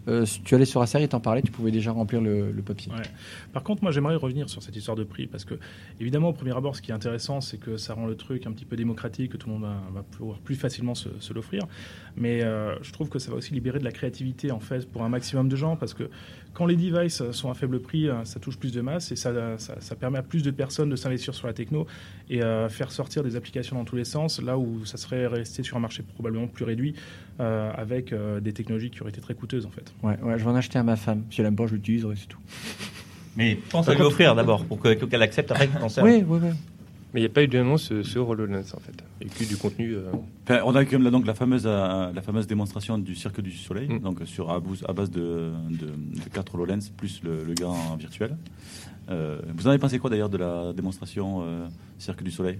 [0.08, 2.92] euh, tu allais sur Acer, il t'en parlait, tu pouvais déjà remplir le, le papier.
[3.54, 5.56] Par contre, moi, j'aimerais revenir sur cette histoire de prix parce que,
[6.00, 8.52] évidemment, au premier abord, ce qui est intéressant, c'est que ça rend le truc un
[8.52, 11.64] petit peu démocratique, que tout le monde va, pouvoir plus facilement se, l'offrir.
[12.16, 15.04] Mais euh, je trouve que ça va aussi libérer de la créativité, en fait, pour
[15.04, 16.10] un maximum de gens parce que
[16.54, 19.32] quand les devices sont à faible prix, euh, ça touche plus de masse et ça,
[20.00, 21.86] permet à plus de personnes de s'investir sur la techno
[22.30, 25.64] et euh, faire sortir des applications dans tous les sens, là où ça serait resté
[25.64, 26.96] sur un marché probablement plus réduit
[27.40, 29.94] avec des technologies qui auraient été très coûteuses, en fait.
[30.04, 31.24] Ouais, ouais, je vais en acheter à ma femme.
[31.32, 32.40] Si elle aime pas, je l'utiliserai, c'est tout.
[33.36, 35.70] Mais pense à lui offrir d'abord pour que- qu'elle accepte après.
[36.04, 36.50] Oui, oui, oui.
[37.14, 38.94] Mais il n'y a pas eu d'annonce euh, sur HoloLens en fait.
[39.22, 39.94] Il n'y a que du contenu.
[39.96, 40.12] euh,
[40.44, 43.40] Enfin, on a quand même là, donc la fameuse, euh, la fameuse démonstration du Cirque
[43.42, 44.00] du Soleil, Mm.
[44.00, 44.60] donc sur à,
[44.94, 48.36] base de, de, de 4 HoloLens plus le, le grand virtuel.
[49.10, 51.68] Euh, vous en avez pensé quoi d'ailleurs de la démonstration euh,
[51.98, 52.60] Cirque du Soleil?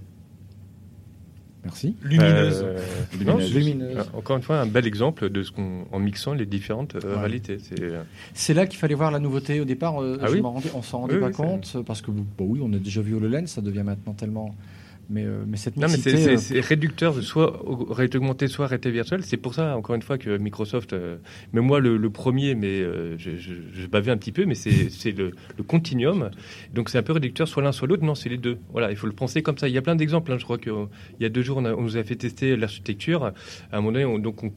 [1.64, 1.96] Merci.
[2.02, 2.62] Lumineuse.
[2.64, 2.78] euh,
[3.12, 3.34] Lumineuse.
[3.34, 3.96] non, c'est- Lumineuse.
[3.98, 7.00] euh, encore une fois, un bel exemple de ce qu'on en mixant les différentes euh,
[7.14, 7.18] Ouais.
[7.20, 7.58] réalités.
[7.60, 7.76] C'est
[8.32, 10.00] C'est là qu'il fallait voir la nouveauté au départ.
[10.02, 12.00] euh, Ah je oui m'en rendais- on s'en rendait Oui, pas oui, c'est- compte parce
[12.02, 14.54] que bah oui, on a déjà vu HoloLens, ça devient maintenant tellement.
[15.10, 18.18] Mais, euh, mais cette Non, mais mixité, c'est- c'est euh, réducteur de soit au- réalité
[18.18, 19.22] augmentée, soit réalité virtuelle.
[19.24, 21.16] C'est pour ça, encore une fois, que Microsoft, euh,
[21.54, 24.54] mais moi le, le premier, mais euh, je, je, je bavais un petit peu, mais
[24.54, 26.30] c'est le, le continuum.
[26.74, 28.04] Donc c'est un peu réducteur, soit l'un, soit l'autre.
[28.04, 28.58] Non, c'est les deux.
[28.72, 29.66] Voilà, il faut le penser comme ça.
[29.66, 30.30] Il y a plein d'exemples.
[30.30, 30.36] hein.
[30.38, 30.72] Je crois qu'il
[31.20, 33.24] y a deux jours, on, a- on nous a fait tester l'architecture.
[33.24, 33.32] À
[33.72, 34.50] un moment donné, on, donc on,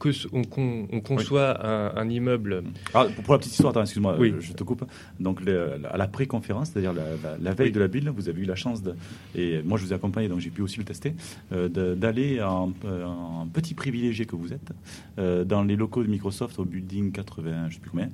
[1.00, 2.62] conçoit un, un immeuble.
[2.94, 4.34] Ah, pour, la petite histoire, attends, excuse-moi, Oui.
[4.40, 4.84] je te coupe.
[5.18, 7.72] Donc, le- à la pré-conférence, c'est-à-dire la, la- la veille Oui.
[7.72, 8.94] de la build, vous avez eu la chance, de,
[9.34, 11.14] et moi je vous ai accompagné, donc j'ai pu aussi le tester,
[11.52, 14.72] euh, d'aller en, euh, en petit privilégié que vous êtes
[15.18, 18.08] euh, dans les locaux de Microsoft au building 80, je sais plus combien,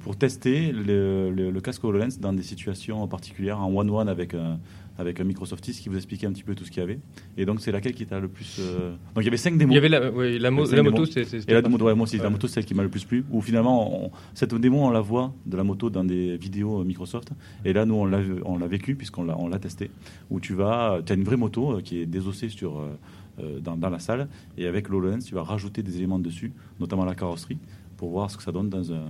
[0.00, 4.58] pour tester le, le- le casque HoloLens dans des situations particulières, en one-one avec un,
[4.98, 6.98] avec un Microsoftis qui vous expliquait un petit peu tout ce qu'il y avait.
[7.36, 8.56] Et donc, c'est laquelle qui t'a le plus.
[8.60, 9.72] euh, Donc, il y avait cinq démos.
[9.72, 12.16] Il y avait la, la, mo- la moto, c'est- Et la moto, ouais, moi aussi,
[12.16, 12.30] la Ouais.
[12.30, 13.24] moto, c'est celle qui m'a le plus plu.
[13.30, 16.84] Où finalement, on- cette démo, on la voit de la moto dans des vidéos euh,
[16.84, 17.30] Microsoft.
[17.64, 19.90] Et là, nous, on l'a, l'a vécu puisqu'on l'a, l'a testé.
[20.30, 23.76] Où tu vas, tu as une vraie moto euh, qui est désossée sur, euh, dans,
[23.76, 24.28] dans la salle.
[24.56, 27.58] Et avec l'HoloLens, tu vas rajouter des éléments dessus, notamment la carrosserie,
[27.98, 29.04] pour voir ce que ça donne dans un,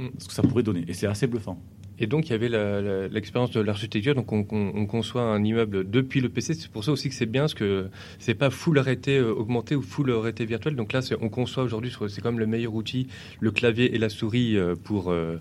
[0.00, 0.10] Mm.
[0.18, 0.84] ce que ça pourrait donner.
[0.86, 1.60] Et c'est assez bluffant.
[2.00, 4.14] Et donc, il y avait l'expérience de l'architecture.
[4.14, 6.54] Donc, on, on- on conçoit un immeuble depuis le PC.
[6.54, 7.88] C'est pour ça aussi que c'est bien, parce que
[8.18, 10.76] c'est pas full arrêté euh, augmenté ou full arrêté virtuel.
[10.76, 13.08] Donc là, on conçoit aujourd'hui, c'est comme le meilleur outil,
[13.40, 15.10] le clavier et la souris euh, pour.
[15.10, 15.36] euh,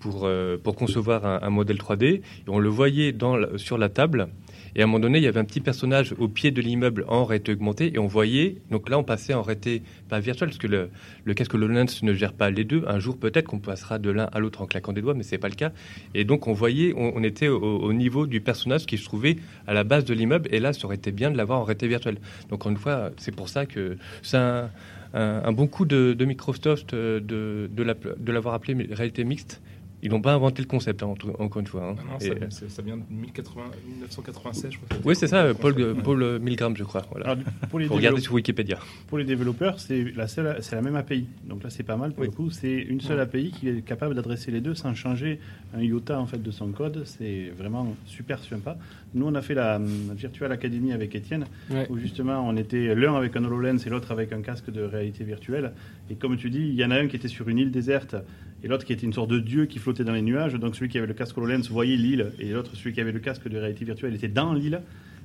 [0.00, 2.04] pour, concevoir un, modèle 3D.
[2.06, 3.14] Et on le voyait
[3.56, 4.28] sur la table.
[4.76, 7.04] Et à un moment donné, il y avait un petit personnage au pied de l'immeuble
[7.08, 7.92] en réalité augmentée.
[7.94, 11.54] Et on voyait, donc là, on passait en réalité, pas virtuel, parce que le, casque
[11.54, 12.84] HoloLens ne gère pas les deux.
[12.86, 15.38] Un jour, peut-être qu'on passera de l'un à l'autre en claquant des doigts, mais c'est
[15.38, 15.72] pas le cas.
[16.14, 19.74] Et donc, on voyait, on, était au, au niveau du personnage qui se trouvait à
[19.74, 20.48] la base de l'immeuble.
[20.52, 22.18] Et là, ça aurait été bien de l'avoir en réalité virtuelle.
[22.48, 27.20] Donc, encore une fois, c'est pour ça que c'est un, bon coup de, Microsoft euh,
[27.20, 29.60] de, l'avoir appelé réalité mixte.
[30.02, 31.82] Ils n'ont pas inventé le concept, hein, encore une fois.
[31.90, 31.94] hein.
[31.96, 34.98] Non, non, Et, ça, euh, vient de 1080 1996, je crois.
[35.04, 35.94] oui, c'est ça, Paul, Ouais.
[36.02, 37.02] Paul euh, Milgram, je crois.
[37.10, 37.26] Voilà.
[37.32, 38.78] Alors, pour les Faut regarder développeurs- sur Wikipédia.
[39.08, 41.26] Pour les développeurs, c'est la, seule- c'est la même API.
[41.44, 42.28] Donc là, c'est pas mal pour Oui.
[42.28, 42.50] le coup.
[42.50, 45.38] C'est une seule API qui est capable d'adresser les deux sans changer
[45.74, 47.02] un iota en fait de son code.
[47.04, 48.78] C'est vraiment super sympa.
[49.14, 49.86] Nous, on a fait la hum,
[50.16, 51.86] Virtual Academy avec Étienne, Ouais.
[51.90, 55.24] où justement, on était l'un avec un HoloLens et l'autre avec un casque de réalité
[55.24, 55.72] virtuelle.
[56.10, 58.16] Et comme tu dis, il y en a un qui était sur une île déserte
[58.62, 60.54] et l'autre qui était une sorte de dieu qui flottait dans les nuages.
[60.54, 63.20] Donc celui qui avait le casque HoloLens voyait l'île et l'autre, celui qui avait le
[63.20, 64.80] casque de réalité virtuelle, était dans l'île.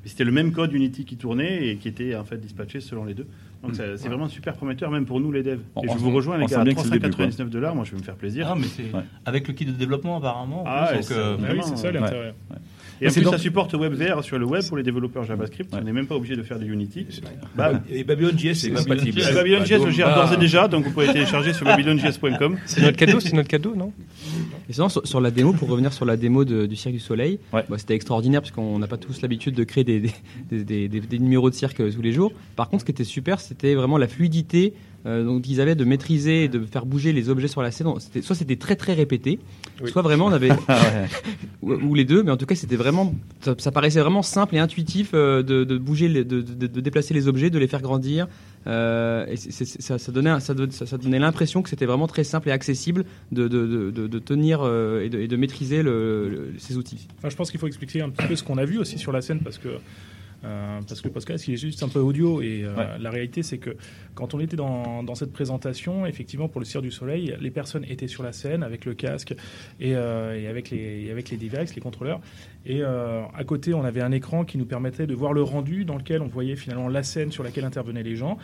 [0.06, 3.06] Et C'était le même code Unity qui tournait et qui était en fait dispatché selon
[3.06, 3.26] les deux.
[3.64, 5.60] Donc ça- c'est vraiment super prometteur, même pour nous les devs.
[5.84, 7.74] Et je vous rejoins les gars, sent à bien que c'est le début, 399 dollars,
[7.76, 8.48] moi je vais me faire plaisir.
[8.52, 9.02] Ah, mais c'est Ouais.
[9.26, 10.62] avec le kit de développement apparemment.
[10.62, 12.34] en Ah, donc, c'est- euh, Ah oui, Vraiment, c'est ça ouais.
[13.02, 15.74] Et en c'est plus, donc- ça supporte WebVR sur le web pour les développeurs JavaScript.
[15.74, 15.80] Ouais.
[15.82, 17.06] On n'est même pas obligé de faire des Unity.
[17.56, 19.22] Bah, Et Babylon.js, c'est compatible.
[19.34, 20.16] Babylon.js le gère Bah.
[20.16, 22.58] d'ores et déjà, donc vous pouvez télécharger sur babylonjs.com.
[22.66, 23.92] C'est notre cadeau, c'est notre cadeau, non?
[24.70, 27.00] Et sinon, sur, sur la démo, pour revenir sur la démo de- du Cirque du
[27.00, 27.64] Soleil, Ouais.
[27.70, 30.12] bah, c'était extraordinaire parce qu'on n'a pas tous l'habitude de créer des, des,
[30.52, 32.32] des- des- des- des numéros de cirque tous les jours.
[32.56, 34.74] Par contre, ce qui était super, c'était vraiment la fluidité
[35.06, 37.88] euh, donc ils avaient de maîtriser et de faire bouger les objets sur la scène.
[38.00, 39.40] C'était- Soit c'était très très répété,
[39.82, 39.92] Oui.
[39.92, 40.80] soit vraiment on avait Ah
[41.62, 44.56] ou, ou les deux, mais en tout cas c'était vraiment ça, ça paraissait vraiment simple
[44.56, 47.68] et intuitif euh, de, de bouger, les- de, de- de déplacer les objets, de les
[47.68, 48.28] faire grandir.
[48.68, 52.24] Euh, et ça, ça donnait, ça, don- ça- ça donnait l'impression que c'était vraiment très
[52.24, 55.84] simple et accessible de, de, de- de- de tenir euh, et, de, et de maîtriser
[55.84, 57.08] le- le- ces outils.
[57.20, 59.12] Enfin, je pense qu'il faut expliquer un petit peu ce qu'on a vu aussi sur
[59.12, 59.68] la scène parce que
[60.44, 62.88] Euh, parce que Pascal, il est juste un peu audio et euh, Ouais.
[63.00, 63.76] la réalité c'est que
[64.14, 67.84] quand on était dans, dans cette présentation, effectivement pour le Cirque du Soleil, les personnes
[67.86, 69.34] étaient sur la scène avec le casque
[69.80, 72.20] et, euh, et avec les avec les devices, les contrôleurs.
[72.68, 75.98] Et à côté, on avait un écran qui nous permettait de voir le rendu dans
[75.98, 78.40] lequel on voyait finalement la scène sur laquelle intervenaient les gens,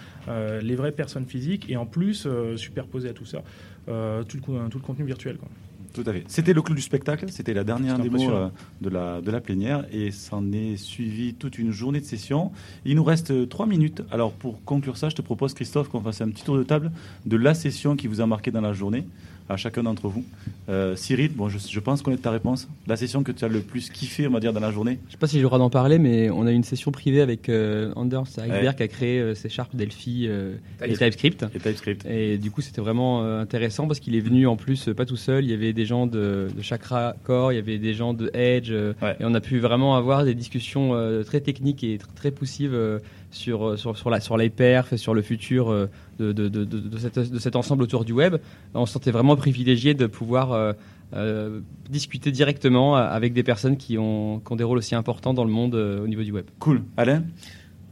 [0.62, 3.42] les vraies personnes physiques et en plus superposé à tout ça,
[3.88, 5.38] tout, le, tout le contenu virtuel.
[5.38, 5.50] Quoi.
[5.94, 6.24] Tout à fait.
[6.28, 8.50] C'était le clou du spectacle, c'était la dernière démo euh,
[8.82, 12.52] de la, de la plénière et s'en est suivi toute une journée de session.
[12.86, 14.02] Il nous reste euh, trois minutes.
[14.12, 16.92] Alors pour conclure ça, je te propose Christophe qu'on fasse un petit tour de table
[17.26, 19.06] de la session qui vous a marqué dans la journée
[19.52, 20.24] à chacun d'entre vous.
[20.70, 22.68] Euh, Cyril, bon, je, je pense connaître ta réponse.
[22.88, 25.12] La session que tu as le plus kiffé, on va dire, dans la journée Je
[25.14, 27.22] sais pas si j'ai le droit d'en parler, mais on a eu une session privée
[27.22, 28.74] avec euh, Anders Ouais.
[28.76, 31.40] qui a créé euh, C Sharp, Delphi euh, et TypeScript.
[31.40, 31.56] TypeScript.
[31.56, 32.06] Et TypeScript.
[32.06, 35.06] Et du coup, c'était vraiment euh, intéressant parce qu'il est venu en plus euh, pas
[35.06, 35.44] tout seul.
[35.44, 38.30] Il y avait des gens de, de Chakra Core, il y avait des gens de
[38.34, 39.16] Edge, euh, Ouais.
[39.20, 42.74] et on a pu vraiment avoir des discussions euh, très techniques et tr- très poussives
[42.74, 43.00] euh,
[43.32, 46.64] sur, euh, sur, sur, la, sur l'hyperf et sur le futur euh, de, de, de,
[46.66, 48.36] de, de cette- de cet ensemble autour du web.
[48.74, 50.74] On se sentait vraiment privilégié de pouvoir euh,
[51.14, 51.60] euh,
[51.90, 55.52] discuter directement avec des personnes qui ont, qui ont des rôles aussi importants dans le
[55.52, 56.46] monde euh, au niveau du web.
[56.60, 56.84] Cool.
[56.98, 57.24] Alain?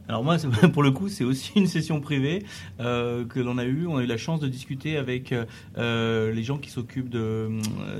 [0.08, 0.36] Alors moi,
[0.72, 2.42] pour le coup, c'est aussi une session privée
[2.80, 3.86] euh, que l'on a eue.
[3.86, 5.32] On a eu la chance de discuter avec
[5.78, 7.14] euh, les gens qui s'occupent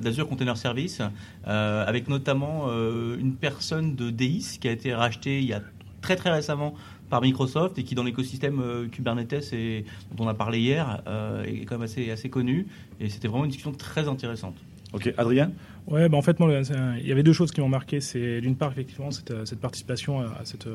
[0.03, 1.01] d'Azure Container Service,
[1.47, 5.63] euh, avec notamment euh, une personne de Deis qui a été rachetée il y a
[6.01, 6.75] très très récemment
[7.11, 9.85] par Microsoft et qui dans l'écosystème euh, Kubernetes et
[10.17, 12.67] dont on a parlé hier euh, est quand même assez, assez connu.
[13.01, 14.57] Et c'était vraiment une discussion très intéressante.
[14.93, 15.53] Ok, Adrien?
[15.87, 18.01] Ouais, bah en fait, moi, il y avait deux choses qui m'ont marqué.
[18.01, 20.69] C'est d'une part, effectivement, cette, euh, cette participation à, à cette,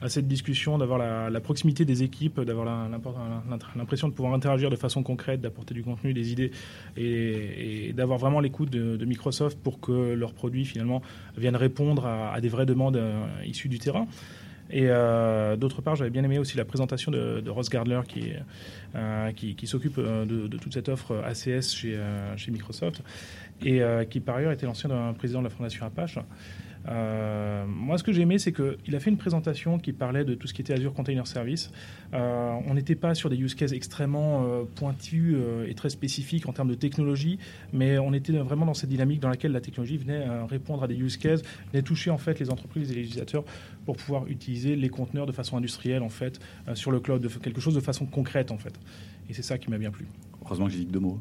[0.00, 2.88] à cette discussion, d'avoir la, la proximité des équipes, d'avoir
[3.76, 6.50] l'impression de pouvoir interagir de façon concrète, d'apporter du contenu, des idées,
[6.96, 11.00] et, et d'avoir vraiment l'écoute de, de Microsoft pour que leurs produits, finalement,
[11.38, 14.06] viennent répondre à, à des vraies demandes euh, issues du terrain.
[14.70, 18.32] Et euh, d'autre part, j'avais bien aimé aussi la présentation de, Ross Gardler qui,
[18.94, 19.30] euh,
[19.64, 21.98] s'occupe euh, de, toute cette offre ACS chez,
[22.36, 23.02] chez Microsoft
[23.62, 26.18] et qui par ailleurs était l'ancien président de la Fondation Apache.
[26.88, 30.34] Euh, moi, ce que j'ai aimé, c'est qu'il a fait une présentation qui parlait de
[30.34, 31.70] tout ce qui était Azure Container Service.
[32.12, 36.48] Euh, on n'était pas sur des use cases extrêmement euh, pointus euh, et très spécifiques
[36.48, 37.38] en termes de technologie,
[37.72, 40.96] mais on était vraiment dans cette dynamique dans laquelle la technologie venait répondre à des
[40.96, 43.44] use cases, venait toucher en fait les entreprises et les utilisateurs
[43.84, 46.40] pour pouvoir utiliser les conteneurs de façon industrielle en fait
[46.74, 48.74] sur le cloud, quelque chose de façon concrète en fait.
[49.28, 50.06] Et c'est ça qui m'a bien plu.
[50.44, 51.18] Heureusement que j'ai dit que deux mots.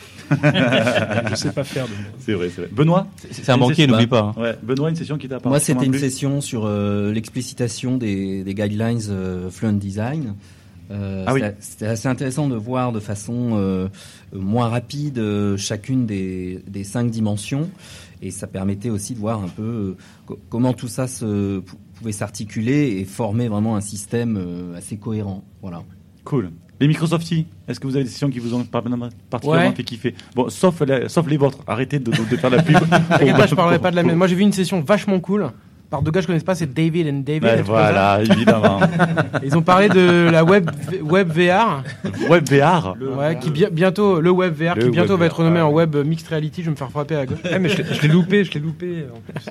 [0.30, 1.86] Je sais pas faire.
[2.18, 2.70] C'est vrai, c'est vrai.
[2.72, 4.34] Benoît C'est un banquier, session- n'oublie pas.
[4.36, 8.54] Ouais, Benoît, une session qui t'a Moi, c'était une session sur euh, l'explicitation des, des
[8.54, 10.34] guidelines euh, Fluent Design.
[10.90, 11.42] Euh, Ah oui.
[11.60, 13.88] c'était- assez intéressant de voir de façon euh,
[14.34, 17.70] moins rapide euh, chacune des, des cinq dimensions.
[18.20, 22.12] Et ça permettait aussi de voir un peu co- comment tout ça se, pou- pouvait
[22.12, 24.38] s'articuler et former vraiment un système
[24.76, 25.42] assez cohérent.
[25.60, 25.82] Voilà.
[26.24, 26.50] Cool.
[26.82, 28.82] Les Microsofties, est-ce que vous avez des sessions qui vous ont par-
[29.30, 29.72] particulièrement Ouais.
[29.76, 31.58] fait kiffer Bon, sauf, les- sauf les vôtres.
[31.68, 32.76] Arrêtez de, faire la pub.
[33.08, 34.16] T'inquiète pas, je parlerai pas de la mienne.
[34.16, 35.52] Moi, j'ai vu une session vachement cool.
[35.92, 37.42] Par deux gars que je connais pas, c'est David and David.
[37.56, 38.80] Comme voilà, évidemment.
[39.44, 40.70] Ils ont parlé de la web,
[41.02, 41.82] web VR.
[42.30, 45.36] Web VR Ouais, qui bi- bientôt, le web VR, Le qui bientôt web va être
[45.36, 46.62] renommé ah en web mixed reality.
[46.62, 47.36] Je vais me faire frapper à gauche.
[47.44, 49.04] Ouais, mais je l'ai- je l'ai loupé, je l'ai loupé.
[49.14, 49.50] en plus.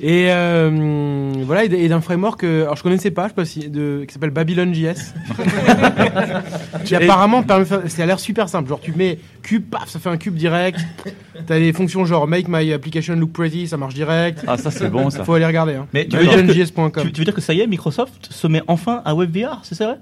[0.00, 3.68] Et euh, voilà, et d'un framework, euh, alors je connaissais pas, je sais pas si,
[3.70, 5.14] de, qui s'appelle Babylon.js.
[6.84, 8.68] qui apparemment permet, de faire- ça a l'air super simple.
[8.68, 10.80] Genre, tu mets cube, paf, ça fait un cube direct.
[11.46, 14.44] T'as des fonctions genre make my application look pretty, ça marche direct.
[14.46, 15.24] Ah, ça, c'est bon, ça.
[15.24, 15.74] Faut aller regarder.
[15.74, 15.86] Hein.
[15.92, 18.46] Mais tu veux, dire que, tu, tu veux dire que ça y est, Microsoft se
[18.46, 19.98] met enfin à WebVR, c'est ça vrai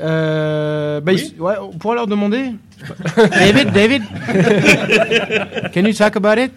[0.00, 2.52] Euh, bah, ouais, on pourrait leur demander.
[3.16, 4.02] David, David,
[5.72, 6.52] can you talk about it?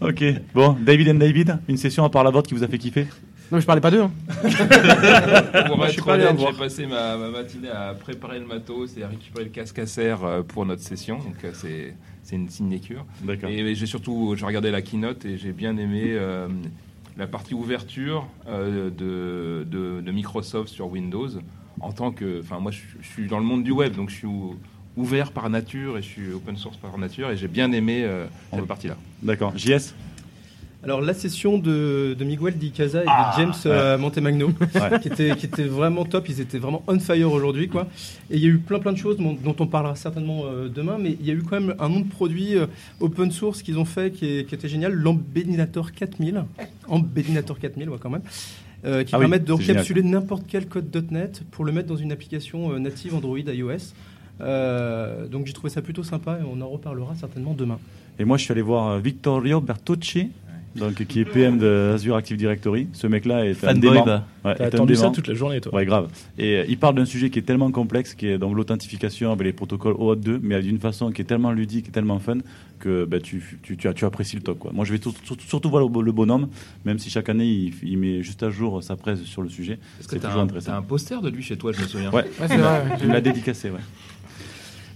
[0.00, 0.24] Ok.
[0.54, 3.06] Bon, David and David, une session à part la vôtre qui vous a fait kiffer?
[3.50, 4.02] Non, mais je parlais pas d'eux.
[4.02, 4.10] hein.
[5.66, 6.52] Pour Moi, je être suis pas allé honnête, en voir.
[6.52, 9.86] j'ai passé ma, ma matinée à préparer le matos et à récupérer le casque à
[9.86, 11.18] serre euh, pour notre session.
[11.18, 13.04] Donc euh, c'est c'est une signature.
[13.22, 13.50] D'accord.
[13.50, 16.46] Et j'ai surtout j'ai regardé la keynote et j'ai bien aimé euh,
[17.16, 21.28] la partie ouverture euh, de, de, de Microsoft sur Windows.
[21.80, 24.14] En tant que, enfin moi je, je suis dans le monde du web, donc je
[24.16, 24.54] suis ou-
[24.96, 28.26] ouvert par nature et je suis open source par nature et j'ai bien aimé euh,
[28.54, 28.96] cette partie-là.
[29.22, 29.52] D'accord.
[29.56, 29.94] JS
[30.82, 34.00] Alors la session de, de Miguel Di Casa et Ah, de James euh, ouais.
[34.00, 34.98] Montemagno, Ouais.
[35.02, 37.68] qui, était, qui était vraiment top, ils étaient vraiment on fire aujourd'hui.
[37.68, 37.86] quoi.
[38.30, 40.68] Et il y a eu plein plein de choses dont, dont on parlera certainement euh,
[40.68, 42.66] demain, mais il y a eu quand même un nom de produits euh,
[43.00, 46.44] open source qu'ils ont fait qui, est- qui était génial, l'Ambedinator 4000,
[46.88, 48.22] Ambedinator 4000 ouais, quand même.
[48.86, 49.76] euh, qui Ah oui, permettent de c'est génial.
[49.76, 53.92] recapsuler n'importe quel code .NET pour le mettre dans une application euh, native Android iOS.
[54.40, 57.78] Euh, donc j'ai trouvé ça plutôt sympa et on en reparlera certainement demain.
[58.18, 60.30] Et moi, je suis allé voir Vittorio Bertucci,
[60.76, 62.88] donc qui est PM de Azure Active Directory.
[62.92, 64.04] Ce mec-là est un Fanboy, dément.
[64.04, 64.26] va.
[64.44, 65.74] Ouais, T'as un attendu ça toute la journée, toi.
[65.74, 66.08] Ouais, grave.
[66.38, 69.44] Et euh, il parle d'un sujet qui est tellement complexe, qui est donc l'authentification avec
[69.46, 72.38] les protocoles OAuth 2, mais d'une façon qui est tellement ludique et tellement fun
[72.78, 74.58] que bah, tu, tu, tu, tu apprécies le talk.
[74.58, 74.70] Quoi.
[74.72, 76.48] Moi, je vais tout- tout- surtout voir le, le bonhomme,
[76.84, 79.78] même si chaque année il, il met juste à jour sa presse sur le sujet.
[80.00, 80.70] C'est toujours un, intéressant.
[80.72, 82.82] t'as un poster de lui chez toi, je me souviens Ouais, Ouais, c'est vrai.
[83.02, 83.68] il me l'a dédicacé.
[83.70, 83.80] Ouais.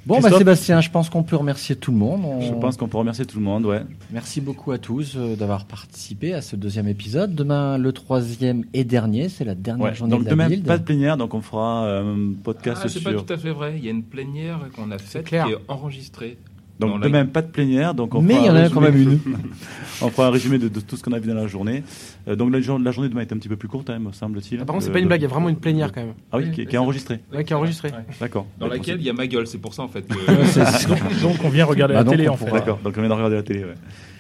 [0.07, 2.23] Bon, bah, Sébastien, je pense qu'on peut remercier tout le monde.
[2.25, 3.65] On- Je pense qu'on peut remercier tout le monde.
[3.65, 3.83] Ouais.
[4.13, 7.35] Merci beaucoup à tous euh, d'avoir participé à ce deuxième épisode.
[7.35, 9.95] Demain, le troisième et dernier, c'est la dernière Ouais.
[9.95, 10.65] journée Donc de la demain, build.
[10.67, 13.13] pas de plénière, donc on fera un podcast Ah, c'est sur.
[13.15, 13.75] pas tout à fait vrai.
[13.79, 16.37] Il y a une plénière qu'on a faite qui est enregistrée.
[16.81, 17.95] Donc dans la- demain, pas de plénière.
[17.95, 19.18] Donc on Mais il y en a quand même une.
[20.03, 21.85] on fera un résumé de, de tout ce qu'on a vu dans la journée.
[22.27, 24.11] Euh, donc la, la journée de demain est un petit peu plus courte, hein, me
[24.12, 24.59] semble-t-il.
[24.61, 25.93] Ah, par contre, c'est Euh, pas une de- blague, il y a vraiment une plénière
[25.93, 26.14] quand même.
[26.33, 27.20] Ah oui, qui, est- qui est enregistrée.
[27.33, 27.93] Ouais, qui est enregistrée.
[28.20, 28.47] D'accord.
[28.59, 30.03] Dans laquelle il y a ma gueule, c'est pour ça en fait.
[30.03, 32.51] que- donc, donc on vient regarder Bah, la donc, télé en fait.
[32.51, 33.61] D'accord, donc on vient de regarder la télé.
[33.64, 33.75] ouais.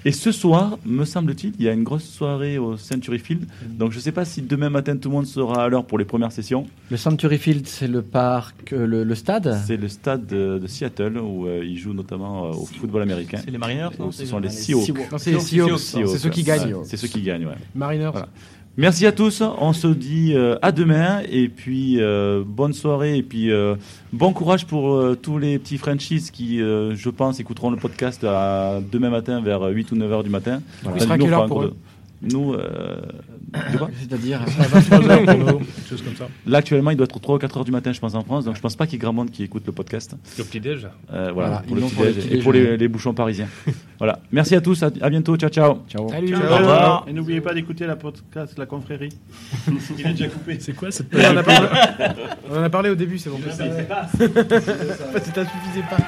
[0.06, 3.46] Et ce soir, me semble-t-il, il y a une grosse soirée au Century Field.
[3.70, 5.98] Donc je ne sais pas si demain matin tout le monde sera à l'heure pour
[5.98, 6.66] les premières sessions.
[6.90, 9.58] Le Century Field, c'est le parc, euh, le, le stade?
[9.66, 13.40] C'est le stade de, de Seattle où euh, ils jouent notamment euh, au football américain.
[13.42, 14.92] C'est les Mariners, ce sont les Seahawks.
[15.16, 15.78] C'est les Seahawks.
[15.78, 16.76] Seahawks, C'est ceux qui gagnent.
[16.84, 17.56] C'est ceux qui gagnent, ouais.
[17.74, 18.10] Mariners.
[18.12, 18.28] Voilà.
[18.76, 19.40] Merci à tous.
[19.40, 23.76] On se dit euh, à demain et puis euh, bonne soirée et puis euh,
[24.12, 29.10] bon courage pour tous les petits Frenchies qui, je pense, écouteront le podcast à demain
[29.10, 30.60] matin vers 8 ou 9 heures du matin.
[30.94, 31.74] Il sera quelle heure pour eux?
[32.32, 33.00] Nous, euh,
[34.00, 34.40] C'est-à-dire.
[34.58, 36.28] À 23h pour nous, quelque chose comme ça.
[36.46, 38.44] Là, actuellement, il doit être 3 ou 4 heures du matin, je pense, en France.
[38.44, 40.16] Donc, je pense pas qu'il y ait grand monde qui écoute le podcast.
[40.38, 40.86] Le petit-déj.
[41.12, 42.88] Euh, voilà, Voilà, pour le l'ont petit pour le déj petit et pour les, les
[42.88, 43.48] bouchons parisiens.
[43.98, 44.18] voilà.
[44.32, 44.82] Merci à tous.
[44.82, 45.36] À, à bientôt.
[45.36, 45.78] Ciao, ciao.
[45.88, 46.08] Ciao.
[46.08, 46.28] Salut.
[46.28, 46.40] Ciao.
[46.52, 47.04] Au revoir.
[47.08, 49.10] Et n'oubliez pas d'écouter la podcast La Confrérie.
[49.68, 50.58] Il est déjà coupé.
[50.60, 51.68] C'est quoi cette On en a parlé,
[52.50, 53.38] on en a parlé au début, c'est bon.
[53.50, 55.98] Ça, ça suffisait pas.